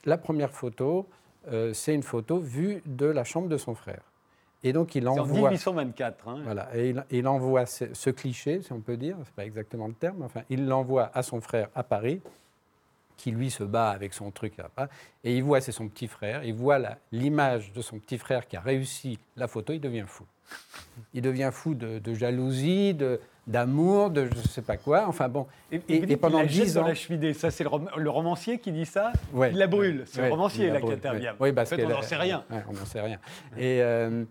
la 0.06 0.18
première 0.18 0.52
photo, 0.52 1.08
euh, 1.50 1.74
c'est 1.74 1.94
une 1.94 2.04
photo 2.04 2.40
vue 2.40 2.82
de 2.86 3.06
la 3.06 3.24
chambre 3.24 3.50
de 3.50 3.58
son 3.58 3.76
frère. 3.76 4.11
Et 4.64 4.74
donc 4.74 4.96
il 4.96 5.08
envoie. 5.08 5.24
En 5.24 5.52
1824. 5.52 6.28
Hein. 6.28 6.40
Voilà, 6.44 6.70
et 6.76 6.94
il, 7.10 7.28
envoie 7.28 7.66
ce, 7.66 8.10
cliché, 8.10 8.62
si 8.62 8.72
on 8.72 8.80
peut 8.80 8.98
dire, 8.98 9.18
c'est 9.26 9.34
pas 9.34 9.46
exactement 9.46 9.88
le 9.88 9.94
terme, 9.94 10.22
enfin, 10.24 10.42
il 10.50 10.68
l'envoie 10.68 11.10
à 11.14 11.24
son 11.24 11.42
frère 11.42 11.70
à 11.74 11.84
Paris, 11.84 12.22
qui 13.18 13.32
lui 13.32 13.50
se 13.50 13.64
bat 13.64 13.90
avec 13.90 14.14
son 14.14 14.32
truc 14.32 14.58
là-bas, 14.58 14.90
et 15.24 15.36
il 15.36 15.44
voit, 15.44 15.62
c'est 15.62 15.72
son 15.72 15.88
petit 15.88 16.08
frère, 16.08 16.44
il 16.44 16.54
voit 16.54 16.80
l'image 17.12 17.74
de 17.74 17.82
son 17.82 18.00
petit 18.00 18.18
frère 18.18 18.48
qui 18.48 18.56
a 18.56 18.62
réussi 18.62 19.20
la 19.36 19.48
photo, 19.48 19.74
il 19.74 19.82
devient 19.82 20.06
fou. 20.08 20.26
Il 21.14 21.22
devient 21.22 21.50
fou 21.52 21.74
de, 21.74 22.00
de 22.00 22.14
jalousie, 22.14 22.94
de, 22.94 23.20
d'amour, 23.48 24.10
de 24.10 24.26
je 24.26 24.38
ne 24.38 24.48
sais 24.48 24.62
pas 24.62 24.78
quoi. 24.78 25.06
Enfin 25.08 25.30
bon. 25.30 25.48
Et, 25.72 26.18
pendant 26.18 26.44
dix 26.44 26.78
ans. 26.78 26.88
la 26.88 26.94
cheminée. 26.94 27.34
Ça, 27.34 27.52
c'est 27.52 27.64
le, 27.64 28.10
romancier 28.10 28.60
qui 28.60 28.72
dit 28.72 28.86
ça. 28.86 29.12
Il 29.34 29.58
la 29.58 29.68
brûle. 29.68 30.04
C'est 30.06 30.22
le 30.22 30.30
romancier 30.30 30.70
là 30.70 30.82
qui 30.82 30.92
intervient. 30.92 31.36
Oui, 31.40 31.52
parce 31.52 31.72
en 31.72 31.76
fait, 31.76 31.86
on 31.86 31.90
n'en 31.90 32.02
sait 32.02 32.16
rien. 32.16 32.44
on 32.50 32.74
n'en 32.74 32.86
sait 32.86 33.02
rien. 33.02 33.20
Et, 33.58 33.82
euh, 33.82 34.24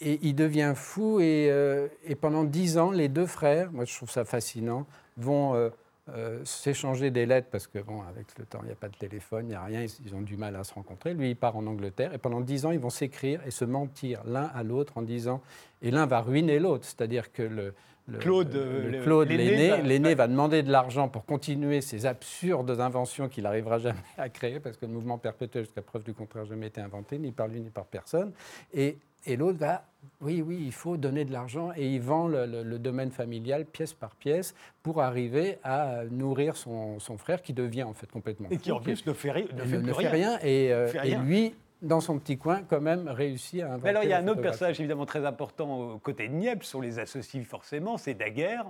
et 0.00 0.18
il 0.22 0.34
devient 0.34 0.72
fou. 0.74 1.20
Et, 1.20 1.48
euh, 1.50 1.88
et, 2.04 2.14
pendant 2.14 2.44
dix 2.44 2.78
ans, 2.78 2.90
les 2.90 3.08
deux 3.08 3.26
frères, 3.26 3.72
moi 3.72 3.84
je 3.84 3.94
trouve 3.94 4.10
ça 4.10 4.24
fascinant, 4.24 4.86
vont 5.16 5.70
euh, 6.14 6.40
s'échanger 6.44 7.10
des 7.10 7.26
lettres 7.26 7.48
parce 7.50 7.66
que 7.66 7.80
bon, 7.80 8.00
avec 8.00 8.26
le 8.38 8.46
temps, 8.46 8.60
il 8.62 8.66
n'y 8.66 8.72
a 8.72 8.76
pas 8.76 8.88
de 8.88 8.96
téléphone, 8.96 9.44
il 9.44 9.48
n'y 9.50 9.54
a 9.54 9.64
rien. 9.64 9.84
Ils, 10.06 10.14
ont 10.14 10.22
du 10.22 10.38
mal 10.38 10.56
à 10.56 10.64
se 10.64 10.72
rencontrer. 10.72 11.12
Lui, 11.12 11.30
il 11.30 11.36
part 11.36 11.56
en 11.56 11.66
Angleterre. 11.66 12.14
Et 12.14 12.18
pendant 12.18 12.40
dix 12.40 12.64
ans, 12.64 12.70
ils 12.70 12.78
vont 12.78 12.88
s'écrire 12.88 13.42
et 13.46 13.50
se 13.50 13.66
mentir 13.66 14.22
l'un 14.24 14.50
à 14.54 14.62
l'autre 14.62 14.94
en 14.96 15.02
disant. 15.02 15.42
Et 15.82 15.90
l'un 15.90 16.06
va 16.06 16.22
ruiner 16.22 16.60
l'autre. 16.60 16.86
C'est-à-dire 16.86 17.30
que 17.30 17.42
le, 17.42 17.74
Claude, 18.20 18.54
l'aîné, 19.28 20.14
va, 20.14 20.28
demander 20.28 20.62
de 20.62 20.70
l'argent 20.70 21.08
pour 21.08 21.24
continuer 21.24 21.80
ces 21.80 22.06
absurdes 22.06 22.70
inventions 22.80 23.28
qu'il 23.28 23.44
n'arrivera 23.44 23.78
jamais 23.78 23.98
à 24.16 24.28
créer, 24.28 24.60
parce 24.60 24.76
que 24.76 24.86
le 24.86 24.92
mouvement 24.92 25.18
perpétuel, 25.18 25.64
jusqu'à 25.64 25.82
preuve 25.82 26.04
du 26.04 26.14
contraire, 26.14 26.44
n'a 26.44 26.48
jamais 26.48 26.68
été 26.68 26.80
inventé, 26.80 27.18
ni 27.18 27.32
par 27.32 27.48
lui 27.48 27.60
ni 27.60 27.70
par 27.70 27.84
personne. 27.84 28.32
Et, 28.72 28.98
l'autre 29.36 29.58
va, 29.58 29.84
oui, 30.22 30.40
oui, 30.40 30.62
il 30.64 30.72
faut 30.72 30.96
donner 30.96 31.26
de 31.26 31.32
l'argent, 31.32 31.70
et 31.76 31.86
il 31.86 32.00
vend 32.00 32.28
le, 32.28 32.78
domaine 32.78 33.10
familial 33.10 33.66
pièce 33.66 33.92
par 33.92 34.14
pièce 34.14 34.54
pour 34.82 35.02
arriver 35.02 35.58
à 35.62 36.04
nourrir 36.10 36.56
son, 36.56 36.98
frère, 37.18 37.42
qui 37.42 37.52
devient 37.52 37.82
en 37.82 37.94
fait 37.94 38.10
complètement 38.10 38.48
Et 38.50 38.56
qui 38.56 38.72
en 38.72 38.80
plus 38.80 39.04
ne 39.04 39.12
fait, 39.12 39.30
rien. 39.30 40.38
Et, 40.42 40.72
euh, 40.72 40.88
et 41.04 41.14
lui 41.16 41.54
dans 41.82 42.00
son 42.00 42.18
petit 42.18 42.38
coin, 42.38 42.62
quand 42.62 42.80
même, 42.80 43.08
réussi 43.08 43.62
à 43.62 43.66
inventer. 43.66 43.82
Mais 43.84 43.90
alors, 43.90 44.04
il 44.04 44.10
y 44.10 44.12
a 44.12 44.18
un 44.18 44.28
autre 44.28 44.40
personnage 44.40 44.80
évidemment 44.80 45.06
très 45.06 45.24
important 45.24 45.92
aux 45.92 45.98
côtés 45.98 46.28
de 46.28 46.34
Niepce, 46.34 46.74
on 46.74 46.80
les 46.80 46.98
associe 46.98 47.44
forcément, 47.44 47.96
c'est 47.96 48.14
Daguerre. 48.14 48.66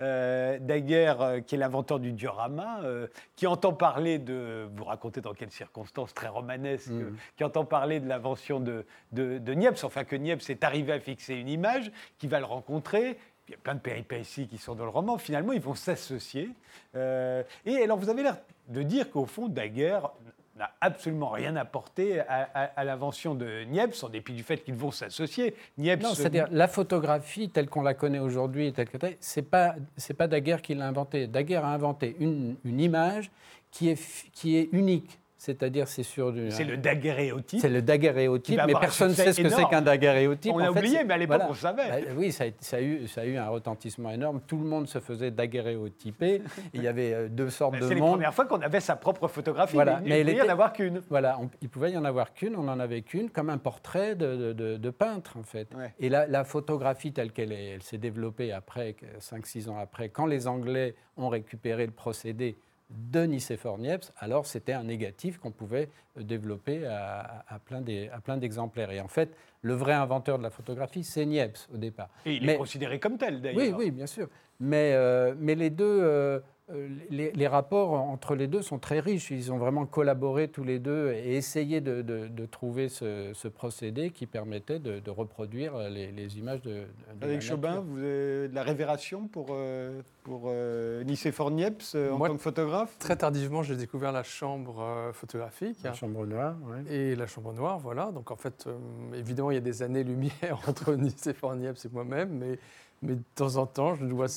Euh, 0.00 0.58
Daguerre, 0.58 1.20
euh, 1.20 1.40
qui 1.40 1.54
est 1.54 1.58
l'inventeur 1.58 2.00
du 2.00 2.12
diorama, 2.12 2.80
euh, 2.82 3.06
qui 3.36 3.46
entend 3.46 3.72
parler 3.72 4.18
de, 4.18 4.68
vous 4.74 4.84
racontez 4.84 5.20
dans 5.20 5.34
quelles 5.34 5.50
circonstances 5.50 6.14
très 6.14 6.28
romanesques, 6.28 6.90
mm. 6.90 7.16
qui 7.36 7.44
entend 7.44 7.64
parler 7.64 8.00
de 8.00 8.08
l'invention 8.08 8.58
de, 8.58 8.86
de, 9.12 9.38
de, 9.38 9.52
Niepce, 9.52 9.84
enfin 9.84 10.04
que 10.04 10.16
Niepce 10.16 10.48
est 10.50 10.64
arrivé 10.64 10.92
à 10.92 11.00
fixer 11.00 11.34
une 11.34 11.48
image, 11.48 11.92
qui 12.18 12.26
va 12.26 12.38
le 12.38 12.46
rencontrer, 12.46 13.18
il 13.48 13.52
y 13.52 13.54
a 13.54 13.58
plein 13.58 13.74
de 13.74 13.80
péripéties 13.80 14.48
qui 14.48 14.56
sont 14.56 14.74
dans 14.74 14.84
le 14.84 14.90
roman. 14.90 15.18
Finalement, 15.18 15.52
ils 15.52 15.60
vont 15.60 15.74
s'associer. 15.74 16.50
et 16.94 17.82
alors, 17.82 17.98
vous 17.98 18.08
avez 18.08 18.22
l'air 18.22 18.38
de 18.68 18.82
dire 18.82 19.10
qu'au 19.10 19.26
fond, 19.26 19.48
Daguerre 19.48 20.10
n'a 20.56 20.70
absolument 20.80 21.30
rien 21.30 21.56
apporté 21.56 22.20
à, 22.20 22.84
l'invention 22.84 23.34
de 23.34 23.64
Niepce, 23.64 24.02
en 24.02 24.08
dépit 24.08 24.34
du 24.34 24.42
fait 24.42 24.58
qu'ils 24.58 24.74
vont 24.74 24.90
s'associer. 24.90 25.54
Niepce... 25.78 26.02
Non, 26.02 26.14
c'est-à-dire 26.14 26.46
la 26.50 26.68
photographie 26.68 27.48
telle 27.48 27.68
qu'on 27.68 27.82
la 27.82 27.94
connaît 27.94 28.18
aujourd'hui, 28.18 28.72
telle 28.72 28.88
que 28.88 28.98
c'est 29.20 29.42
pas 29.42 29.74
c'est 29.96 30.14
pas 30.14 30.28
Daguerre 30.28 30.62
qui 30.62 30.74
l'a 30.74 30.86
inventée. 30.86 31.26
Daguerre 31.26 31.64
a 31.64 31.72
inventé 31.72 32.16
une, 32.20 32.56
une 32.64 32.80
image 32.80 33.30
qui 33.70 33.88
est 33.88 34.30
qui 34.32 34.56
est 34.56 34.68
unique 34.72 35.18
c'est-à-dire, 35.42 35.88
c'est 35.88 36.04
sur 36.04 36.32
du. 36.32 36.52
C'est 36.52 36.62
le 36.62 36.76
daguerréotype. 36.76 37.58
C'est 37.58 37.68
le 37.68 37.82
daguerréotype, 37.82 38.60
mais 38.64 38.74
personne 38.74 39.08
ne 39.08 39.14
sait 39.14 39.32
ce 39.32 39.42
que 39.42 39.48
c'est 39.48 39.68
qu'un 39.68 39.82
daguerréotype. 39.82 40.52
On 40.54 40.58
l'a 40.58 40.70
oublié, 40.70 41.02
mais 41.02 41.14
à 41.14 41.18
l'époque, 41.18 41.42
on 41.48 41.54
savait. 41.54 41.88
Bah, 41.88 42.12
oui, 42.16 42.30
ça 42.30 42.44
a, 42.44 42.80
eu, 42.80 43.08
ça 43.08 43.22
a 43.22 43.24
eu 43.24 43.36
un 43.36 43.48
retentissement 43.48 44.10
énorme. 44.10 44.40
Tout 44.46 44.58
le 44.58 44.64
monde 44.64 44.86
se 44.86 45.00
faisait 45.00 45.32
daguerréotyper. 45.32 46.42
Il 46.74 46.80
y 46.80 46.86
avait 46.86 47.12
euh, 47.12 47.28
deux 47.28 47.50
sortes 47.50 47.74
de 47.74 47.80
mondes. 47.80 47.88
C'est 47.88 47.94
la 47.96 48.00
première 48.06 48.34
fois 48.34 48.44
qu'on 48.44 48.60
avait 48.60 48.78
sa 48.78 48.94
propre 48.94 49.26
photographie. 49.26 49.74
Voilà. 49.74 50.00
Mais 50.04 50.20
il, 50.20 50.26
pouvait 50.26 50.36
y 50.36 50.42
en 50.42 50.48
avoir 50.48 50.72
qu'une. 50.72 51.02
Voilà, 51.10 51.40
il 51.60 51.68
pouvait 51.68 51.90
y 51.90 51.96
en 51.96 52.04
avoir 52.04 52.34
qu'une. 52.34 52.54
On 52.54 52.68
en 52.68 52.78
avait 52.78 53.02
qu'une, 53.02 53.28
comme 53.28 53.50
un 53.50 53.58
portrait 53.58 54.14
de, 54.14 54.52
de, 54.52 54.90
peintre, 54.90 55.36
en 55.36 55.42
fait. 55.42 55.66
Et 55.98 56.08
la, 56.08 56.28
la, 56.28 56.44
photographie 56.44 57.12
telle 57.12 57.32
qu'elle 57.32 57.50
elle 57.50 57.82
s'est 57.82 57.98
développée 57.98 58.52
après, 58.52 58.94
5-6 59.18 59.70
ans 59.70 59.78
après, 59.78 60.08
quand 60.08 60.26
les 60.26 60.46
Anglais 60.46 60.94
ont 61.16 61.28
récupéré 61.30 61.84
le 61.84 61.92
procédé 61.92 62.56
de 62.92 63.24
Nicéphore 63.24 63.78
Niepce, 63.78 64.12
alors 64.18 64.46
c'était 64.46 64.72
un 64.72 64.84
négatif 64.84 65.38
qu'on 65.38 65.50
pouvait 65.50 65.88
euh, 66.18 66.22
développer 66.22 66.86
à, 66.86 67.44
plein 67.64 68.36
d'exemplaires. 68.36 68.90
Et 68.90 69.00
en 69.00 69.08
fait, 69.08 69.34
le 69.62 69.74
vrai 69.74 69.92
inventeur 69.92 70.38
de 70.38 70.42
la 70.42 70.50
photographie, 70.50 71.04
c'est 71.04 71.26
Niepce 71.26 71.68
au 71.72 71.76
départ. 71.76 72.08
Et 72.26 72.34
il 72.34 72.48
est 72.48 72.56
considéré 72.56 72.98
comme 72.98 73.18
tel 73.18 73.40
d'ailleurs. 73.40 73.76
Oui, 73.78 73.86
oui, 73.86 73.90
bien 73.90 74.06
sûr. 74.06 74.28
Mais, 74.60 74.92
euh, 74.94 75.34
mais 75.38 75.54
les 75.54 75.70
deux, 75.70 75.84
euh, 76.02 76.40
euh, 76.72 76.88
les, 77.10 77.46
rapports 77.46 77.92
entre 77.92 78.34
les 78.34 78.46
deux 78.46 78.62
sont 78.62 78.78
très 78.78 79.00
riches. 79.00 79.30
Ils 79.30 79.52
ont 79.52 79.58
vraiment 79.58 79.86
collaboré 79.86 80.48
tous 80.48 80.64
les 80.64 80.78
deux 80.78 81.12
et 81.12 81.36
essayé 81.36 81.80
de, 81.80 82.46
trouver 82.46 82.88
ce, 82.88 83.48
procédé 83.48 84.10
qui 84.10 84.26
permettait 84.26 84.78
de, 84.78 85.10
reproduire 85.10 85.76
les, 85.90 86.38
images 86.38 86.62
de, 86.62 86.84
de 87.20 87.24
Avec 87.24 87.40
Chaubin, 87.40 87.80
vous 87.80 87.98
avez 87.98 88.48
de 88.48 88.54
la 88.54 88.62
révération 88.62 89.28
pour, 89.28 89.48
euh, 89.50 90.00
pour 90.22 90.44
euh, 90.46 91.04
Nicéphore 91.04 91.50
Niepce 91.50 91.94
en 91.94 92.18
tant 92.18 92.36
que 92.36 92.42
photographe 92.42 92.96
Très 92.98 93.16
tardivement, 93.16 93.62
j'ai 93.62 93.76
découvert 93.76 94.12
la 94.12 94.22
chambre 94.22 95.10
photographique. 95.12 95.78
La 95.84 95.92
chambre 95.92 96.26
noire, 96.26 96.56
oui. 96.64 96.92
Et 96.92 97.16
la 97.16 97.26
chambre 97.26 97.52
noire, 97.52 97.78
voilà. 97.78 98.10
Donc 98.12 98.30
en 98.30 98.36
fait, 98.36 98.68
évidemment, 99.14 99.50
il 99.50 99.54
y 99.54 99.58
a 99.58 99.60
des 99.60 99.82
années-lumière 99.82 100.60
entre 100.66 100.94
Nicéphore 100.94 101.56
Niepce 101.56 101.84
et 101.84 101.90
moi-même, 101.90 102.30
mais 102.38 102.58
mais 103.02 103.16
de 103.16 103.22
temps 103.34 103.56
en 103.56 103.66
temps, 103.66 103.94
je 103.94 104.04
dois 104.06 104.28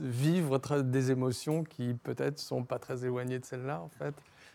vivre 0.00 0.58
des 0.82 1.10
émotions 1.10 1.64
qui 1.64 1.94
peut-être 1.94 2.38
sont 2.38 2.64
pas 2.64 2.78
très 2.78 3.04
éloignées 3.04 3.38
de 3.38 3.44
celles-là, 3.44 3.80
en 3.80 3.88
fait. 3.88 4.14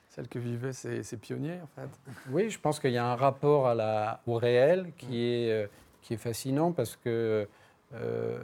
Celles 0.10 0.28
que 0.28 0.38
vivaient 0.38 0.74
ces, 0.74 1.18
pionniers, 1.18 1.60
en 1.64 1.82
fait. 1.82 1.90
Oui, 2.30 2.50
je 2.50 2.60
pense 2.60 2.80
qu'il 2.80 2.92
y 2.92 2.98
a 2.98 3.06
un 3.06 3.16
rapport 3.16 3.68
à 3.68 3.74
la, 3.74 4.22
au 4.28 4.36
réel 4.36 4.92
qui 4.98 5.24
est, 5.26 5.52
euh, 5.52 5.68
qui 6.02 6.14
est 6.14 6.18
fascinant 6.18 6.72
parce 6.72 6.96
que 6.98 7.48
euh, 7.94 8.38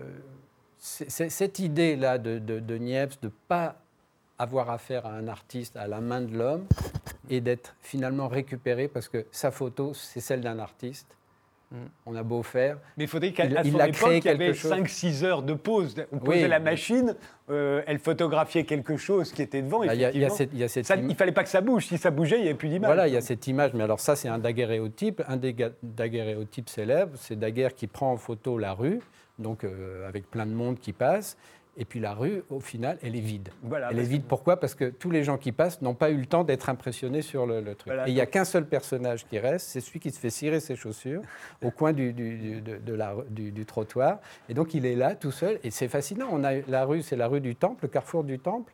cette 0.79 1.59
idée-là 1.59 2.17
de, 2.17 2.39
de, 2.39 2.59
de 2.59 2.75
Niepce 2.75 3.19
de 3.19 3.27
ne 3.27 3.33
pas 3.47 3.75
avoir 4.39 4.69
affaire 4.69 5.05
à 5.05 5.11
un 5.11 5.27
artiste 5.27 5.75
à 5.75 5.87
la 5.87 5.99
main 5.99 6.21
de 6.21 6.35
l'homme 6.35 6.65
et 7.29 7.41
d'être 7.41 7.75
finalement 7.81 8.29
récupéré 8.29 8.87
parce 8.87 9.09
que 9.09 9.25
sa 9.31 9.51
photo, 9.51 9.93
c'est 9.93 10.21
celle 10.21 10.41
d'un 10.41 10.59
artiste 10.59 11.15
On 12.05 12.15
a 12.15 12.23
beau 12.23 12.41
faire. 12.41 12.77
Mais 12.97 13.03
il 13.03 13.07
faudrait 13.07 13.31
qu'à 13.31 13.47
son 13.63 13.79
époque, 13.79 14.11
il 14.11 14.25
y 14.25 14.29
avait 14.29 14.51
5-6 14.53 15.23
heures 15.23 15.43
de 15.43 15.53
pause. 15.53 15.95
On 16.11 16.17
posait 16.17 16.47
la 16.47 16.59
machine, 16.59 17.15
euh, 17.51 17.83
elle 17.85 17.99
photographiait 17.99 18.63
quelque 18.63 18.97
chose 18.97 19.31
qui 19.31 19.43
était 19.43 19.61
devant. 19.61 19.83
il 19.83 19.89
ne 19.89 21.13
fallait 21.13 21.31
pas 21.31 21.43
que 21.43 21.49
ça 21.49 21.61
bouge. 21.61 21.85
Si 21.85 21.97
ça 21.99 22.09
bougeait, 22.09 22.37
il 22.37 22.41
n'y 22.41 22.47
avait 22.47 22.57
plus 22.57 22.69
d'image. 22.69 22.87
Voilà, 22.87 23.07
il 23.07 23.13
y 23.13 23.17
a 23.17 23.21
cette 23.21 23.45
image. 23.45 23.73
Mais 23.73 23.83
alors 23.83 23.99
ça, 23.99 24.15
c'est 24.15 24.29
un 24.29 24.39
daguerréotype. 24.39 25.21
Un 25.27 25.37
des 25.37 25.55
daguerréotypes 25.83 26.69
célèbres, 26.69 27.13
c'est 27.15 27.37
Daguerre 27.37 27.75
qui 27.75 27.85
prend 27.87 28.11
en 28.11 28.17
photo 28.17 28.57
la 28.57 28.73
rue, 28.73 28.99
donc 29.37 29.63
euh, 29.63 30.07
avec 30.07 30.29
plein 30.29 30.47
de 30.47 30.53
monde 30.53 30.79
qui 30.79 30.93
passe. 30.93 31.37
Et 31.79 31.85
puis 31.85 32.01
la 32.01 32.13
rue, 32.13 32.43
au 32.49 32.59
final, 32.59 32.99
elle 33.01 33.15
est 33.15 33.21
vide. 33.21 33.49
elle 33.89 33.99
est 33.99 34.03
vide. 34.03 34.23
Pourquoi? 34.27 34.59
Parce 34.59 34.75
que 34.75 34.89
tous 34.89 35.09
les 35.09 35.23
gens 35.23 35.37
qui 35.37 35.53
passent 35.53 35.81
n'ont 35.81 35.93
pas 35.93 36.11
eu 36.11 36.17
le 36.17 36.25
temps 36.25 36.43
d'être 36.43 36.69
impressionnés 36.69 37.21
sur 37.21 37.45
le, 37.45 37.63
truc. 37.73 37.93
et 38.05 38.09
il 38.09 38.13
n'y 38.13 38.19
a 38.19 38.25
qu'un 38.25 38.43
seul 38.43 38.67
personnage 38.67 39.25
qui 39.25 39.39
reste, 39.39 39.69
c'est 39.69 39.79
celui 39.79 40.01
qui 40.01 40.11
se 40.11 40.19
fait 40.19 40.29
cirer 40.29 40.59
ses 40.59 40.75
chaussures 40.75 41.21
au 41.63 41.71
coin 41.71 41.93
du, 41.93 42.11
de 42.11 42.93
la, 42.93 43.15
du, 43.29 43.65
trottoir. 43.65 44.19
Et 44.49 44.53
donc 44.53 44.73
il 44.73 44.85
est 44.85 44.95
là, 44.95 45.15
tout 45.15 45.31
seul. 45.31 45.57
Et 45.63 45.71
c'est 45.71 45.87
fascinant. 45.87 46.27
On 46.31 46.43
a 46.43 46.55
la 46.67 46.83
rue, 46.83 47.01
c'est 47.01 47.15
la 47.15 47.27
rue 47.27 47.39
du 47.39 47.55
Temple, 47.55 47.83
le 47.83 47.87
carrefour 47.87 48.25
du 48.25 48.39
Temple. 48.39 48.73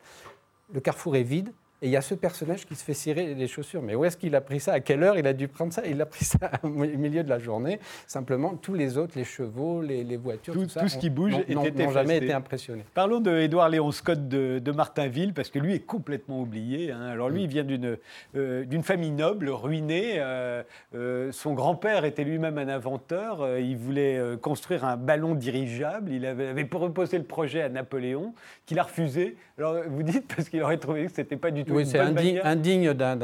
Le 0.74 0.80
carrefour 0.80 1.16
est 1.16 1.24
vide. 1.24 1.52
Et 1.82 1.88
il 1.88 1.92
y 1.92 1.98
a 1.98 2.02
ce 2.02 2.16
personnage 2.16 2.66
qui 2.66 2.74
se 2.74 2.84
fait 2.84 2.94
cirer 2.94 3.36
les 3.36 3.48
chaussures. 3.48 3.82
Mais 3.82 3.96
où 3.96 4.06
est-ce 4.06 4.16
qu'il 4.16 4.34
a 4.36 4.42
pris 4.42 4.62
ça? 4.62 4.74
À 4.74 4.80
quelle 4.80 5.04
heure 5.04 5.18
il 5.18 5.28
a 5.28 5.34
dû 5.34 5.50
prendre 5.50 5.74
ça? 5.74 5.82
Il 5.86 6.02
a 6.02 6.06
pris 6.06 6.24
ça 6.26 6.50
au 6.64 6.70
milieu 6.70 7.22
de 7.24 7.30
la 7.30 7.38
journée. 7.38 7.80
Simplement, 8.08 8.56
tous 8.56 8.74
les 8.74 8.98
autres, 8.98 9.14
les 9.18 9.26
chevaux, 9.26 9.82
les, 9.82 10.16
voitures, 10.16 10.54
tout, 10.54 10.66
tout, 10.66 10.88
ce 10.88 10.98
qui 10.98 11.10
bouge 11.10 11.34
n'ont 11.50 11.92
jamais 11.92 12.18
été 12.18 12.32
impressionnés. 12.32 12.86
Parlons 12.94 13.20
de 13.20 13.38
Édouard 13.38 13.70
Léon 13.70 13.92
Scott 13.92 14.28
de, 14.28 14.72
Martinville, 14.72 15.34
parce 15.34 15.50
que 15.50 15.60
lui 15.60 15.74
est 15.74 15.86
complètement 15.86 16.42
oublié. 16.42 16.92
Hein. 16.92 17.02
Alors 17.02 17.30
lui, 17.30 17.44
il 17.44 17.50
vient 17.50 17.64
d'une 17.64 17.98
euh, 18.36 18.82
famille 18.82 19.12
noble, 19.12 19.50
ruinée. 19.50 20.14
Euh, 20.18 20.64
euh, 20.96 21.32
son 21.32 21.54
grand-père 21.54 22.06
était 22.06 22.24
lui-même 22.24 22.58
un 22.58 22.70
inventeur. 22.70 23.58
il 23.60 23.78
voulait 23.78 24.20
construire 24.42 24.86
un 24.86 24.96
ballon 24.96 25.36
dirigeable. 25.36 26.12
Il 26.12 26.26
avait, 26.26 26.48
avait 26.48 26.66
proposé 26.66 27.18
le 27.18 27.26
projet 27.26 27.62
à 27.62 27.70
Napoléon, 27.70 28.34
qu'il 28.66 28.80
a 28.80 28.84
refusé. 28.84 29.36
Alors 29.58 29.76
vous 29.88 30.04
dites 30.04 30.34
parce 30.34 30.50
qu'il 30.50 30.62
aurait 30.62 30.78
trouvé 30.78 31.06
que 31.06 31.12
c'était 31.12 31.38
pas 31.38 31.52
du 31.52 31.65
oui, 31.70 31.86
c'est 31.86 32.00
indigne, 32.00 32.94
d'un. 32.94 33.18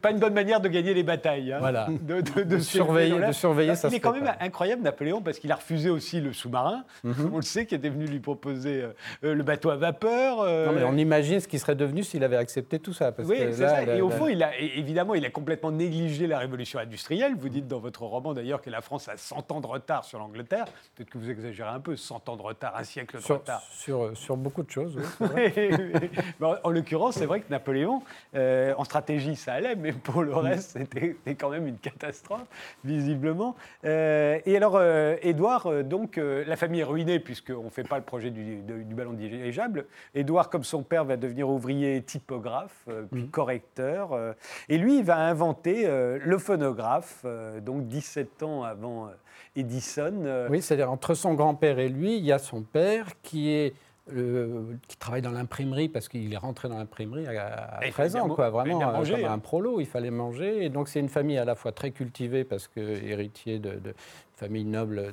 Pas 0.00 0.10
une 0.10 0.18
bonne 0.18 0.34
manière 0.34 0.60
de 0.60 0.68
gagner 0.68 0.94
les 0.94 1.02
batailles. 1.02 1.52
Hein. 1.52 1.58
Voilà. 1.60 1.88
De, 2.02 2.58
surveiller, 2.58 3.26
de 3.26 3.32
surveiller 3.32 3.74
ça. 3.74 3.88
Il 3.88 3.94
est 3.94 4.00
quand 4.00 4.12
même 4.12 4.32
incroyable, 4.40 4.82
Napoléon, 4.82 5.22
parce 5.22 5.38
qu'il 5.38 5.50
a 5.52 5.56
refusé 5.56 5.90
aussi 5.90 6.20
le 6.20 6.32
sous-marin. 6.32 6.84
Mhm. 7.04 7.30
On 7.32 7.36
le 7.36 7.42
sait, 7.42 7.66
qui 7.66 7.74
était 7.74 7.88
venu 7.88 8.06
lui 8.06 8.20
proposer 8.20 8.82
euh, 8.82 8.92
euh, 9.24 9.34
le 9.34 9.42
bateau 9.42 9.70
à 9.70 9.76
vapeur. 9.76 10.40
Euh, 10.40 10.66
non, 10.66 10.72
mais 10.72 10.84
on 10.84 10.96
imagine 10.96 11.40
ce 11.40 11.48
qui 11.48 11.58
serait 11.58 11.74
devenu 11.74 12.02
s'il 12.02 12.24
avait 12.24 12.36
accepté 12.36 12.78
tout 12.78 12.92
ça. 12.92 13.12
oui, 13.18 13.36
c'est 13.38 13.52
ça. 13.52 13.82
et 13.82 14.00
au 14.00 14.10
fond, 14.10 14.28
il 14.28 14.42
a, 14.42 14.56
évidemment, 14.58 15.14
il 15.14 15.24
a 15.24 15.30
complètement 15.30 15.70
négligé 15.70 16.26
la 16.26 16.38
révolution 16.38 16.78
industrielle. 16.78 17.34
Vous 17.38 17.48
dites 17.48 17.66
dans 17.66 17.80
votre 17.80 18.02
roman 18.02 18.34
d'ailleurs 18.34 18.60
que 18.60 18.70
la 18.70 18.80
France 18.80 19.08
a 19.08 19.16
100 19.16 19.50
ans 19.52 19.60
de 19.60 19.66
retard 19.66 20.04
sur 20.04 20.18
l'Angleterre. 20.18 20.64
Peut-être 20.94 21.10
que 21.10 21.18
vous 21.18 21.30
exagérez 21.30 21.70
un 21.70 21.80
peu, 21.80 21.96
100 21.96 22.28
ans 22.28 22.36
de 22.36 22.42
retard, 22.42 22.74
un 22.76 22.84
siècle 22.84 23.18
de 23.18 23.32
retard. 23.32 23.62
Sur, 23.70 24.16
sur 24.16 24.36
beaucoup 24.36 24.62
de 24.62 24.70
choses, 24.70 24.98
en 26.40 26.70
l'occurrence, 26.70 27.16
c'est 27.16 27.26
vrai 27.32 27.40
que 27.40 27.50
Napoléon, 27.50 28.02
euh, 28.34 28.74
en 28.76 28.84
stratégie, 28.84 29.36
ça 29.36 29.54
allait, 29.54 29.74
mais 29.74 29.92
pour 29.92 30.22
le 30.22 30.34
reste, 30.34 30.76
c'était 30.78 31.34
quand 31.34 31.48
même 31.48 31.66
une 31.66 31.78
catastrophe, 31.78 32.46
visiblement. 32.84 33.56
Euh, 33.84 34.38
et 34.44 34.56
alors, 34.56 34.76
euh, 34.76 35.16
Édouard, 35.22 35.84
donc, 35.84 36.16
la 36.18 36.56
famille 36.56 36.80
est 36.80 36.84
ruinée, 36.84 37.20
puisqu'on 37.20 37.64
ne 37.64 37.70
fait 37.70 37.88
pas 37.88 37.96
le 37.96 38.04
projet 38.04 38.30
du, 38.30 38.62
ballon 38.94 39.14
dirigeable. 39.14 39.86
Édouard, 40.14 40.50
comme 40.50 40.64
son 40.64 40.82
père, 40.82 41.04
va 41.04 41.16
devenir 41.16 41.48
ouvrier 41.48 42.02
typographe, 42.02 42.86
puis 43.10 43.22
mm. 43.22 43.30
correcteur. 43.30 44.34
et 44.68 44.76
lui, 44.76 44.98
il 44.98 45.04
va 45.04 45.16
inventer 45.16 45.86
le 45.86 46.38
phonographe, 46.38 47.24
donc 47.62 47.86
17 47.88 48.42
ans 48.42 48.62
avant 48.62 49.10
Edison. 49.56 50.46
Oui, 50.50 50.60
c'est-à-dire 50.60 50.90
entre 50.90 51.14
son 51.14 51.34
grand-père 51.34 51.78
et 51.78 51.88
lui, 51.88 52.18
il 52.18 52.24
y 52.24 52.32
a 52.32 52.38
son 52.38 52.62
père 52.62 53.06
qui 53.22 53.50
est 53.50 53.74
qui 54.08 54.96
travaille 54.96 55.22
dans 55.22 55.30
l'imprimerie 55.30 55.88
parce 55.88 56.08
qu'il 56.08 56.32
est 56.32 56.38
rentré 56.38 56.68
dans 56.68 56.78
l'imprimerie 56.78 57.26
à, 57.26 57.80
13 57.90 58.16
ans, 58.16 58.28
quoi, 58.28 58.50
vraiment, 58.50 58.80
manger, 58.80 59.24
un 59.24 59.38
prolo, 59.38 59.80
il 59.80 59.86
fallait 59.86 60.10
manger. 60.10 60.64
Et 60.64 60.68
donc 60.70 60.88
c'est 60.88 61.00
une 61.00 61.08
famille 61.08 61.38
à 61.38 61.44
la 61.44 61.54
fois 61.54 61.70
très 61.72 61.92
cultivée 61.92 62.42
parce 62.42 62.66
que 62.66 62.80
héritier 62.80 63.58
de, 63.60 63.78
de 63.78 63.94
famille 64.34 64.64
noble 64.64 65.12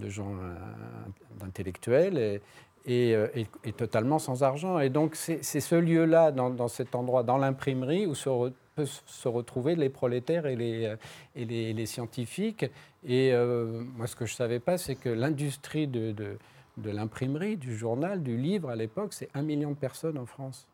de, 0.00 0.08
gens 0.08 0.32
euh, 0.32 0.54
d'intellectuels 1.38 2.40
et, 2.86 3.14
euh, 3.14 3.28
et, 3.36 3.46
et, 3.64 3.72
totalement 3.72 4.18
sans 4.18 4.42
argent. 4.42 4.80
Et 4.80 4.88
donc 4.88 5.14
c'est 5.14 5.42
ce 5.42 5.74
lieu-là, 5.76 6.32
dans, 6.32 6.68
cet 6.68 6.96
endroit, 6.96 7.22
dans 7.22 7.38
l'imprimerie, 7.38 8.06
où 8.06 8.16
se 8.16 8.28
peuvent 8.74 9.00
se 9.06 9.28
retrouver 9.28 9.76
les 9.76 9.90
prolétaires 9.90 10.46
et 10.46 10.56
les, 10.56 10.86
euh, 10.86 10.96
et 11.36 11.44
les, 11.44 11.86
scientifiques. 11.86 12.66
Et 13.06 13.32
moi, 13.96 14.08
ce 14.08 14.16
que 14.16 14.26
je 14.26 14.32
ne 14.32 14.36
savais 14.36 14.58
pas, 14.58 14.76
c'est 14.76 14.96
que 14.96 15.08
l'industrie 15.08 15.86
de 15.86 16.36
de 16.78 16.90
l'imprimerie, 16.90 17.56
du 17.56 17.76
journal, 17.76 18.22
du 18.22 18.36
livre 18.36 18.70
à 18.70 18.76
l'époque, 18.76 19.12
c'est 19.12 19.28
un 19.34 19.42
million 19.42 19.70
de 19.70 19.76
personnes 19.76 20.18
en 20.18 20.26
France. 20.26 20.66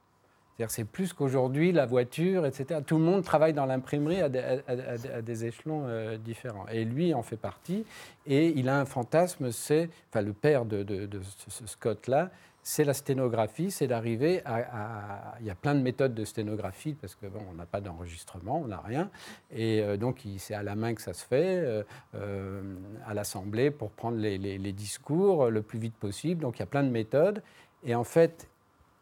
C'est 0.69 0.85
plus 0.85 1.13
qu'aujourd'hui 1.13 1.73
la 1.73 1.85
voiture, 1.85 2.47
etc. 2.47 2.81
Tout 2.87 2.99
le 2.99 3.05
monde 3.05 3.25
travaille 3.25 3.53
dans 3.53 3.67
l'imprimerie 3.67 4.21
à, 4.21 4.29
des 4.29 5.45
échelons 5.45 5.85
euh, 5.87 6.17
différents. 6.17 6.67
Et 6.69 6.85
lui 6.85 7.13
en 7.13 7.23
fait 7.23 7.37
partie. 7.37 7.85
Et 8.27 8.49
il 8.57 8.69
a 8.69 8.79
un 8.79 8.85
fantasme, 8.85 9.51
c'est, 9.51 9.91
enfin 10.11 10.23
le 10.23 10.33
père 10.33 10.65
de, 10.65 11.09
ce 11.49 11.67
Scott-là, 11.67 12.31
c'est 12.67 12.85
la 12.85 12.95
sténographie, 12.95 13.71
c'est 13.71 13.87
d'arriver 13.87 14.41
à, 14.47 15.37
Il 15.41 15.47
y 15.47 15.51
a 15.51 15.55
plein 15.55 15.75
de 15.75 15.83
méthodes 15.83 16.15
de 16.15 16.25
sténographie, 16.25 16.95
parce 16.95 17.15
que 17.15 17.27
bon, 17.27 17.41
on 17.51 17.53
n'a 17.53 17.67
pas 17.67 17.83
d'enregistrement, 17.83 18.63
on 18.63 18.69
n'a 18.69 18.81
rien. 18.81 19.11
Et 19.53 19.83
euh, 19.83 19.99
donc, 19.99 20.23
c'est 20.39 20.55
à 20.55 20.63
la 20.63 20.75
main 20.75 20.95
que 20.95 21.03
ça 21.03 21.13
se 21.13 21.27
fait, 21.27 21.59
euh, 21.59 21.83
euh, 22.15 22.63
à 23.07 23.13
l'Assemblée, 23.13 23.71
pour 23.71 23.91
prendre 23.91 24.17
les, 24.17 24.73
discours 24.73 25.51
le 25.51 25.61
plus 25.61 25.79
vite 25.79 25.95
possible. 25.95 26.41
Donc, 26.41 26.57
il 26.57 26.61
y 26.61 26.63
a 26.63 26.67
plein 26.67 26.83
de 26.83 26.89
méthodes. 26.89 27.43
Et 27.85 27.95
en 27.95 28.03
fait, 28.03 28.49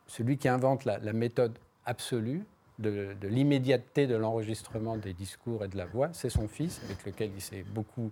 celui 0.09 0.39
qui 0.39 0.49
invente 0.49 0.85
la, 0.85 0.99
méthode 1.13 1.57
absolue, 1.87 2.45
de, 2.81 3.15
de 3.21 3.29
l'immédiateté 3.29 4.09
de 4.09 4.17
l'enregistrement 4.17 4.97
des 4.97 5.13
discours 5.13 5.65
et 5.65 5.69
de 5.69 5.77
la 5.77 5.87
voix, 5.87 6.09
c'est 6.15 6.31
son 6.31 6.49
fils, 6.49 6.81
avec 6.87 7.07
lequel 7.07 7.31
il 7.33 7.41
s'est 7.41 7.65
beaucoup 7.73 8.11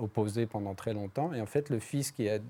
opposé 0.00 0.46
pendant 0.46 0.74
très 0.74 0.92
longtemps. 0.92 1.32
Et 1.32 1.40
en 1.40 1.46
fait, 1.46 1.70
le 1.70 1.78
fils 1.78 2.10
qui 2.10 2.28
a 2.28 2.40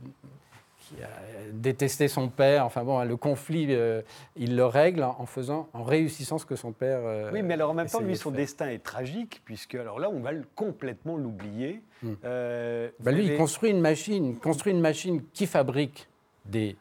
qui 0.80 1.02
a 1.02 1.08
détesté 1.52 2.08
son 2.08 2.28
père. 2.28 2.64
Enfin 2.64 2.84
bon, 2.84 3.02
le 3.02 3.16
conflit, 3.16 3.66
euh, 3.70 4.02
il 4.36 4.56
le 4.56 4.64
règle 4.64 5.02
en 5.02 5.26
faisant, 5.26 5.68
en 5.72 5.82
réussissant 5.82 6.38
ce 6.38 6.46
que 6.46 6.56
son 6.56 6.72
père. 6.72 7.00
Euh, 7.04 7.30
oui, 7.32 7.42
mais 7.42 7.54
alors 7.54 7.70
en 7.70 7.74
même 7.74 7.88
temps, 7.88 8.00
lui, 8.00 8.16
son 8.16 8.30
destin 8.30 8.68
est 8.68 8.82
tragique 8.82 9.42
puisque 9.44 9.74
alors 9.74 10.00
là, 10.00 10.08
on 10.10 10.20
va 10.20 10.30
complètement 10.54 11.16
l'oublier. 11.16 11.82
Hmm. 12.02 12.14
Euh, 12.24 12.90
bah, 13.00 13.12
lui, 13.12 13.26
il 13.26 13.36
construit 13.36 13.70
une 13.70 13.80
machine, 13.80 14.38
construit 14.38 14.72
une 14.72 14.80
machine 14.80 15.22
qui 15.32 15.46
fabrique 15.46 16.08
des 16.44 16.76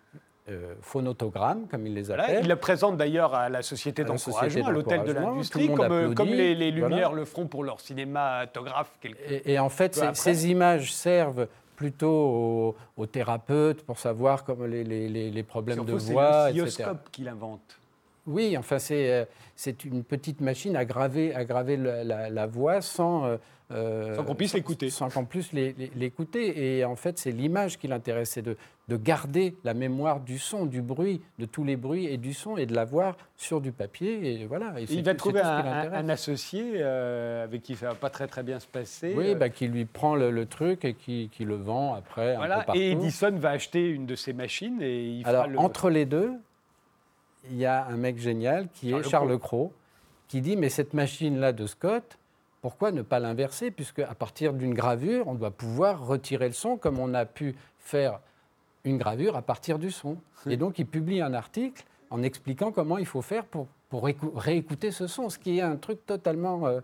phonotogrammes, 0.82 1.68
comme 1.68 1.86
il 1.86 1.94
les 1.94 2.10
appelle. 2.10 2.40
il 2.42 2.50
le 2.50 2.56
présente 2.56 2.98
d'ailleurs 2.98 3.36
à 3.36 3.50
la 3.50 3.62
Société 3.62 4.04
d'encouragement, 4.04 4.66
à 4.66 4.72
l'Hôtel 4.72 5.04
de 5.04 5.12
l'Industrie, 5.12 5.68
comme, 5.68 6.16
comme, 6.16 6.30
les, 6.30 6.72
Lumières 6.72 7.14
le 7.14 7.24
feront 7.26 7.46
pour 7.46 7.64
leur 7.64 7.80
cinématographe. 7.80 8.90
Et, 9.04 9.54
et, 9.54 9.60
en 9.60 9.70
fait, 9.70 10.02
ces 10.16 10.50
images 10.50 10.92
servent 10.92 11.48
plutôt 11.80 12.76
aux, 12.98 13.06
thérapeutes 13.06 13.84
pour 13.84 14.00
savoir 14.00 14.44
comme 14.44 14.66
les, 14.66 14.84
les, 14.84 15.32
les 15.32 15.44
problèmes 15.44 15.86
de 15.86 15.94
voix, 15.94 16.52
etc. 16.52 16.70
C'est 16.70 16.84
le 16.84 16.98
qu'il 17.10 17.30
invente. 17.30 17.80
Oui, 18.28 18.58
enfin, 18.58 18.80
c'est, 18.80 19.10
euh, 19.14 19.26
c'est 19.56 19.86
une 19.86 20.04
petite 20.04 20.42
machine 20.42 20.76
à 20.76 20.84
graver, 20.84 21.34
à 21.34 21.46
graver 21.46 21.78
la, 21.78 22.30
la, 22.30 22.48
voix 22.48 22.82
sans, 22.82 23.38
euh, 23.72 24.16
sans 24.16 24.24
qu'on 24.24 24.36
puisse 24.36 24.54
l'écouter. 24.54 24.90
Sans 24.90 25.10
qu'on 25.10 25.26
puisse 25.26 25.52
l'écouter. 25.54 26.78
Et 26.78 26.86
en 26.86 26.96
fait, 26.96 27.20
c'est 27.20 27.32
l'image 27.32 27.78
qui 27.78 27.88
l'intéresse, 27.88 28.32
c'est 28.32 28.42
de, 28.42 28.58
de, 28.88 28.98
garder 28.98 29.56
la 29.64 29.76
mémoire 29.76 30.22
du 30.22 30.40
son, 30.40 30.66
du 30.66 30.82
bruit, 30.82 31.22
de 31.38 31.46
tous 31.46 31.64
les 31.64 31.76
bruits 31.76 32.08
et 32.08 32.18
du 32.18 32.34
son, 32.34 32.58
et 32.58 32.66
de 32.66 32.74
l'avoir 32.74 33.16
sur 33.38 33.62
du 33.62 33.72
papier. 33.72 34.42
Et 34.42 34.46
voilà. 34.48 34.74
il 34.90 35.04
va 35.04 35.14
trouver 35.14 35.42
un, 35.42 36.10
associé 36.10 36.74
euh, 36.76 37.44
avec 37.44 37.62
qui 37.62 37.76
ça 37.76 37.88
ne 37.88 37.92
va 37.92 37.98
pas 37.98 38.10
très 38.10 38.28
très 38.28 38.42
bien 38.42 38.60
se 38.60 38.68
passer. 38.68 39.14
Oui, 39.16 39.36
bah, 39.36 39.50
qui 39.50 39.68
lui 39.68 39.86
prend 39.86 40.16
le, 40.16 40.46
truc 40.46 40.86
et 40.86 40.96
qui, 40.96 41.30
qui, 41.32 41.46
le 41.46 41.56
vend 41.56 41.94
après. 41.94 42.36
Voilà. 42.38 42.66
et 42.74 42.92
Edison 42.92 43.32
va 43.38 43.52
acheter 43.52 43.88
une 43.90 44.08
de 44.08 44.16
ses 44.16 44.34
machines. 44.34 44.82
Et 44.82 45.06
il 45.06 45.28
Alors, 45.28 45.48
entre 45.58 45.92
les 45.92 46.06
deux, 46.06 46.32
il 47.52 47.58
y 47.58 47.66
a 47.66 47.86
un 47.86 47.98
mec 47.98 48.18
génial 48.18 48.68
qui 48.74 48.94
est 48.94 49.04
Charles 49.04 49.38
Cros, 49.38 49.74
qui 50.28 50.42
dit 50.42 50.56
Mais 50.56 50.70
cette 50.70 50.94
machine-là 50.94 51.54
de 51.54 51.68
Scott, 51.68 52.19
pourquoi 52.62 52.92
ne 52.92 53.02
pas 53.02 53.20
l'inverser 53.20 53.72
Puisque 53.72 54.00
à 54.00 54.16
partir 54.16 54.54
d'une 54.54 54.74
gravure, 54.74 55.28
on 55.28 55.36
doit 55.36 55.52
pouvoir 55.52 56.06
retirer 56.06 56.48
le 56.48 56.54
son 56.54 56.78
comme 56.78 57.00
on 57.00 57.14
a 57.14 57.26
pu 57.26 57.56
faire 57.80 58.20
une 58.84 58.98
gravure 58.98 59.36
à 59.36 59.42
partir 59.42 59.80
du 59.80 59.92
son. 59.92 60.18
Et 60.48 60.58
donc, 60.58 60.80
il 60.80 60.86
publie 60.86 61.22
un 61.22 61.34
article 61.34 61.84
en 62.10 62.24
expliquant 62.24 62.72
comment 62.72 62.98
il 62.98 63.06
faut 63.06 63.22
faire 63.22 63.46
pour, 63.46 63.68
pour 63.90 64.10
réécouter 64.36 64.92
ce 64.92 65.08
son, 65.08 65.30
ce 65.30 65.38
qui 65.38 65.60
est 65.60 65.62
un 65.62 65.76
truc 65.76 66.06
totalement 66.06 66.68
euh, 66.68 66.80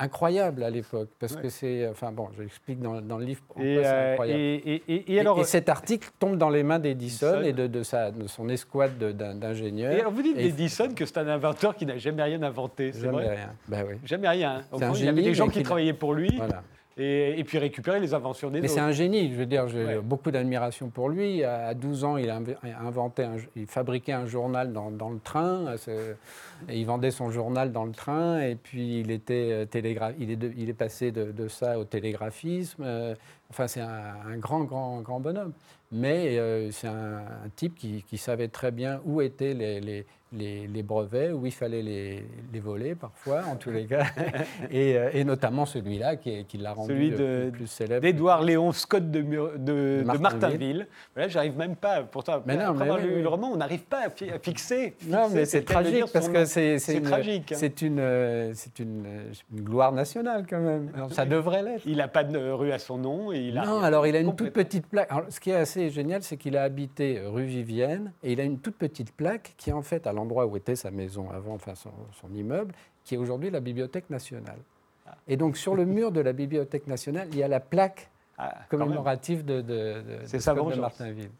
incroyable 0.00 0.62
à 0.62 0.70
l'époque, 0.70 1.10
parce 1.18 1.36
que 1.36 1.50
c'est, 1.50 1.86
enfin 1.86 2.10
bon, 2.10 2.28
je 2.36 2.42
l'explique 2.42 2.80
dans, 2.80 3.00
dans, 3.02 3.18
le 3.18 3.24
livre 3.26 3.42
pourquoi 3.46 3.64
c'est 3.64 3.86
euh, 3.86 4.12
incroyable. 4.12 4.40
Et, 4.40 5.20
alors, 5.20 5.38
et, 5.38 5.44
cet 5.44 5.68
article 5.68 6.08
tombe 6.18 6.38
dans 6.38 6.48
les 6.48 6.62
mains 6.62 6.78
d'Edison 6.78 7.42
et 7.42 7.52
de, 7.52 7.66
de, 7.66 7.82
sa, 7.82 8.10
de 8.10 8.26
son 8.26 8.48
escouade 8.48 8.98
d'ingénieurs. 8.98 9.92
Et 9.92 10.00
alors 10.00 10.12
vous 10.12 10.22
dites 10.22 10.36
d'Edison 10.36 10.88
que 10.94 11.04
c'est 11.04 11.18
un 11.18 11.28
inventeur 11.28 11.76
qui 11.76 11.84
n'a 11.84 11.98
jamais 11.98 12.22
rien 12.22 12.42
inventé, 12.42 12.92
c'est 12.92 13.02
Jamais 13.02 13.28
rien, 13.28 13.50
ben 13.68 13.84
oui. 13.86 13.96
Jamais 14.04 14.28
rien. 14.28 14.62
il 14.72 15.04
y 15.04 15.08
avait 15.08 15.22
des 15.22 15.34
gens 15.34 15.48
qui, 15.48 15.62
travaillaient 15.62 15.92
pour 15.92 16.14
lui. 16.14 16.40
Et, 16.96 17.42
puis 17.44 17.58
récupérer 17.58 18.00
les 18.00 18.12
inventions 18.14 18.50
des 18.50 18.60
Mais 18.60 18.66
autres. 18.66 18.74
c'est 18.74 18.80
un 18.80 18.92
génie, 18.92 19.30
je 19.30 19.36
veux 19.36 19.46
dire, 19.46 19.68
j'ai 19.68 20.00
beaucoup 20.02 20.30
d'admiration 20.30 20.88
pour 20.88 21.08
lui. 21.08 21.42
À 21.44 21.72
12 21.74 22.04
ans, 22.04 22.16
il 22.16 22.28
a 22.28 22.38
inventé, 22.80 23.26
il 23.56 23.66
fabriquait 23.66 24.12
un 24.12 24.26
journal 24.26 24.72
dans, 24.72 24.90
dans 24.90 25.10
le 25.10 25.18
train, 25.18 25.74
et 26.68 26.78
il 26.78 26.84
vendait 26.84 27.10
son 27.10 27.30
journal 27.30 27.72
dans 27.72 27.84
le 27.84 27.92
train, 27.92 28.40
et 28.40 28.54
puis 28.54 29.00
il, 29.00 29.10
était 29.10 29.66
télégra 29.66 30.10
il, 30.18 30.30
est, 30.30 30.38
il 30.56 30.68
est 30.68 30.74
passé 30.74 31.10
de, 31.10 31.32
de, 31.32 31.48
ça 31.48 31.78
au 31.78 31.84
télégraphisme. 31.84 32.84
Enfin, 33.50 33.66
c'est 33.66 33.80
un, 33.80 34.36
grand, 34.38 34.64
grand, 34.64 35.00
grand 35.00 35.20
bonhomme. 35.20 35.52
Mais 35.92 36.38
euh, 36.38 36.70
c'est 36.70 36.86
un, 36.86 37.22
type 37.56 37.74
qui, 37.74 38.04
qui, 38.08 38.16
savait 38.16 38.46
très 38.46 38.70
bien 38.70 39.00
où 39.04 39.20
étaient 39.20 39.54
les, 39.54 39.80
les, 39.80 40.06
les, 40.32 40.82
brevets, 40.82 41.32
où 41.32 41.46
il 41.46 41.52
fallait 41.52 41.82
les, 41.82 42.60
voler 42.60 42.94
parfois, 42.94 43.42
en 43.50 43.56
tous 43.56 43.70
les 43.70 43.86
cas, 43.86 44.04
et, 44.70 44.96
euh, 44.96 45.10
et, 45.12 45.24
notamment 45.24 45.66
celui-là 45.66 46.16
qui, 46.16 46.44
qui 46.44 46.58
l'a 46.58 46.72
rendu 46.72 46.92
celui 46.92 47.10
de, 47.10 47.44
le 47.46 47.50
plus 47.50 47.66
célèbre. 47.66 48.02
D'Édouard 48.02 48.42
Léon 48.42 48.72
Scott 48.72 49.10
de, 49.10 49.22
de, 49.22 50.02
de 50.02 50.18
Martinville. 50.18 50.86
Voilà, 51.14 51.28
j'arrive 51.28 51.56
même 51.56 51.76
pas, 51.76 52.02
pourtant, 52.02 52.42
mais 52.46 52.58
après 52.58 52.82
avoir 52.82 52.98
lu 52.98 53.22
le 53.22 53.28
roman, 53.28 53.50
on 53.52 53.56
n'arrive 53.56 53.84
pas 53.84 54.06
à, 54.06 54.38
fixer. 54.38 54.96
Non, 55.06 55.28
mais 55.32 55.44
c'est 55.44 55.62
tragique 55.62 56.04
parce 56.12 56.28
que 56.28 56.44
c'est 56.44 57.00
tragique. 57.02 57.52
Hein. 57.52 57.56
C'est 57.58 57.82
une, 57.82 57.98
euh, 58.00 58.52
une, 58.78 59.06
une, 59.52 59.60
gloire 59.62 59.92
nationale 59.92 60.46
quand 60.48 60.60
même. 60.60 60.90
ça 61.10 61.24
devrait 61.24 61.62
l'être. 61.62 61.82
Il 61.86 61.96
n'a 61.96 62.08
pas 62.08 62.24
de 62.24 62.38
rue 62.50 62.72
à 62.72 62.78
son 62.78 62.98
nom. 62.98 63.32
Et 63.32 63.38
il 63.38 63.58
a 63.58 63.64
non, 63.64 63.82
alors 63.82 64.06
il 64.06 64.14
a 64.16 64.20
une 64.20 64.34
toute 64.34 64.52
petite 64.52 64.86
plaque. 64.86 65.10
Alors, 65.10 65.24
ce 65.28 65.40
qui 65.40 65.50
est 65.50 65.56
assez 65.56 65.90
génial, 65.90 66.22
c'est 66.22 66.36
qu'il 66.36 66.56
a 66.56 66.62
habité 66.62 67.20
rue 67.24 67.44
Vivienne 67.44 68.12
et 68.22 68.32
il 68.32 68.40
a 68.40 68.44
une 68.44 68.58
toute 68.58 68.76
petite 68.76 69.12
plaque 69.12 69.54
qui 69.56 69.72
en 69.72 69.82
fait 69.82 70.06
à 70.06 70.12
l'endroit 70.20 70.46
où 70.46 70.56
était 70.56 70.76
sa 70.76 70.90
maison 70.90 71.30
avant, 71.30 71.54
enfin 71.54 71.74
son, 71.74 72.34
immeuble, 72.34 72.74
qui 73.04 73.14
est 73.14 73.18
aujourd'hui 73.18 73.50
la 73.50 73.60
Bibliothèque 73.60 74.10
nationale. 74.10 74.58
Et 75.26 75.36
donc 75.36 75.56
sur 75.56 75.74
le 75.74 75.84
mur 75.84 76.12
de 76.12 76.20
la 76.20 76.32
Bibliothèque 76.32 76.86
nationale, 76.86 77.28
il 77.32 77.38
y 77.38 77.42
a 77.42 77.48
la 77.48 77.58
plaque 77.60 78.10
ah, 78.38 78.54
commémorative 78.68 79.44
de, 79.44 79.60
de, 79.60 80.02
de, 80.02 80.72
de 80.74 80.80
Martinville. 80.80 81.30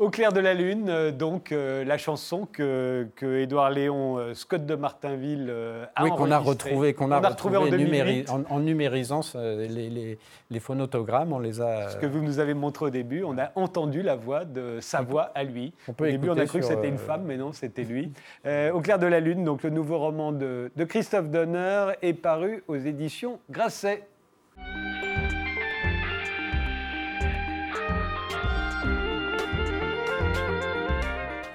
Au 0.00 0.08
clair 0.08 0.32
de 0.32 0.40
la 0.40 0.54
lune, 0.54 0.88
euh, 0.88 1.12
donc 1.12 1.52
euh, 1.52 1.84
la 1.84 1.98
chanson 1.98 2.48
que, 2.50 3.06
que 3.16 3.36
Édouard 3.40 3.68
Léon, 3.68 4.16
euh, 4.16 4.32
Scott 4.32 4.64
de 4.64 4.74
Martinville 4.74 5.52
a 5.94 6.04
Oui, 6.04 6.10
qu'on 6.16 6.30
a 6.30 6.38
retrouvé, 6.38 6.94
qu'on 6.94 7.10
a, 7.10 7.18
retrouvé, 7.20 7.58
en, 7.58 8.60
numérisant 8.60 9.20
les, 9.34 10.18
les, 10.50 10.58
phonotogrammes, 10.60 11.34
on 11.34 11.38
les 11.38 11.60
a. 11.60 11.90
Ce 11.90 11.98
que 11.98 12.06
vous 12.06 12.22
nous 12.22 12.38
avez 12.38 12.54
montré 12.54 12.86
au 12.86 12.90
début, 12.90 13.24
on 13.24 13.36
a 13.36 13.52
entendu 13.56 14.00
la 14.00 14.16
voix 14.16 14.46
de 14.46 14.78
sa 14.80 15.02
voix 15.02 15.32
à 15.34 15.44
lui. 15.44 15.74
au 15.86 16.06
début, 16.06 16.30
on 16.30 16.38
a 16.38 16.46
cru 16.46 16.60
que 16.60 16.64
c'était 16.64 16.88
une 16.88 16.96
femme, 16.96 17.24
mais 17.26 17.36
non, 17.36 17.52
c'était 17.52 17.84
lui. 17.84 18.10
Au 18.46 18.80
clair 18.80 18.98
de 18.98 19.06
la 19.06 19.20
lune, 19.20 19.44
donc 19.44 19.62
le 19.62 19.68
nouveau 19.68 19.98
roman 19.98 20.32
de, 20.32 20.72
de 20.74 20.84
Christophe 20.84 21.28
Donner 21.28 21.92
est 22.00 22.14
paru 22.14 22.64
aux 22.68 22.76
éditions 22.76 23.38
Grasset. 23.50 24.08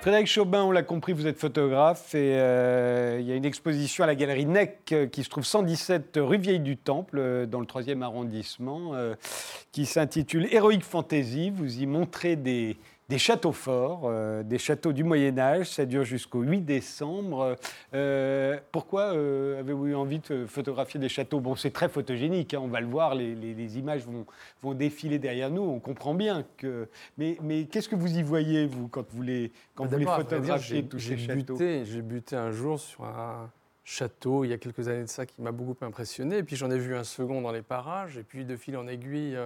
Frédéric 0.06 0.28
Chaubin, 0.28 0.64
on 0.64 0.70
l'a 0.70 0.84
compris, 0.84 1.14
vous 1.14 1.26
êtes 1.26 1.40
photographe 1.40 2.14
et 2.14 2.36
euh, 2.38 3.18
il 3.20 3.26
y 3.26 3.32
a 3.32 3.36
une 3.36 3.44
exposition 3.44 4.04
à 4.04 4.08
la 4.08 4.14
galerie 4.14 4.46
NEC 4.46 4.78
euh, 4.92 5.08
qui 5.08 5.24
se 5.24 5.30
trouve 5.30 5.44
117 5.44 6.20
rue 6.22 6.38
Vieille 6.38 6.60
du 6.60 6.78
Temple, 6.78 7.18
euh, 7.18 7.46
dans 7.48 7.60
le 7.60 7.66
3e 7.66 8.04
arrondissement, 8.04 8.94
qui 9.72 9.88
s'intitule 9.88 10.48
Héroïque 10.52 10.84
Fantasy. 10.84 11.50
Vous 11.50 11.82
y 11.82 11.88
montrez 11.88 12.36
des, 12.36 12.78
des 13.08 13.18
châteaux 13.20 13.52
forts, 13.52 14.04
euh, 14.06 14.42
des 14.42 14.58
châteaux 14.58 14.92
du 14.92 15.04
Moyen 15.04 15.38
Âge. 15.38 15.70
Ça 15.70 15.86
dure 15.86 16.04
jusqu'au 16.04 16.42
8 16.42 16.62
décembre. 16.62 17.56
Euh, 17.94 18.60
pourquoi 18.72 19.14
euh, 19.14 19.60
avez-vous 19.60 19.88
eu 19.88 19.96
envie 19.96 20.20
de 20.20 20.46
photographier 20.46 21.00
des 21.00 21.10
châteaux? 21.10 21.40
Bon, 21.40 21.56
c'est 21.56 21.72
très 21.72 21.90
photogénique, 21.90 22.54
hein, 22.54 22.62
on 22.64 22.68
va 22.68 22.82
le 22.82 22.88
voir, 22.88 23.16
les, 23.16 23.78
images 23.78 24.06
vont, 24.06 24.26
vont, 24.62 24.74
défiler 24.74 25.20
derrière 25.20 25.50
nous, 25.50 25.62
on 25.62 25.80
comprend 25.80 26.14
bien 26.14 26.46
que... 26.58 26.88
Mais, 27.18 27.38
mais 27.42 27.66
qu'est-ce 27.66 27.90
que 27.90 27.96
vous 27.96 28.18
y 28.18 28.24
voyez, 28.24 28.66
vous, 28.66 28.88
quand 28.88 29.06
vous 29.12 29.22
les, 29.22 29.52
quand 29.76 29.86
vous 29.86 29.98
les 29.98 30.06
photographiez, 30.06 30.84
tous 30.84 31.00
ces 31.00 31.18
châteaux? 31.18 31.58
J'ai 31.58 32.02
buté 32.02 32.36
un 32.36 32.52
jour 32.52 32.80
sur 32.80 33.04
un 33.04 33.52
château, 33.84 34.44
il 34.44 34.50
y 34.50 34.54
a 34.54 34.58
quelques 34.58 34.88
années 34.88 35.04
de 35.04 35.10
ça, 35.10 35.26
qui 35.26 35.42
m'a 35.42 35.52
beaucoup 35.52 35.86
impressionné. 35.86 36.38
Et 36.38 36.44
puis 36.44 36.56
j'en 36.56 36.72
ai 36.72 36.80
vu 36.80 36.96
un 36.96 37.04
second 37.04 37.42
dans 37.42 37.52
les 37.52 37.62
parages, 37.62 38.18
et 38.18 38.24
puis 38.24 38.46
de 38.46 38.56
fil 38.56 38.78
en 38.78 38.88
aiguille 38.88 39.38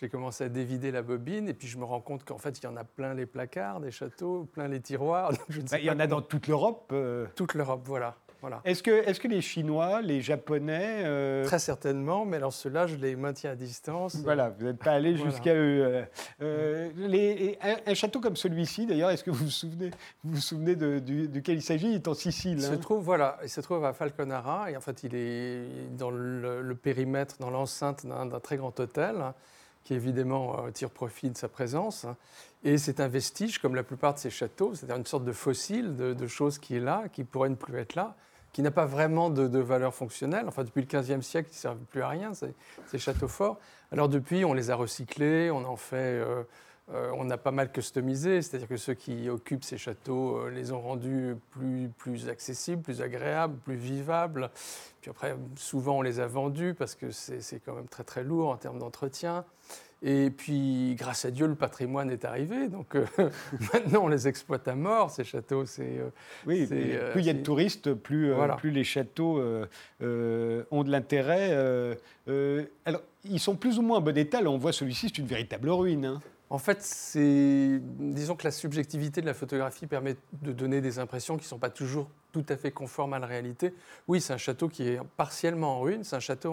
j'ai 0.00 0.08
commencé 0.08 0.44
à 0.44 0.48
dévider 0.48 0.92
la 0.92 1.02
bobine 1.02 1.48
et 1.48 1.54
puis 1.54 1.66
je 1.66 1.76
me 1.76 1.84
rends 1.84 2.00
compte 2.00 2.24
qu'en 2.24 2.38
fait, 2.38 2.58
il 2.58 2.64
y 2.64 2.66
en 2.68 2.76
a 2.76 2.84
plein 2.84 3.14
les 3.14 3.26
placards 3.26 3.80
des 3.80 3.90
châteaux, 3.90 4.48
plein 4.52 4.68
les 4.68 4.80
tiroirs. 4.80 5.32
Bah, 5.70 5.78
il 5.78 5.84
y 5.84 5.90
en 5.90 5.98
a 5.98 6.06
dans 6.06 6.22
toute 6.22 6.46
l'Europe. 6.46 6.90
Euh. 6.92 7.26
Toute 7.34 7.54
l'Europe, 7.54 7.82
voilà. 7.84 8.14
voilà. 8.40 8.60
Est-ce 8.64 8.82
que, 8.82 8.90
est 8.90 9.18
que 9.18 9.26
les 9.26 9.40
Chinois, 9.40 10.00
les 10.02 10.20
Japonais... 10.20 11.02
Euh, 11.04 11.44
Très 11.44 11.58
certainement, 11.58 12.24
mais 12.24 12.36
alors 12.36 12.52
ceux-là, 12.52 12.86
je 12.86 12.96
les 12.96 13.16
maintiens 13.16 13.50
à 13.52 13.54
distance. 13.56 14.16
Voilà, 14.16 14.50
vous 14.50 14.66
n'êtes 14.66 14.78
pas 14.78 14.92
allé 14.92 15.16
jusqu'à 15.16 15.54
eux. 15.54 16.06
Euh, 16.40 16.90
les, 16.96 17.58
un, 17.86 17.94
château 17.94 18.20
comme 18.20 18.36
celui-ci, 18.36 18.86
d'ailleurs, 18.86 19.10
est-ce 19.10 19.24
que 19.24 19.30
vous 19.30 19.44
vous 19.44 19.50
souvenez, 19.50 19.90
vous 20.22 20.34
vous 20.34 20.40
souvenez 20.40 20.76
de, 20.76 20.98
duquel 21.00 21.56
il 21.56 21.62
s'agit? 21.62 21.88
Il 21.88 21.94
est 21.96 22.08
en 22.08 22.14
Sicile. 22.14 22.58
Il, 22.58 22.62
se 22.62 22.72
hein. 22.72 22.76
trouve, 22.76 23.02
voilà, 23.02 23.38
il 23.42 23.48
se 23.48 23.60
trouve 23.60 23.84
à 23.84 23.92
Falconara, 23.92 24.70
et 24.70 24.76
en 24.76 24.80
fait, 24.80 25.02
il 25.02 25.14
est 25.14 25.66
dans 25.96 26.10
le, 26.10 26.62
le 26.62 26.74
périmètre, 26.74 27.36
dans 27.40 27.50
l'enceinte 27.50 28.06
d'un 28.06 28.40
très 28.40 28.56
grand 28.56 28.78
hôtel 28.78 29.16
qui 29.88 29.94
évidemment 29.94 30.66
euh, 30.66 30.70
tire 30.70 30.90
profit 30.90 31.30
de 31.30 31.36
sa 31.38 31.48
présence. 31.48 32.04
Et 32.62 32.76
c'est 32.76 33.00
un 33.00 33.08
vestige, 33.08 33.58
comme 33.58 33.74
la 33.74 33.82
plupart 33.82 34.12
de 34.12 34.18
ces 34.18 34.28
châteaux, 34.28 34.74
c'est-à-dire 34.74 34.96
une 34.96 35.06
sorte 35.06 35.24
de 35.24 35.32
fossile 35.32 35.96
de, 35.96 36.26
choses 36.26 36.58
qui 36.58 36.76
est 36.76 36.80
là, 36.80 37.04
qui 37.10 37.24
pourrait 37.24 37.48
ne 37.48 37.54
plus 37.54 37.78
être 37.78 37.94
là, 37.94 38.14
qui 38.52 38.60
n'a 38.60 38.70
pas 38.70 38.84
vraiment 38.84 39.30
de, 39.30 39.58
valeur 39.58 39.94
fonctionnelle. 39.94 40.44
Enfin, 40.46 40.64
depuis 40.64 40.82
le 40.82 41.00
XVe 41.00 41.22
siècle, 41.22 41.48
ils 41.50 41.56
ne 41.56 41.58
servent 41.58 41.84
plus 41.90 42.02
à 42.02 42.08
rien, 42.08 42.34
ces, 42.34 42.52
ces, 42.88 42.98
châteaux 42.98 43.28
forts. 43.28 43.58
Alors 43.90 44.10
depuis, 44.10 44.44
on 44.44 44.52
les 44.52 44.70
a 44.70 44.76
recyclés, 44.76 45.50
on 45.50 45.64
en 45.64 45.76
fait... 45.76 45.96
Euh, 45.96 46.42
euh, 46.92 47.12
on 47.16 47.28
a 47.30 47.36
pas 47.36 47.50
mal 47.50 47.70
customisé, 47.70 48.40
c'est-à-dire 48.42 48.68
que 48.68 48.76
ceux 48.76 48.94
qui 48.94 49.28
occupent 49.28 49.64
ces 49.64 49.78
châteaux 49.78 50.48
les 50.48 50.72
ont 50.72 50.80
rendus 50.80 51.36
plus, 51.50 51.90
plus 51.96 52.28
accessibles, 52.28 52.82
plus 52.82 53.02
agréables, 53.02 53.58
plus 53.58 53.76
vivables. 53.76 54.50
Puis 55.00 55.10
après, 55.10 55.36
souvent, 55.56 55.98
on 55.98 56.02
les 56.02 56.20
a 56.20 56.26
vendus 56.26 56.74
parce 56.74 56.94
que 56.94 57.10
c'est 57.10 57.60
quand 57.64 57.74
même 57.74 57.88
très 57.88 58.04
très 58.04 58.24
lourd 58.24 58.50
en 58.50 58.56
termes 58.56 58.78
d'entretien. 58.78 59.44
Et 60.00 60.30
puis, 60.30 60.94
grâce 60.96 61.24
à 61.24 61.30
Dieu, 61.32 61.46
le 61.46 61.56
patrimoine 61.56 62.10
est 62.10 62.24
arrivé. 62.24 62.68
Donc, 62.68 62.94
euh, 62.94 63.04
maintenant, 63.72 64.04
on 64.04 64.08
les 64.08 64.28
exploite 64.28 64.68
à 64.68 64.76
mort, 64.76 65.10
ces 65.10 65.24
châteaux. 65.24 65.66
C'est, 65.66 65.98
euh, 65.98 66.10
oui, 66.46 66.68
euh, 66.70 67.10
plus 67.10 67.22
il 67.22 67.26
y 67.26 67.30
a 67.30 67.34
de 67.34 67.42
touristes, 67.42 67.94
plus, 67.94 68.32
plus 68.58 68.70
les 68.70 68.84
châteaux 68.84 69.40
ont 70.00 70.84
de 70.84 70.90
l'intérêt. 70.90 71.52
alors, 72.84 73.02
ils 73.24 73.40
sont 73.40 73.56
plus 73.56 73.78
ou 73.78 73.82
moins 73.82 73.98
en 73.98 74.00
bon 74.00 74.16
état. 74.16 74.40
Là, 74.40 74.50
on 74.50 74.58
voit 74.58 74.72
celui-ci, 74.72 75.08
c'est 75.08 75.18
une 75.18 75.26
véritable 75.26 75.68
ruine. 75.70 76.04
Hein. 76.04 76.22
En 76.50 76.58
fait, 76.58 76.82
c'est, 76.82 77.78
disons 77.98 78.34
que 78.34 78.44
la 78.44 78.50
subjectivité 78.50 79.20
de 79.20 79.26
la 79.26 79.34
photographie 79.34 79.86
permet 79.86 80.16
de 80.40 80.52
donner 80.52 80.80
des 80.80 80.98
impressions 80.98 81.36
qui 81.36 81.44
ne 81.44 81.48
sont 81.48 81.58
pas 81.58 81.68
toujours 81.68 82.08
tout 82.32 82.44
à 82.48 82.56
fait 82.56 82.70
conformes 82.70 83.12
à 83.12 83.18
la 83.18 83.26
réalité. 83.26 83.74
Oui, 84.06 84.20
c'est 84.20 84.32
un 84.32 84.38
château 84.38 84.68
qui 84.68 84.88
est 84.88 85.00
partiellement 85.16 85.76
en 85.76 85.80
ruine. 85.80 86.04
C'est 86.04 86.16
un 86.16 86.20
château 86.20 86.52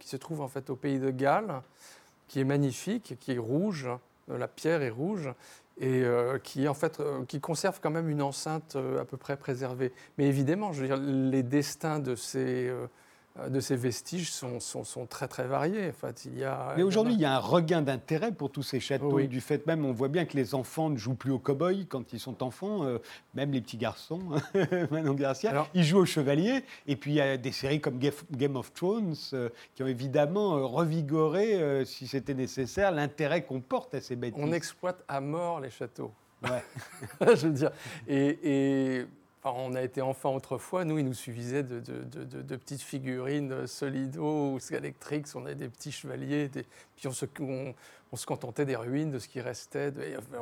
qui 0.00 0.08
se 0.08 0.16
trouve 0.16 0.40
en 0.40 0.48
fait 0.48 0.70
au 0.70 0.76
pays 0.76 0.98
de 0.98 1.10
Galles, 1.10 1.60
qui 2.28 2.40
est 2.40 2.44
magnifique, 2.44 3.16
qui 3.20 3.32
est 3.32 3.38
rouge. 3.38 3.88
La 4.28 4.48
pierre 4.48 4.82
est 4.82 4.90
rouge 4.90 5.28
et 5.78 6.02
euh, 6.04 6.38
qui 6.38 6.68
en 6.68 6.74
fait 6.74 7.00
euh, 7.00 7.24
qui 7.24 7.40
conserve 7.40 7.80
quand 7.82 7.90
même 7.90 8.08
une 8.08 8.22
enceinte 8.22 8.76
euh, 8.76 9.00
à 9.00 9.04
peu 9.04 9.16
près 9.16 9.36
préservée. 9.36 9.92
Mais 10.16 10.26
évidemment, 10.26 10.72
je 10.72 10.84
les 10.84 11.42
destins 11.42 11.98
de 11.98 12.14
ces 12.14 12.68
euh, 12.68 12.86
de 13.48 13.60
ces 13.60 13.76
vestiges 13.76 14.30
sont, 14.30 14.60
sont, 14.60 15.06
très 15.06 15.26
très 15.26 15.46
variés. 15.46 15.88
En 15.88 15.92
fait, 15.92 16.26
il 16.26 16.38
y 16.38 16.44
a, 16.44 16.74
Mais 16.76 16.82
aujourd'hui, 16.82 17.14
il 17.14 17.20
y 17.20 17.24
a 17.24 17.34
un 17.34 17.38
regain 17.38 17.80
d'intérêt 17.80 18.32
pour 18.32 18.50
tous 18.50 18.62
ces 18.62 18.78
châteaux. 18.78 19.20
Du 19.22 19.40
fait 19.40 19.66
même, 19.66 19.84
on 19.84 19.92
voit 19.92 20.08
bien 20.08 20.26
que 20.26 20.36
les 20.36 20.54
enfants 20.54 20.90
ne 20.90 20.96
jouent 20.96 21.14
plus 21.14 21.30
au 21.30 21.38
cow-boy 21.38 21.86
quand 21.86 22.12
ils 22.12 22.20
sont 22.20 22.42
enfants, 22.42 22.84
euh, 22.84 22.98
même 23.34 23.52
les 23.52 23.60
petits 23.60 23.78
garçons, 23.78 24.20
Manon 24.90 25.14
Garcia, 25.14 25.66
ils 25.72 25.84
jouent 25.84 26.00
au 26.00 26.04
chevalier. 26.04 26.64
Et 26.86 26.96
puis 26.96 27.12
il 27.12 27.14
y 27.14 27.20
a 27.20 27.36
des 27.36 27.52
séries 27.52 27.80
comme 27.80 27.98
Game 27.98 28.56
of 28.56 28.72
Thrones 28.74 29.14
euh, 29.32 29.48
qui 29.74 29.82
ont 29.82 29.86
évidemment 29.88 30.68
revigoré, 30.68 31.84
si 31.86 32.06
c'était 32.06 32.34
nécessaire, 32.34 32.90
l'intérêt 32.92 33.44
qu'on 33.44 33.60
porte 33.60 33.94
à 33.94 34.00
ces 34.00 34.16
bêtises. 34.16 34.42
On 34.42 34.52
exploite 34.52 35.02
à 35.08 35.20
mort 35.20 35.60
les 35.60 35.70
châteaux. 35.70 36.12
Ouais. 36.42 36.62
Je 37.34 37.46
veux 37.46 37.52
dire. 37.52 37.70
et, 38.08 38.38
et 38.42 39.06
on 39.44 39.74
a 39.74 39.82
été 39.82 40.00
enfant 40.00 40.34
autrefois, 40.34 40.84
nous, 40.84 40.98
il 40.98 41.04
nous 41.04 41.14
suffisait 41.14 41.62
de, 41.62 42.56
petites 42.56 42.82
figurines 42.82 43.66
Solido 43.66 44.52
ou 44.52 44.60
Scalextrix, 44.60 45.24
on 45.34 45.44
avait 45.46 45.54
des 45.54 45.68
petits 45.68 45.92
chevaliers, 45.92 46.48
puis 46.48 47.08
on 47.08 47.12
se, 47.12 47.26
se 48.16 48.26
contentait 48.26 48.66
des 48.66 48.76
ruines, 48.76 49.10
de 49.10 49.18
ce 49.18 49.26
qui 49.26 49.40
restait. 49.40 49.90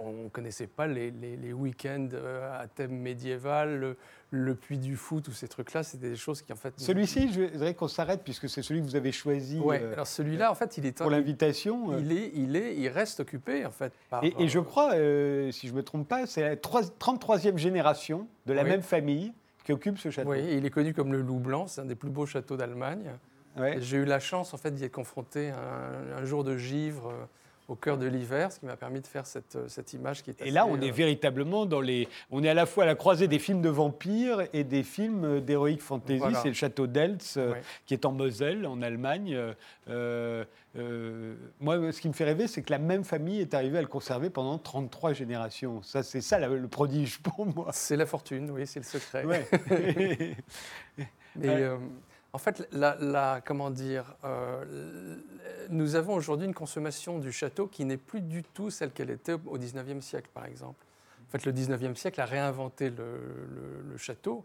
on 0.02 0.24
ne 0.24 0.28
connaissait 0.28 0.66
pas 0.66 0.88
les, 0.88 1.52
week-ends 1.52 2.08
euh, 2.12 2.60
à 2.60 2.66
thème 2.66 2.96
médiéval, 2.98 3.96
le, 4.30 4.54
puits 4.56 4.78
du 4.78 4.96
fou, 4.96 5.20
tous 5.20 5.32
ces 5.32 5.46
trucs-là. 5.46 5.84
C'était 5.84 6.10
des 6.10 6.16
choses 6.16 6.42
qui, 6.42 6.52
en 6.52 6.56
fait. 6.56 6.74
Celui-ci, 6.78 7.32
je 7.32 7.42
voudrais 7.42 7.74
qu'on 7.74 7.86
s'arrête, 7.86 8.22
puisque 8.24 8.48
c'est 8.48 8.62
celui 8.62 8.80
que 8.80 8.86
vous 8.86 8.96
avez 8.96 9.12
choisi. 9.12 9.60
Oui, 9.62 9.76
euh, 9.80 9.92
alors 9.92 10.08
celui-là, 10.08 10.50
en 10.50 10.56
fait, 10.56 10.78
il 10.78 10.86
est. 10.86 10.98
Pour 10.98 11.10
l'invitation. 11.10 11.96
Il, 11.96 12.10
est, 12.10 12.32
il, 12.34 12.56
est, 12.56 12.76
il 12.76 12.88
reste 12.88 13.20
occupé, 13.20 13.64
en 13.64 13.70
fait. 13.70 13.92
et, 14.22 14.48
je 14.48 14.58
crois, 14.58 14.94
euh, 14.94 15.52
si 15.52 15.68
je 15.68 15.72
ne 15.72 15.78
me 15.78 15.84
trompe 15.84 16.08
pas, 16.08 16.26
c'est 16.26 16.42
la 16.42 16.56
33e 16.56 17.56
génération 17.56 18.26
de 18.46 18.52
la 18.52 18.64
même 18.64 18.82
famille 18.82 19.32
qui 19.64 19.72
occupe 19.72 19.98
ce 19.98 20.10
château. 20.10 20.30
Oui, 20.30 20.40
il 20.50 20.66
est 20.66 20.70
connu 20.70 20.92
comme 20.92 21.12
le 21.12 21.20
Loup 21.20 21.38
Blanc, 21.38 21.68
c'est 21.68 21.82
un 21.82 21.84
des 21.84 21.94
plus 21.94 22.10
beaux 22.10 22.26
châteaux 22.26 22.56
d'Allemagne. 22.56 23.12
J'ai 23.78 23.98
eu 23.98 24.04
la 24.04 24.18
chance 24.18 24.54
en 24.54 24.56
fait 24.56 24.72
d'y 24.72 24.84
être 24.84 24.92
confronté 24.92 25.50
un, 26.16 26.24
jour 26.24 26.44
de 26.44 26.56
givre 26.56 27.12
au 27.70 27.76
cœur 27.76 27.96
de 27.96 28.06
l'hiver, 28.06 28.50
ce 28.50 28.58
qui 28.58 28.66
m'a 28.66 28.76
permis 28.76 29.00
de 29.00 29.06
faire 29.06 29.24
cette, 29.26 29.54
euh, 29.54 29.68
cette 29.68 29.92
image 29.92 30.24
qui 30.24 30.30
est 30.30 30.40
Et 30.44 30.50
là, 30.50 30.66
on 30.66 30.80
est 30.80 30.90
euh, 30.90 30.92
véritablement 30.92 31.66
dans 31.66 31.80
les... 31.80 32.08
On 32.32 32.42
est 32.42 32.48
à 32.48 32.54
la 32.54 32.66
fois 32.66 32.82
à 32.82 32.86
la 32.86 32.96
croisée 32.96 33.28
des 33.28 33.38
films 33.38 33.62
de 33.62 33.68
vampires 33.68 34.42
et 34.52 34.64
des 34.64 34.82
films 34.82 35.24
euh, 35.24 35.40
d'héroïque 35.40 35.80
fantasy. 35.80 36.24
C'est 36.42 36.48
le 36.48 36.54
château 36.54 36.88
d'Eltz, 36.88 37.38
qui 37.86 37.94
est 37.94 38.04
en 38.04 38.10
Moselle, 38.10 38.66
en 38.66 38.82
Allemagne. 38.82 39.38
moi, 39.86 39.94
ce 40.74 42.00
qui 42.00 42.08
me 42.08 42.12
fait 42.12 42.24
rêver, 42.24 42.48
c'est 42.48 42.62
que 42.62 42.72
la 42.72 42.78
même 42.78 43.04
famille 43.04 43.40
est 43.40 43.54
arrivée 43.54 43.78
à 43.78 43.82
le 43.82 43.86
conserver 43.86 44.30
pendant 44.30 44.58
33 44.58 45.12
générations. 45.12 45.80
Ça, 45.84 46.02
c'est 46.02 46.20
ça 46.20 46.40
le 46.40 46.66
prodige 46.66 47.20
pour 47.20 47.46
moi. 47.46 47.68
C'est 47.72 47.96
la 47.96 48.06
fortune, 48.06 48.50
oui, 48.50 48.66
c'est 48.66 48.80
le 48.80 48.84
secret. 48.84 49.24
Mais, 51.36 51.68
en 52.32 52.38
fait, 52.38 52.68
la, 52.72 53.40
comment 53.44 53.70
dire, 53.70 54.14
euh, 54.24 55.16
nous 55.68 55.96
avons 55.96 56.14
aujourd'hui 56.14 56.46
une 56.46 56.54
consommation 56.54 57.18
du 57.18 57.32
château 57.32 57.66
qui 57.66 57.84
n'est 57.84 57.96
plus 57.96 58.20
du 58.20 58.42
tout 58.42 58.70
celle 58.70 58.92
qu'elle 58.92 59.10
était 59.10 59.32
au 59.32 59.58
XIXe 59.58 60.04
siècle, 60.04 60.30
par 60.32 60.46
exemple. 60.46 60.84
En 61.28 61.30
fait, 61.30 61.44
le 61.44 61.52
XIXe 61.52 61.98
siècle 61.98 62.20
a 62.20 62.24
réinventé 62.24 62.90
le, 62.90 63.96
château. 63.96 64.44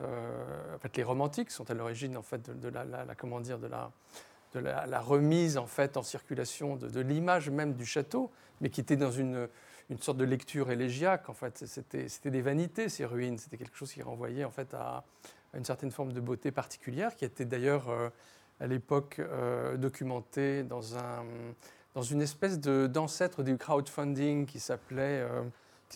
Euh, 0.00 0.74
en 0.74 0.78
fait, 0.78 0.96
les 0.96 1.02
romantiques 1.02 1.50
sont 1.50 1.68
à 1.70 1.74
l'origine 1.74 2.16
en 2.16 2.22
fait 2.22 2.50
de, 2.50 2.68
la, 2.68 2.86
comment 3.16 3.40
dire, 3.40 3.58
de 3.58 3.68
la, 3.68 5.00
remise 5.00 5.56
en 5.56 5.66
fait 5.66 5.96
en 5.96 6.02
circulation 6.02 6.76
de, 6.76 7.00
l'image 7.00 7.50
même 7.50 7.74
du 7.74 7.86
château, 7.86 8.30
mais 8.60 8.70
qui 8.70 8.80
était 8.80 8.96
dans 8.96 9.10
une, 9.10 9.48
une 9.90 9.98
sorte 9.98 10.18
de 10.18 10.24
lecture 10.24 10.70
élégiaque. 10.70 11.28
En 11.28 11.34
fait, 11.34 11.64
c'était 11.66 12.30
des 12.30 12.42
vanités 12.42 12.88
ces 12.88 13.04
ruines. 13.04 13.38
C'était 13.38 13.56
quelque 13.56 13.76
chose 13.76 13.92
qui 13.92 14.02
renvoyait 14.02 14.44
en 14.44 14.50
fait 14.50 14.74
à, 14.74 15.04
une 15.56 15.64
certaine 15.64 15.90
forme 15.90 16.12
de 16.12 16.20
beauté 16.20 16.50
particulière, 16.50 17.14
qui 17.16 17.24
était 17.24 17.44
d'ailleurs 17.44 17.88
euh, 17.88 18.08
à 18.60 18.66
l'époque 18.66 19.16
euh, 19.18 19.76
documentée 19.76 20.62
dans, 20.62 20.96
un, 20.96 21.24
dans 21.94 22.02
une 22.02 22.22
espèce 22.22 22.60
d'ancêtre 22.60 23.42
du 23.42 23.56
crowdfunding 23.56 24.46
qui 24.46 24.60
s'appelait, 24.60 25.20
euh, 25.20 25.42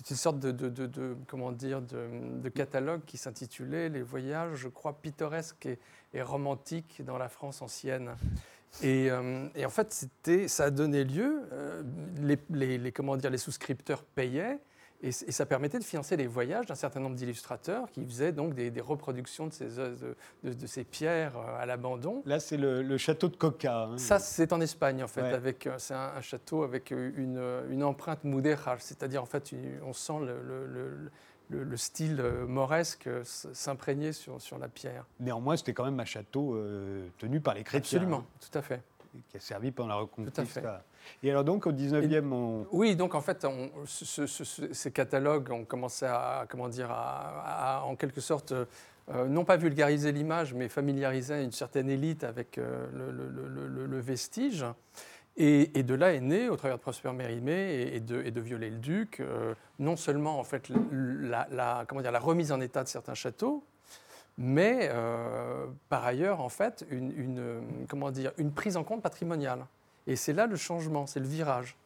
une 0.09 0.17
sorte 0.17 0.39
de, 0.39 0.53
de, 0.53 1.17
comment 1.27 1.53
dire, 1.53 1.83
de, 1.83 2.49
catalogue 2.49 3.03
qui 3.07 3.19
s'intitulait 3.19 3.89
Les 3.89 4.03
voyages, 4.03 4.55
je 4.55 4.69
crois, 4.69 4.93
pittoresques 4.95 5.69
et, 6.15 6.23
romantiques 6.23 7.03
dans 7.05 7.19
la 7.19 7.29
France 7.29 7.61
ancienne. 7.61 8.11
Et, 8.83 9.09
et 9.57 9.67
en 9.67 9.69
fait, 9.69 10.09
ça 10.47 10.65
a 10.65 10.71
donné 10.71 11.03
lieu, 11.03 11.43
les, 12.23 12.39
les, 12.51 12.79
les, 12.79 12.93
comment 12.93 13.17
dire, 13.17 13.31
les 13.31 13.39
souscripteurs 13.39 14.05
payaient, 14.05 14.61
et, 15.03 15.13
ça 15.13 15.47
permettait 15.47 15.79
de 15.79 15.85
financer 15.85 16.17
les 16.17 16.27
voyages 16.27 16.67
d'un 16.67 16.75
certain 16.75 17.01
nombre 17.01 17.17
d'illustrateurs 17.17 17.91
qui 17.91 18.05
faisaient 18.05 18.33
donc 18.33 18.55
des, 18.55 18.81
reproductions 18.81 19.47
de 19.47 19.53
ces, 19.53 19.77
de, 20.45 20.67
ces, 20.67 20.85
pierres 20.85 21.37
euh, 21.37 21.63
à 21.63 21.67
l'abandon. 21.67 22.23
Là, 22.27 22.41
c'est 22.41 22.57
le, 22.57 22.99
château 22.99 23.29
de 23.29 23.37
Coca. 23.37 23.85
Hein. 23.85 23.99
Ça, 23.99 24.19
c'est 24.19 24.53
en 24.53 24.61
Espagne, 24.61 25.03
en 25.03 25.09
fait. 25.09 25.23
avec 25.23 25.67
euh, 25.67 25.75
C'est 25.79 25.95
un, 25.95 26.21
château 26.21 26.63
avec 26.63 26.93
euh, 26.93 27.13
une, 27.17 27.73
une 27.73 27.83
empreinte 27.83 28.25
mudéjar, 28.25 28.77
c'est-à-dire, 28.81 29.23
en 29.23 29.27
fait, 29.27 29.55
on 29.87 29.93
sent 29.93 30.21
le, 30.21 31.11
le, 31.49 31.77
style 31.77 32.23
mauresque 32.47 33.09
s'imprégner 33.25 34.13
sur, 34.13 34.41
sur 34.41 34.59
la 34.59 34.69
pierre. 34.69 35.07
Néanmoins, 35.19 35.57
c'était 35.57 35.73
quand 35.73 35.85
même 35.85 35.99
un 35.99 36.05
château 36.05 36.57
tenu 37.19 37.41
par 37.41 37.55
les 37.55 37.65
chrétiens. 37.65 37.99
Absolument, 37.99 38.25
tout 38.41 38.59
à 38.59 38.63
fait. 38.63 38.83
Qui 39.29 39.37
a 39.37 39.41
servi 39.41 39.73
pendant 39.73 39.89
la 39.89 39.95
Reconquête. 39.97 40.35
Tout 40.35 40.41
à 40.41 40.45
fait. 40.45 40.63
Et 41.23 41.31
alors 41.31 41.45
donc 41.45 41.67
au 41.67 41.73
19e, 41.73 42.33
on... 42.33 42.67
Oui, 42.71 42.95
donc 42.95 43.15
en 43.15 43.21
fait, 43.21 43.47
ces 43.85 44.93
catalogues 44.93 45.51
ont 45.51 45.65
commencé 45.65 46.07
à, 46.07 46.47
comment 46.49 46.69
dire, 46.69 46.91
à, 46.91 47.83
en 47.85 47.97
quelque 47.97 48.21
sorte, 48.21 48.53
euh, 48.53 49.27
non 49.27 49.45
pas 49.45 49.57
vulgariser 49.57 50.13
l'image, 50.13 50.55
mais 50.55 50.69
familiariser 50.69 51.43
une 51.43 51.53
certaine 51.53 51.91
élite 51.91 52.23
avec 52.23 52.59
euh, 52.59 52.87
le, 52.93 54.01
vestige. 54.01 54.65
Et, 55.37 55.83
de 55.83 55.95
là 55.95 56.13
est 56.13 56.21
né, 56.21 56.49
au 56.49 56.57
travers 56.57 56.77
de 56.77 56.83
Prosper 56.83 57.13
Mérimée 57.13 57.91
et, 57.95 58.01
de, 58.01 58.23
et 58.23 58.31
de 58.31 58.41
Viollet-le-Duc, 58.41 59.21
euh, 59.21 59.55
non 59.79 59.97
seulement 59.97 60.39
en 60.39 60.45
fait 60.45 60.71
la, 60.93 61.85
comment 61.89 62.03
dire, 62.03 62.13
la 62.13 62.21
remise 62.21 62.53
en 62.53 62.61
état 62.61 62.83
de 62.83 62.89
certains 62.89 63.15
châteaux, 63.15 63.65
mais 64.41 64.91
par 65.91 66.05
ailleurs 66.05 66.41
en 66.41 66.49
fait 66.49 66.85
une, 66.91 67.13
une, 67.13 67.87
comment 67.89 68.11
dire, 68.11 68.33
une 68.39 68.51
prise 68.51 68.77
en 68.77 68.85
compte 68.85 69.03
patrimoniale. 69.03 69.67
Et 70.07 70.17
c'est 70.17 70.33
là 70.33 70.47
le 70.47 70.57
changement, 70.57 71.07
c'est 71.07 71.21
le 71.21 71.27
virage. 71.27 71.77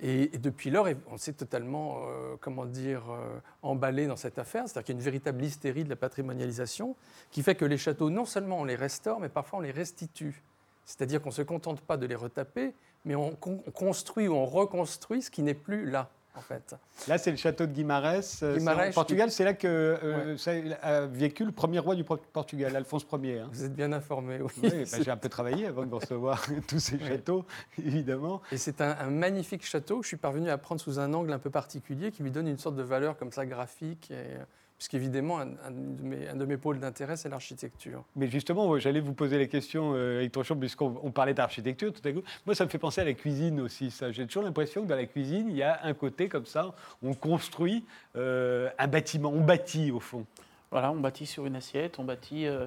Et, 0.00 0.26
depuis 0.38 0.70
lors, 0.70 0.88
on 1.10 1.16
s'est 1.16 1.34
totalement, 1.34 1.98
euh, 2.06 2.34
comment 2.40 2.64
dire, 2.64 3.02
euh, 3.10 3.38
emballé 3.62 4.06
dans 4.06 4.16
cette 4.16 4.38
affaire. 4.38 4.64
C'est-à-dire 4.66 4.84
qu'il 4.84 4.94
y 4.94 4.96
a 4.96 4.98
une 4.98 5.04
véritable 5.04 5.44
hystérie 5.44 5.84
de 5.84 5.88
la 5.90 5.96
patrimonialisation 5.96 6.96
qui 7.30 7.42
fait 7.42 7.54
que 7.54 7.64
les 7.64 7.78
châteaux, 7.78 8.10
non 8.10 8.24
seulement 8.24 8.60
on 8.60 8.64
les 8.64 8.74
restaure, 8.74 9.20
mais 9.20 9.28
parfois 9.28 9.60
on 9.60 9.62
les 9.62 9.70
restitue. 9.70 10.42
C'est-à-dire 10.84 11.22
qu'on 11.22 11.28
ne 11.28 11.34
se 11.34 11.42
contente 11.42 11.80
pas 11.82 11.96
de 11.96 12.06
les 12.06 12.16
retaper, 12.16 12.74
mais 13.04 13.14
on 13.14 13.36
construit 13.36 14.26
ou 14.26 14.34
on 14.34 14.46
reconstruit 14.46 15.22
ce 15.22 15.30
qui 15.30 15.42
n'est 15.42 15.54
plus 15.54 15.88
là 15.88 16.10
en 16.34 16.40
fait. 16.40 16.74
Là, 17.08 17.18
c'est 17.18 17.30
le 17.30 17.36
château 17.36 17.66
de 17.66 17.72
Guimarães. 17.72 18.42
Euh, 18.42 18.92
Portugal, 18.92 19.30
c'est 19.30 19.44
là 19.44 19.54
que 19.54 19.66
euh, 19.66 20.36
ça 20.36 20.52
a 20.82 21.06
vécu 21.06 21.44
le 21.44 21.52
premier 21.52 21.78
roi 21.78 21.94
du 21.94 22.04
Portugal, 22.04 22.74
Alphonse 22.74 23.06
Ier. 23.22 23.40
Hein. 23.40 23.50
Vous 23.52 23.64
êtes 23.64 23.74
bien 23.74 23.92
informé, 23.92 24.40
oui. 24.40 24.52
Bah, 24.62 24.98
j'ai 25.02 25.10
un 25.10 25.16
peu 25.16 25.28
travaillé 25.28 25.66
avant 25.66 25.84
de 25.84 25.94
recevoir 25.94 26.44
tous 26.68 26.78
ces 26.78 26.98
châteaux, 26.98 27.44
évidemment. 27.78 28.40
Et 28.50 28.56
c'est 28.56 28.80
un, 28.80 29.10
magnifique 29.10 29.64
château 29.64 29.98
que 29.98 30.04
je 30.04 30.08
suis 30.08 30.16
parvenu 30.16 30.48
à 30.48 30.58
prendre 30.58 30.80
sous 30.80 30.98
un 30.98 31.12
angle 31.12 31.32
un 31.32 31.38
peu 31.38 31.50
particulier 31.50 32.10
qui 32.10 32.22
lui 32.22 32.30
donne 32.30 32.48
une 32.48 32.58
sorte 32.58 32.76
de 32.76 32.82
valeur 32.82 33.16
comme 33.16 33.32
ça 33.32 33.46
graphique. 33.46 34.10
Et, 34.10 34.38
puisqu'évidemment, 34.82 35.38
un, 35.38 35.50
un, 35.64 36.34
de 36.34 36.44
mes, 36.44 36.56
pôles 36.56 36.80
d'intérêt, 36.80 37.16
c'est 37.16 37.28
l'architecture. 37.28 38.02
Mais 38.16 38.26
justement, 38.28 38.76
j'allais 38.80 38.98
vous 38.98 39.12
poser 39.12 39.38
la 39.38 39.46
question, 39.46 39.92
euh, 39.94 40.28
Trochon, 40.28 40.56
puisqu'on 40.56 41.12
parlait 41.12 41.34
d'architecture 41.34 41.92
tout 41.92 42.00
à 42.04 42.10
coup. 42.10 42.22
Moi, 42.46 42.56
ça 42.56 42.64
me 42.64 42.68
fait 42.68 42.78
penser 42.78 43.00
à 43.00 43.04
la 43.04 43.12
cuisine 43.12 43.60
aussi. 43.60 43.96
J'ai 44.10 44.26
toujours 44.26 44.42
l'impression 44.42 44.82
que 44.82 44.88
dans 44.88 44.96
la 44.96 45.06
cuisine, 45.06 45.46
il 45.48 45.56
y 45.56 45.62
a 45.62 45.78
un 45.84 45.94
côté 45.94 46.28
comme 46.28 46.46
ça, 46.46 46.74
on 47.00 47.14
construit 47.14 47.84
euh, 48.16 48.70
un 48.76 48.88
bâtiment, 48.88 49.30
on 49.30 49.40
bâtit 49.40 49.92
au 49.92 50.00
fond. 50.00 50.26
Voilà, 50.72 50.90
on 50.90 50.98
bâtit 50.98 51.26
sur 51.26 51.46
une 51.46 51.54
assiette, 51.54 52.00
on 52.00 52.04
bâtit, 52.04 52.48
euh, 52.48 52.66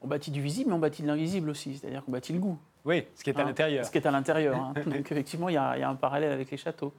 on 0.00 0.06
bâtit 0.06 0.30
du 0.30 0.40
visible, 0.40 0.70
mais 0.70 0.76
on 0.76 0.78
bâtit 0.78 1.02
de 1.02 1.08
l'invisible 1.08 1.50
aussi, 1.50 1.76
c'est-à-dire 1.76 2.04
qu'on 2.04 2.12
bâtit 2.12 2.34
le 2.34 2.38
goût. 2.38 2.58
Oui, 2.88 3.06
ce 3.14 3.22
qui 3.22 3.28
est 3.28 3.36
à 3.36 3.42
hein, 3.42 3.44
l'intérieur. 3.44 3.84
Ce 3.84 3.90
qui 3.90 3.98
est 3.98 4.06
à 4.06 4.10
l'intérieur. 4.10 4.56
Hein. 4.56 4.72
Donc 4.86 5.12
effectivement, 5.12 5.50
il 5.50 5.52
y, 5.52 5.58
a 5.58 5.88
un 5.88 5.94
parallèle 5.94 6.32
avec 6.32 6.50
les 6.50 6.56
châteaux. 6.56 6.94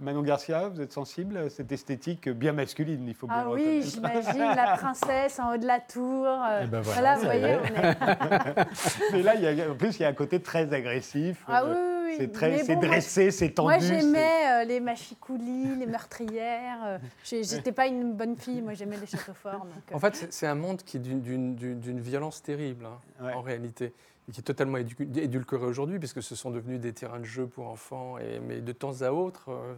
Manon, 0.00 0.22
Garcia, 0.22 0.68
vous 0.68 0.80
êtes 0.80 0.92
sensible 0.92 1.36
à 1.36 1.50
cette 1.50 1.70
esthétique 1.70 2.28
bien 2.28 2.52
masculine, 2.52 3.06
il 3.06 3.14
faut 3.14 3.28
bien 3.28 3.44
Ah 3.46 3.48
oui, 3.48 3.80
j'imagine 3.84 4.38
la 4.56 4.76
princesse 4.76 5.38
en 5.38 5.54
haut 5.54 5.56
de 5.56 5.66
la 5.66 5.78
tour. 5.78 6.26
Euh, 6.26 6.62
eh 6.64 6.66
ben 6.66 6.80
voilà, 6.80 7.14
vous 7.14 7.26
voyez, 7.26 7.58
on 7.62 7.80
est... 7.80 8.66
Mais 9.12 9.22
là, 9.22 9.36
il 9.36 9.42
y 9.42 9.62
a, 9.62 9.70
en 9.70 9.76
plus, 9.76 10.00
il 10.00 10.02
y 10.02 10.04
a 10.04 10.08
un 10.08 10.14
côté 10.14 10.40
très 10.40 10.72
agressif. 10.74 11.44
Ah 11.46 11.64
oui, 11.64 11.76
oui. 12.06 12.14
C'est 12.18 12.32
très, 12.32 12.76
dressé, 12.76 13.30
c'est 13.30 13.50
tendu. 13.50 13.68
Moi, 13.68 13.78
j'aimais 13.78 14.62
euh, 14.62 14.64
les 14.64 14.80
machicoulis, 14.80 15.76
les 15.78 15.86
meurtrières. 15.86 16.78
Euh, 16.84 16.98
J'étais 17.22 17.70
pas 17.70 17.86
une 17.86 18.14
bonne 18.14 18.36
fille, 18.36 18.62
moi 18.62 18.74
j'aimais 18.74 18.96
les 18.96 19.06
châteaux 19.06 19.34
forts. 19.34 19.64
En 19.92 20.00
fait, 20.00 20.26
c'est 20.30 20.46
un 20.48 20.56
monde 20.56 20.82
qui 20.82 20.96
est 20.96 21.00
d'une 21.00 22.00
violence 22.00 22.42
terrible, 22.42 22.86
hein, 22.86 23.30
en 23.32 23.42
réalité 23.42 23.92
et 24.28 24.32
qui 24.32 24.40
est 24.40 24.44
totalement 24.44 24.78
édulcoré 24.78 25.64
aujourd'hui, 25.64 25.98
puisque 25.98 26.22
ce 26.22 26.34
sont 26.34 26.50
devenus 26.50 26.80
des 26.80 26.92
terrains 26.92 27.20
de 27.20 27.24
jeu 27.24 27.46
pour 27.46 27.68
enfants. 27.68 28.18
Et, 28.18 28.40
mais 28.40 28.60
de 28.60 28.72
temps 28.72 29.00
à 29.00 29.10
autre, 29.10 29.46
euh, 29.48 29.74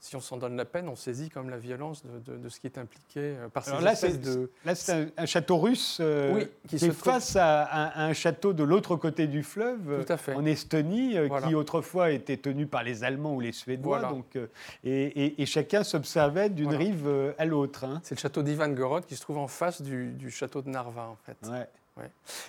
si 0.00 0.16
on 0.16 0.20
s'en 0.20 0.36
donne 0.36 0.54
la 0.54 0.66
peine, 0.66 0.86
on 0.90 0.96
saisit 0.96 1.30
comme 1.30 1.48
la 1.48 1.56
violence 1.56 2.04
de, 2.04 2.48
ce 2.50 2.60
qui 2.60 2.66
est 2.66 2.76
impliqué 2.76 3.20
euh, 3.20 3.48
par 3.48 3.64
ces 3.64 3.70
Alors 3.70 3.80
là, 3.80 3.94
c'est 3.94 4.20
de... 4.20 4.50
Là, 4.66 4.74
c'est 4.74 5.14
un, 5.16 5.24
château 5.24 5.56
russe 5.56 5.96
euh, 6.02 6.44
qui, 6.68 6.76
est 6.76 6.90
face 6.90 7.36
à 7.36 8.04
un, 8.04 8.12
château 8.12 8.52
de 8.52 8.62
l'autre 8.62 8.96
côté 8.96 9.28
du 9.28 9.42
fleuve, 9.42 10.04
en 10.34 10.44
Estonie, 10.44 11.16
qui 11.46 11.54
autrefois 11.54 12.10
était 12.10 12.36
tenu 12.36 12.66
par 12.66 12.82
les 12.82 13.02
Allemands 13.02 13.34
ou 13.34 13.40
les 13.40 13.52
Suédois. 13.52 14.02
Donc, 14.02 14.38
et, 14.84 15.46
chacun 15.46 15.84
s'observait 15.84 16.50
d'une 16.50 16.74
rive 16.74 17.34
à 17.38 17.46
l'autre. 17.46 17.84
Hein. 17.84 18.00
C'est 18.02 18.14
le 18.14 18.20
château 18.20 18.42
d'Ivangorod 18.42 19.06
qui 19.06 19.16
se 19.16 19.22
trouve 19.22 19.38
en 19.38 19.48
face 19.48 19.80
du, 19.80 20.12
du 20.12 20.30
château 20.30 20.60
de 20.60 20.68
Narva, 20.68 21.08
en 21.08 21.16
fait. 21.24 21.38
Ouais. 21.50 21.66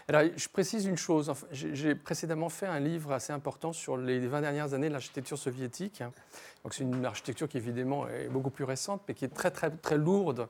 Alors, 0.07 0.23
je 0.35 0.47
précise 0.49 0.85
une 0.85 0.97
chose. 0.97 1.31
J'ai 1.51 1.95
précédemment 1.95 2.49
fait 2.49 2.65
un 2.65 2.79
livre 2.79 3.11
assez 3.11 3.33
important 3.33 3.73
sur 3.73 3.97
les 3.97 4.19
20 4.19 4.41
dernières 4.41 4.73
années 4.73 4.87
de 4.87 4.93
l'architecture 4.93 5.37
soviétique. 5.37 6.03
Donc, 6.63 6.73
c'est 6.73 6.83
une 6.83 7.05
architecture 7.05 7.47
qui, 7.47 7.57
évidemment, 7.57 8.07
est 8.07 8.27
beaucoup 8.27 8.49
plus 8.49 8.63
récente, 8.63 9.01
mais 9.07 9.13
qui 9.13 9.25
est 9.25 9.33
très, 9.33 9.51
très, 9.51 9.69
très 9.69 9.97
lourde, 9.97 10.47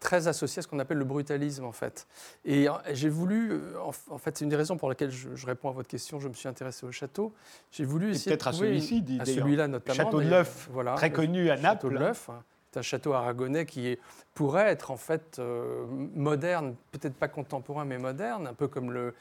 très 0.00 0.28
associée 0.28 0.60
à 0.60 0.62
ce 0.62 0.68
qu'on 0.68 0.78
appelle 0.78 0.98
le 0.98 1.04
brutalisme, 1.04 1.64
en 1.64 1.72
fait. 1.72 2.06
Et 2.44 2.66
j'ai 2.92 3.08
voulu, 3.08 3.52
euh, 3.52 3.78
en 4.08 4.18
fait, 4.18 4.38
c'est 4.38 4.44
une 4.44 4.50
des 4.50 4.56
raisons 4.56 4.76
pour 4.76 4.88
laquelle 4.88 5.10
je, 5.10 5.46
réponds 5.46 5.68
à 5.68 5.72
votre 5.72 5.88
question, 5.88 6.18
je 6.18 6.28
me 6.28 6.34
suis 6.34 6.48
intéressé 6.48 6.86
au 6.86 6.92
château. 6.92 7.32
J'ai 7.70 7.84
voulu 7.84 8.10
essayer 8.10 8.30
peut-être 8.30 8.48
à 8.48 8.52
celui-ci, 8.52 9.04
à 9.20 9.24
celui-là 9.26 9.68
notamment. 9.68 9.96
Château 9.96 10.20
de 10.20 10.28
l'œuf, 10.28 10.68
voilà, 10.72 10.94
très 10.94 11.12
connu 11.12 11.50
à 11.50 11.56
Naples. 11.56 11.62
Château 11.62 11.90
de 11.90 11.98
l'œuf. 11.98 12.30
C'est 12.70 12.78
un 12.78 12.82
château 12.82 13.12
aragonais 13.12 13.66
qui 13.66 13.98
pourrait 14.34 14.68
être 14.68 14.90
en 14.90 14.96
fait 14.96 15.38
euh, 15.38 15.86
moderne, 16.14 16.76
peut-être 16.92 17.14
pas 17.14 17.26
contemporain, 17.28 17.84
mais 17.84 17.98
moderne, 17.98 18.46
un 18.46 18.54
peu 18.54 18.68
comme 18.68 18.92
le, 18.92 19.14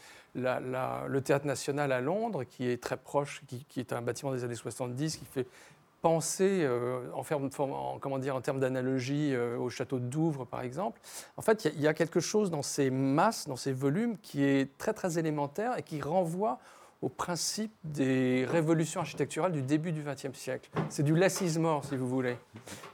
Théâtre 1.24 1.48
national 1.48 1.92
à 1.92 2.02
Londres, 2.02 2.44
qui 2.44 2.70
est 2.70 2.82
très 2.82 2.98
proche, 2.98 3.42
qui, 3.48 3.80
est 3.80 3.94
un 3.94 4.02
bâtiment 4.02 4.32
des 4.32 4.44
années 4.44 4.56
70, 4.56 5.18
qui 5.18 5.26
fait 5.26 5.48
penser 6.02 6.68
en, 7.14 8.00
en, 8.02 8.42
termes 8.42 8.60
d'analogie 8.60 9.36
au 9.36 9.70
château 9.70 9.98
de 9.98 10.06
Douvres, 10.06 10.46
par 10.46 10.62
exemple. 10.62 11.02
En 11.36 11.42
fait, 11.42 11.66
il 11.66 11.82
y, 11.82 11.88
a 11.88 11.96
quelque 11.96 12.20
chose 12.20 12.52
dans 12.52 12.62
ces 12.62 12.92
masses, 12.92 13.48
dans 13.48 13.56
ces 13.56 13.74
volumes, 13.74 14.18
qui 14.20 14.44
est 14.44 14.78
très 14.78 14.94
très 14.94 15.18
élémentaire 15.18 15.78
et 15.78 15.84
qui 15.84 16.00
renvoie 16.00 16.60
au 17.02 17.08
principe 17.08 17.72
des 17.86 18.46
révolutions 18.50 19.00
architecturales 19.00 19.54
du 19.54 19.62
début 19.62 19.94
du 19.94 20.04
XXe 20.04 20.38
siècle. 20.38 20.70
C'est 20.90 21.04
du 21.04 21.16
less 21.16 21.40
is 21.40 21.58
more, 21.58 21.86
si 21.86 21.96
vous 21.96 22.08
voulez. 22.08 22.38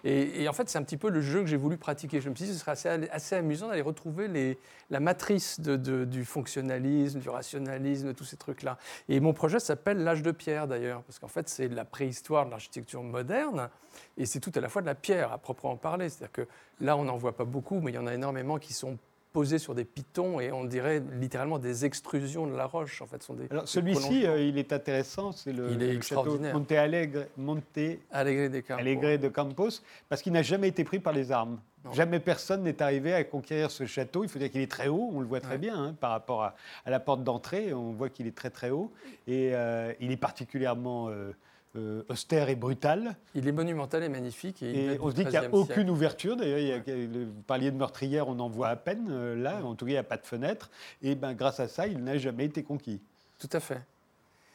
Et, 0.04 0.48
en 0.48 0.54
fait, 0.54 0.70
c'est 0.70 0.78
un 0.78 0.84
petit 0.84 0.98
peu 0.98 1.10
le 1.10 1.22
jeu 1.22 1.40
que 1.42 1.48
j'ai 1.48 1.58
voulu 1.58 1.78
pratiquer. 1.78 2.22
Je 2.22 2.30
me 2.30 2.36
suis 2.36 2.46
dit 2.46 2.54
ce 2.54 2.60
serait 2.60 3.10
assez, 3.12 3.36
amusant 3.36 3.68
d'aller 3.68 3.82
retrouver 3.82 4.58
la 4.92 5.00
matrice 5.00 5.60
du 5.60 6.24
fonctionnalisme, 6.24 7.20
du 7.20 7.30
rationalisme, 7.30 8.14
tous 8.14 8.26
ces 8.26 8.38
trucs-là. 8.38 8.78
Et 9.10 9.20
mon 9.20 9.34
projet 9.34 9.60
s'appelle 9.60 10.04
L'âge 10.04 10.22
de 10.22 10.32
pierre, 10.32 10.68
d'ailleurs, 10.68 11.02
parce 11.04 11.18
qu'en 11.18 11.28
fait, 11.28 11.50
c'est 11.50 11.68
la 11.68 11.86
préhistoire 11.86 12.46
de 12.46 12.52
l'architecture 12.52 13.02
moderne, 13.02 13.70
et 14.18 14.28
c'est 14.28 14.40
tout 14.40 14.52
à 14.54 14.60
la 14.60 14.70
fois 14.70 14.84
de 14.84 14.88
la 14.88 14.96
pierre, 14.96 15.32
à 15.32 15.40
proprement 15.40 15.78
parler. 15.78 16.10
C'est-à-dire 16.10 16.32
que 16.32 16.48
là, 16.80 16.96
on 16.96 17.06
n'en 17.06 17.18
voit 17.18 17.36
pas 17.36 17.46
beaucoup, 17.46 17.80
mais 17.80 17.92
il 17.92 17.96
y 17.96 17.98
en 18.00 18.06
a 18.06 18.14
énormément 18.14 18.60
qui 18.60 18.74
sont 18.74 19.00
posés 19.36 19.60
sur 19.60 19.76
des 19.76 19.84
pitons 19.84 20.40
et 20.40 20.54
on 20.54 20.64
dirait 20.64 21.04
littéralement 21.20 21.60
des 21.60 21.84
extrusions 21.84 22.48
de 22.48 22.56
la 22.56 22.68
roche. 22.68 23.02
En 23.02 23.06
fait, 23.06 23.22
sont 23.22 23.34
des, 23.34 23.48
Alors 23.52 23.68
celui-ci, 23.68 24.26
euh, 24.26 24.40
il 24.40 24.58
est 24.58 24.72
intéressant, 24.72 25.34
c'est 25.34 25.52
le, 25.52 25.74
il 25.74 26.02
château 26.02 26.40
Monte 26.40 26.72
Alegre, 26.72 27.26
Monte 27.36 28.00
Alegre 28.12 28.50
de 28.50 28.62
Campos, 28.62 28.80
Alegre 28.80 29.20
de 29.20 29.28
Campos 29.28 29.82
parce 30.08 30.22
qu'il 30.22 30.32
n'a 30.32 30.42
jamais 30.42 30.70
été 30.70 30.86
pris 30.86 31.00
par 31.00 31.12
les 31.12 31.34
armes. 31.34 31.60
Jamais 31.94 32.22
personne 32.22 32.64
n'est 32.64 32.82
arrivé 32.82 33.14
à 33.14 33.26
conquérir 33.26 33.70
ce 33.72 33.86
château. 33.86 34.24
Il 34.24 34.30
faut 34.30 34.40
dire 34.40 34.50
qu'il 34.50 34.62
est 34.62 34.72
très 34.72 34.88
haut, 34.88 35.12
on 35.14 35.20
le 35.20 35.28
voit 35.28 35.42
très 35.42 35.58
bien 35.58 35.78
hein, 35.78 35.96
par 36.00 36.12
rapport 36.12 36.44
à, 36.44 36.56
la 36.88 37.02
porte 37.02 37.24
d'entrée. 37.26 37.74
On 37.74 37.92
voit 37.92 38.10
qu'il 38.10 38.28
est 38.28 38.36
très 38.36 38.50
très 38.50 38.70
haut 38.70 38.90
et 39.28 39.54
euh, 39.54 39.92
il 40.00 40.12
est 40.12 40.18
particulièrement 40.18 41.10
euh, 41.10 41.34
euh, 41.78 42.04
austère 42.10 42.50
et 42.50 42.56
brutal. 42.56 43.16
Il 43.34 43.48
est 43.48 43.52
monumental 43.52 44.04
et 44.04 44.10
magnifique. 44.10 44.64
Et, 44.64 44.98
on 45.00 45.10
se 45.10 45.16
dit 45.16 45.24
qu'il 45.24 45.32
n'y 45.32 45.46
a 45.46 45.54
aucune 45.54 45.90
ouverture. 45.90 46.36
D'ailleurs, 46.36 46.82
vous 46.86 47.42
parliez 47.48 47.72
de 47.72 47.78
meurtrière, 47.78 48.28
on 48.28 48.40
en 48.40 48.50
voit 48.50 48.70
à 48.70 48.76
peine 48.76 49.08
euh, 49.10 49.36
là. 49.36 49.64
En 49.64 49.76
tout 49.76 49.86
cas, 49.86 49.92
il 49.92 49.96
n'y 49.96 50.00
a 50.00 50.04
pas 50.04 50.18
de 50.18 50.26
fenêtre. 50.26 50.70
Et 51.02 51.16
ben, 51.16 51.34
grâce 51.34 51.60
à 51.60 51.68
ça, 51.68 51.88
il 51.88 52.04
n'a 52.04 52.18
jamais 52.18 52.46
été 52.46 52.64
conquis. 52.64 53.02
Tout 53.40 53.50
à 53.52 53.60
fait. 53.60 53.82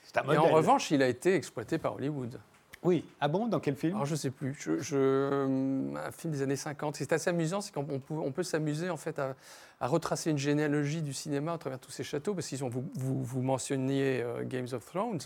C'est 0.04 0.18
un 0.18 0.22
modèle. 0.22 0.40
Et 0.40 0.44
en 0.44 0.48
revanche, 0.48 0.90
il 0.90 1.02
a 1.02 1.08
été 1.08 1.34
exploité 1.34 1.78
par 1.78 1.94
Hollywood. 1.94 2.38
Oui. 2.82 3.04
Ah 3.20 3.28
bon 3.28 3.46
Dans 3.46 3.60
quel 3.60 3.76
film? 3.76 3.94
Alors, 3.94 4.06
je 4.06 4.12
ne 4.12 4.16
sais 4.16 4.30
plus. 4.30 4.56
Je, 4.58 4.70
euh, 4.94 5.94
un 5.96 6.10
film 6.12 6.32
des 6.32 6.42
années 6.42 6.56
50. 6.56 6.96
C'est 6.96 7.12
assez 7.12 7.28
amusant, 7.28 7.60
c'est 7.60 7.74
qu'on 7.74 7.84
peut, 7.84 8.14
on 8.14 8.32
peut 8.32 8.42
s'amuser 8.42 8.88
en 8.88 8.96
fait 8.96 9.18
à, 9.18 9.36
retracer 9.80 10.30
une 10.30 10.38
généalogie 10.38 11.02
du 11.02 11.12
cinéma 11.12 11.52
à 11.52 11.58
travers 11.58 11.78
tous 11.78 11.90
ces 11.90 12.04
châteaux, 12.04 12.34
parce 12.34 12.46
qu'ils 12.46 12.64
ont 12.64 12.68
vous, 12.68 12.84
vous, 12.94 13.22
vous 13.22 13.42
mentionniez 13.42 14.24
Games 14.44 14.68
of 14.72 14.84
Thrones. 14.86 15.20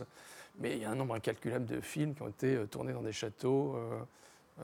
Mais 0.58 0.76
il 0.76 0.82
y 0.82 0.84
a 0.84 0.90
un 0.90 0.94
nombre 0.94 1.14
incalculable 1.14 1.66
de 1.66 1.80
films 1.80 2.14
qui 2.14 2.22
ont 2.22 2.28
été 2.28 2.54
euh, 2.54 2.66
tournés 2.66 2.92
dans 2.92 3.02
des 3.02 3.12
châteaux. 3.12 3.76
Euh, 3.76 4.00
euh. 4.60 4.62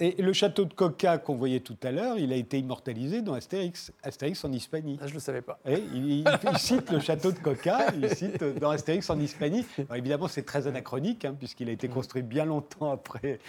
Et 0.00 0.22
le 0.22 0.32
château 0.32 0.64
de 0.64 0.72
Coca 0.72 1.18
qu'on 1.18 1.34
voyait 1.34 1.60
tout 1.60 1.76
à 1.82 1.90
l'heure, 1.90 2.18
il 2.18 2.32
a 2.32 2.36
été 2.36 2.58
immortalisé 2.58 3.20
dans 3.20 3.34
Astérix, 3.34 3.92
Astérix 4.02 4.42
en 4.44 4.52
Hispanie. 4.52 4.98
Ah, 5.00 5.06
je 5.06 5.10
ne 5.10 5.16
le 5.16 5.20
savais 5.20 5.42
pas. 5.42 5.58
il, 5.66 6.24
cite 6.56 6.90
le 6.90 7.00
château 7.00 7.32
de 7.32 7.38
Coca, 7.38 7.92
il 7.94 8.08
cite 8.08 8.42
dans 8.42 8.70
Astérix 8.70 9.10
en 9.10 9.20
Hispanie. 9.20 9.66
évidemment, 9.94 10.28
c'est 10.28 10.44
très 10.44 10.66
anachronique, 10.66 11.26
hein, 11.26 11.36
puisqu'il 11.38 11.68
a 11.68 11.72
été 11.72 11.88
construit 11.88 12.22
bien 12.22 12.46
longtemps 12.46 12.90
après 12.90 13.40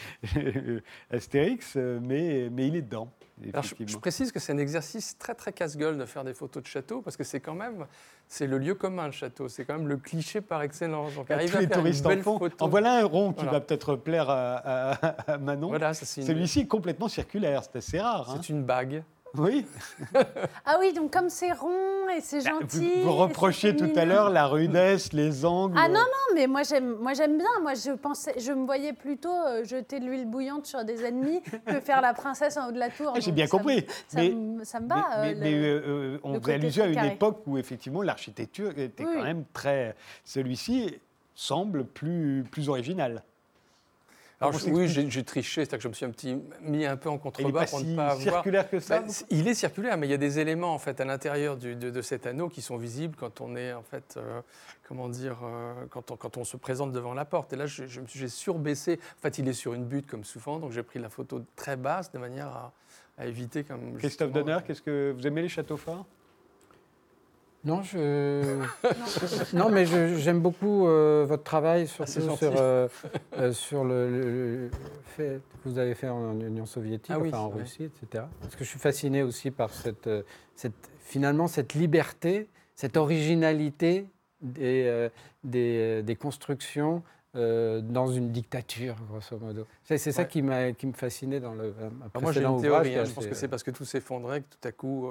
Astérix, 1.10 1.78
mais, 1.78 2.50
mais 2.52 2.68
il 2.68 2.76
est 2.76 2.82
dedans 2.82 3.10
je, 3.42 3.98
précise 3.98 4.32
que 4.32 4.40
c'est 4.40 4.52
un 4.52 4.58
exercice 4.58 5.18
très 5.18 5.36
très 5.36 5.54
casse-gueule 5.54 5.98
de 5.98 6.06
faire 6.06 6.24
des 6.24 6.34
photos 6.34 6.64
de 6.64 6.68
château 6.68 7.02
parce 7.02 7.18
que 7.18 7.24
c'est 7.24 7.40
quand 7.40 7.54
même 7.54 7.86
c'est 8.28 8.48
le 8.48 8.58
lieu 8.58 8.76
commun 8.76 9.06
le 9.06 9.12
château, 9.12 9.48
c'est 9.48 9.64
quand 9.64 9.78
même 9.78 9.88
le 9.88 9.98
cliché 9.98 10.42
par 10.42 10.62
excellence. 10.64 11.16
Donc 11.16 11.30
arriver 11.32 11.58
à 11.58 11.62
les 11.62 11.68
faire 11.68 11.78
touristes 11.78 12.06
une 12.06 12.28
en 12.28 12.66
En 12.66 12.68
voilà 12.68 13.00
un 13.00 13.06
rond 13.06 13.34
qui 13.34 13.46
va 13.46 13.62
peut-être 13.62 13.96
plaire 13.96 14.30
à, 14.30 15.38
Manon. 15.40 15.70
Voilà, 15.70 15.94
Celui-ci 15.94 16.62
est 16.62 16.68
complètement 16.68 17.08
circulaire, 17.08 17.64
c'est 17.64 17.78
assez 17.78 18.00
rare. 18.00 18.30
C'est 18.32 18.38
hein. 18.38 18.56
une 18.58 18.64
bague. 18.64 19.04
Oui. 19.36 19.66
ah 20.66 20.78
oui, 20.80 20.94
donc 20.94 21.12
comme 21.12 21.30
c'est 21.30 21.52
rond 21.52 22.10
et 22.16 22.22
c'est 22.22 22.44
bah, 22.44 22.52
gentil. 22.52 23.02
Vous, 23.04 23.14
reprochiez 23.14 23.76
tout 23.76 23.92
à 23.96 24.06
l'heure 24.06 24.30
la 24.30 24.48
rudesse, 24.48 25.14
les 25.14 25.46
angles. 25.46 25.78
Ah 25.78 25.88
non, 25.88 25.96
non, 25.96 26.36
mais 26.36 26.48
moi 26.48 26.64
j'aime, 26.64 26.96
moi 26.96 27.14
j'aime 27.14 27.38
bien. 27.38 27.48
Moi 27.62 27.74
je 27.74 27.92
pensais, 27.92 28.34
je 28.40 28.52
me 28.52 28.66
voyais 28.66 28.94
plutôt 28.94 29.34
euh, 29.34 29.64
jeter 29.64 30.00
de 30.00 30.06
l'huile 30.06 30.26
bouillante 30.26 30.66
sur 30.66 30.84
des 30.84 31.04
ennemis 31.04 31.42
que 31.66 31.80
faire 31.82 32.02
la 32.02 32.14
princesse 32.14 32.58
en 32.58 32.70
haut 32.70 32.72
de 32.72 32.80
la 32.80 32.90
tour. 32.90 33.14
Ah, 33.16 33.20
j'ai 33.20 33.32
bien 33.32 33.48
compris. 33.48 33.86
Ça, 34.08 34.22
mais, 34.22 34.30
me, 34.30 34.64
ça 34.64 34.80
me 34.80 34.88
va. 34.88 35.34
Mais, 35.36 35.54
euh, 35.54 35.82
euh, 35.86 36.20
on 36.24 36.40
fait 36.42 36.54
allusion 36.54 36.84
à 36.86 36.88
une 36.88 37.06
époque 37.06 37.42
où 37.46 37.58
effectivement 37.58 38.02
l'architecture 38.02 38.78
était 38.78 39.04
quand 39.04 39.24
même 39.24 39.46
très. 39.54 39.96
Celui-ci 40.24 41.00
semble 41.36 41.86
plus, 41.86 42.44
plus 42.50 42.70
original. 42.70 43.24
Alors, 44.40 44.56
oui, 44.68 44.88
j'ai 44.88 45.24
triché, 45.24 45.66
c'est-à-dire 45.66 45.78
que 45.80 45.84
je 45.84 45.88
me 45.88 45.94
suis 45.94 46.06
un 46.06 46.12
petit, 46.12 46.38
mis 46.62 46.86
un 46.86 46.96
peu 46.96 47.10
en 47.10 47.18
contrebas 47.18 47.66
pour 47.66 47.84
ne 47.84 47.96
pas 47.96 48.16
circulaire 48.18 48.70
que 48.70 48.80
ça 48.80 49.00
bah, 49.00 49.08
Il 49.32 49.48
est 49.48 49.56
circulaire, 49.56 49.98
mais 49.98 50.06
il 50.06 50.12
y 50.12 50.14
a 50.14 50.18
des 50.18 50.38
éléments 50.38 50.76
en 50.76 50.78
fait 50.78 51.02
à 51.02 51.06
l'intérieur 51.06 51.58
de, 51.58 51.74
de, 51.74 52.02
cet 52.04 52.28
anneau 52.28 52.48
qui 52.48 52.62
sont 52.62 52.78
visibles 52.78 53.16
quand 53.18 53.42
on 53.42 53.56
est 53.56 53.74
en 53.74 53.82
fait, 53.82 54.14
euh, 54.18 54.42
comment 54.88 55.10
dire, 55.10 55.40
euh, 55.44 55.74
quand, 55.90 56.12
on, 56.12 56.18
quand, 56.18 56.38
on, 56.38 56.44
se 56.44 56.56
présente 56.56 56.92
devant 56.92 57.16
la 57.16 57.26
porte. 57.26 57.54
Et 57.54 57.56
là, 57.56 57.66
j'ai 57.66 57.88
je, 57.88 58.28
surbaissé. 58.28 59.00
En 59.18 59.22
fait, 59.22 59.40
il 59.40 59.48
est 59.48 59.54
sur 59.54 59.74
une 59.74 59.86
butte 59.86 60.06
comme 60.06 60.24
souvent, 60.24 60.60
donc 60.60 60.72
j'ai 60.72 60.84
pris 60.84 61.00
la 61.00 61.10
photo 61.10 61.44
très 61.56 61.76
basse 61.76 62.12
de 62.12 62.20
manière 62.20 62.48
à, 62.48 62.74
à 63.18 63.26
éviter 63.26 63.64
comme. 63.64 63.98
Christophe 63.98 64.32
Donner, 64.32 64.60
qu'est-ce 64.68 64.84
que 64.84 65.16
vous 65.18 65.26
aimez 65.26 65.42
les 65.42 65.50
châteaux 65.50 65.78
forts? 65.78 66.06
Non, 67.68 67.82
je... 67.84 68.64
non, 69.54 69.70
mais 69.70 69.86
j'aime 69.86 70.40
beaucoup 70.40 70.88
euh, 70.88 71.26
votre 71.28 71.44
travail, 71.44 71.86
surtout 71.88 72.12
ah, 72.16 72.38
sur, 72.38 72.54
euh, 72.56 72.88
euh, 73.38 73.52
sur 73.52 73.84
le, 73.84 74.70
fait 75.04 75.42
que 75.64 75.70
vous 75.70 75.78
avez 75.78 75.94
fait 75.94 76.08
en 76.08 76.40
Union 76.40 76.66
soviétique, 76.66 77.14
ah 77.14 77.20
enfin, 77.20 77.40
en 77.40 77.50
Russie, 77.50 77.84
etc. 77.84 78.24
Parce 78.40 78.56
que 78.56 78.64
je 78.64 78.70
suis 78.70 78.80
fasciné 78.80 79.22
aussi 79.22 79.52
par 79.52 79.74
cette, 79.74 80.10
cette, 80.56 80.90
finalement 81.02 81.48
cette 81.48 81.74
liberté, 81.74 82.48
cette 82.74 82.96
originalité 82.96 84.08
des, 84.42 85.10
des, 85.44 86.04
des 86.04 86.16
constructions 86.16 87.04
dans 87.34 88.08
une 88.08 88.32
dictature, 88.32 88.96
grosso 89.10 89.38
modo. 89.40 89.68
C'est 89.84 89.98
ça 89.98 90.24
qui, 90.24 90.42
m'a, 90.42 90.72
qui 90.72 90.88
me 90.88 90.94
fascinait 90.94 91.42
dans 91.42 91.54
le 91.54 91.74
Moi, 92.22 92.32
j'ai 92.32 92.44
une 92.46 92.62
théorie. 92.62 92.96
Hein, 92.96 93.04
je 93.04 93.12
pense 93.12 93.28
que 93.28 93.36
c'est 93.36 93.50
parce 93.50 93.64
que 93.64 93.72
tout 93.72 93.86
s'effondrait 93.86 94.42
que 94.42 94.48
tout 94.50 94.68
à 94.68 94.72
coup, 94.72 95.10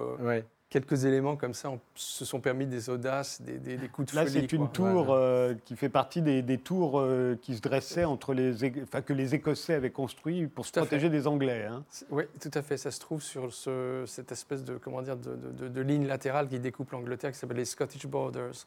quelques 0.68 1.04
éléments 1.04 1.36
comme 1.36 1.54
ça 1.54 1.72
se 1.94 2.24
sont 2.24 2.40
permis 2.40 2.66
des 2.66 2.90
audaces, 2.90 3.40
des, 3.40 3.58
des, 3.58 3.88
coups 3.88 4.10
de 4.12 4.16
Là, 4.16 4.26
c'est 4.26 4.52
une 4.52 4.68
tour 4.68 5.12
euh, 5.12 5.54
qui 5.64 5.76
fait 5.76 5.88
partie 5.88 6.22
des, 6.22 6.58
tours 6.58 6.98
euh, 6.98 7.38
qui 7.40 7.56
se 7.56 7.60
dressaient 7.60 8.04
entre 8.04 8.34
les, 8.34 8.82
enfin, 8.82 9.00
que 9.00 9.12
les 9.12 9.34
Écossais 9.34 9.74
avaient 9.74 9.90
construit 9.90 10.46
pour 10.46 10.66
se 10.66 10.72
protéger 10.72 11.08
des 11.08 11.26
Anglais. 11.26 11.66
Hein. 11.66 11.84
Oui, 12.10 12.24
tout 12.40 12.50
à 12.54 12.62
fait. 12.62 12.76
Ça 12.76 12.90
se 12.90 13.00
trouve 13.00 13.22
sur 13.22 13.52
ce, 13.52 14.04
cette 14.06 14.32
espèce 14.32 14.64
de 14.64 14.76
comment 14.76 15.02
dire 15.02 15.16
de, 15.16 15.68
de, 15.68 15.80
ligne 15.80 16.06
latérale 16.06 16.48
qui 16.48 16.58
découpe 16.58 16.90
l'Angleterre, 16.90 17.32
qui 17.32 17.38
s'appelle 17.38 17.58
les 17.58 17.64
Scottish 17.64 18.06
Borders. 18.06 18.66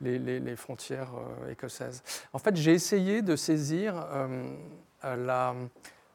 Les, 0.00 0.18
les, 0.18 0.56
frontières 0.56 1.12
euh, 1.14 1.52
écossaises. 1.52 2.02
En 2.32 2.38
fait, 2.38 2.56
j'ai 2.56 2.72
essayé 2.72 3.22
de 3.22 3.36
saisir 3.36 4.04
la, 5.02 5.54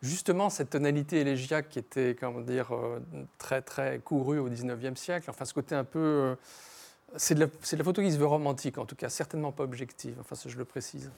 justement 0.01 0.49
cette 0.49 0.71
tonalité 0.71 1.19
élégiaque 1.19 1.69
qui 1.69 1.79
était 1.79 2.15
comment 2.19 2.41
dire, 2.41 2.73
euh, 2.73 2.99
très, 3.37 3.61
très 3.61 3.99
courue 3.99 4.39
au 4.39 4.49
XIXe 4.49 4.99
siècle, 4.99 5.29
enfin 5.29 5.45
ce 5.45 5.53
côté 5.53 5.75
un 5.75 5.83
peu... 5.83 5.99
Euh, 5.99 6.35
c'est 7.15 7.33
de, 7.33 7.45
de, 7.45 7.77
la 7.77 7.83
photo 7.83 8.01
qui 8.03 8.11
se 8.11 8.17
veut 8.17 8.27
romantique, 8.27 8.77
en 8.77 8.85
tout 8.85 8.95
cas, 8.95 9.09
certainement 9.09 9.51
pas 9.51 9.63
objective, 9.63 10.15
enfin 10.19 10.35
je 10.47 10.57
le 10.57 10.65
précise. 10.65 11.11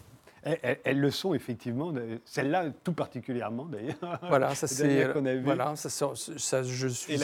Elles, 0.43 0.99
le 0.99 1.11
sont 1.11 1.35
effectivement, 1.35 1.93
celle-là 2.25 2.71
tout 2.83 2.93
particulièrement 2.93 3.65
d'ailleurs. 3.65 4.19
Voilà, 4.27 4.55
ça 4.55 4.65
c'est. 4.65 5.05
Voilà, 5.43 5.75
ça, 5.75 5.89
ça, 5.89 6.63
je 6.63 6.87
suis. 6.87 7.13
Et 7.13 7.19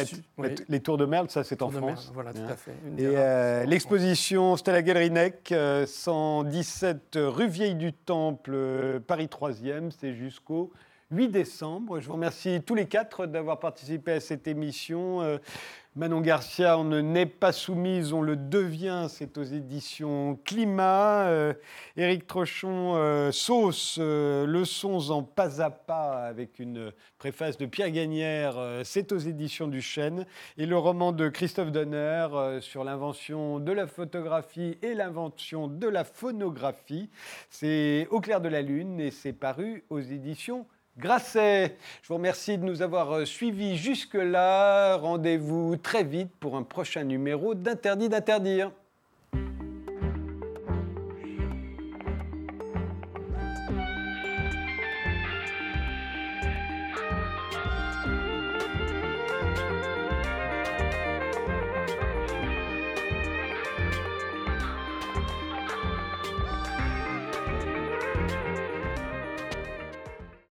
les 0.70 0.80
tours 0.82 1.00
de 1.00 1.06
Merle, 1.06 1.28
ça 1.30 1.44
c'est 1.44 1.64
en 1.64 1.72
France. 1.72 2.12
voilà, 2.14 2.32
tout 2.32 2.42
à 2.48 2.56
fait. 2.56 2.74
et 3.00 3.08
euh, 3.08 3.66
l'exposition 3.66 4.56
Stella 4.56 4.84
Galerie 4.84 5.12
117 5.88 7.00
rue 7.16 7.48
Vieille 7.48 7.74
du 7.74 7.92
Temple, 7.92 9.02
Paris 9.08 9.30
3e, 9.32 9.90
c'est 9.90 10.14
jusqu'au 10.14 10.72
8 11.12 11.30
décembre. 11.30 12.02
Je 12.02 12.08
vous 12.08 12.14
remercie 12.14 12.62
tous 12.66 12.76
les 12.76 12.86
quatre 12.86 13.28
d'avoir 13.28 13.60
participé 13.60 14.12
à 14.12 14.20
cette 14.20 14.46
émission. 14.46 15.22
Euh, 15.22 15.38
Manon 15.96 16.20
Garcia, 16.20 16.78
on 16.78 16.84
ne 16.84 17.00
n'est 17.00 17.26
pas 17.26 17.54
soumise, 17.54 18.12
on 18.12 18.22
le 18.22 18.36
devient, 18.36 19.08
c'est 19.10 19.38
aux 19.38 19.44
éditions 19.44 20.38
Climat. 20.44 21.28
Euh, 21.28 21.54
Éric 21.96 22.28
Trochon, 22.28 22.96
euh, 22.98 23.32
Sauce, 23.32 23.98
Leçons 24.00 25.10
en 25.10 25.24
pas 25.24 25.62
à 25.62 25.70
pas, 25.70 26.26
avec 26.28 26.60
une 26.60 26.92
préface 27.18 27.58
de 27.58 27.66
Pierre 27.66 27.92
Gagnère, 27.92 28.56
c'est 28.84 29.14
aux 29.14 29.18
éditions 29.18 29.68
du 29.68 29.82
Chêne. 29.82 30.26
Et 30.58 30.66
le 30.66 30.78
roman 30.78 31.14
de 31.14 31.30
Christophe 31.30 31.72
Donner 31.72 32.28
sur 32.60 32.84
l'invention 32.84 33.62
de 33.62 33.72
la 33.72 33.88
photographie 33.88 34.78
et 34.82 34.94
l'invention 34.94 35.70
de 35.70 35.88
la 35.88 36.04
phonographie, 36.04 37.10
c'est 37.50 38.08
Au 38.12 38.20
clair 38.20 38.42
de 38.42 38.50
la 38.50 38.62
lune 38.62 39.00
et 39.00 39.10
c'est 39.10 39.34
paru 39.34 39.86
aux 39.90 40.02
éditions 40.02 40.68
Grasset. 40.98 41.78
Je 42.02 42.08
vous 42.08 42.16
remercie 42.16 42.58
de 42.58 42.64
nous 42.64 42.82
avoir 42.82 43.12
euh, 43.12 43.26
suivis 43.26 43.78
jusque-là. 43.78 44.96
Rendez-vous 44.96 45.78
très 45.78 46.04
vite 46.04 46.32
pour 46.40 46.58
un 46.58 46.64
prochain 46.64 47.04
numéro 47.04 47.54
d'Interdit 47.54 48.10
d'interdire. 48.10 48.72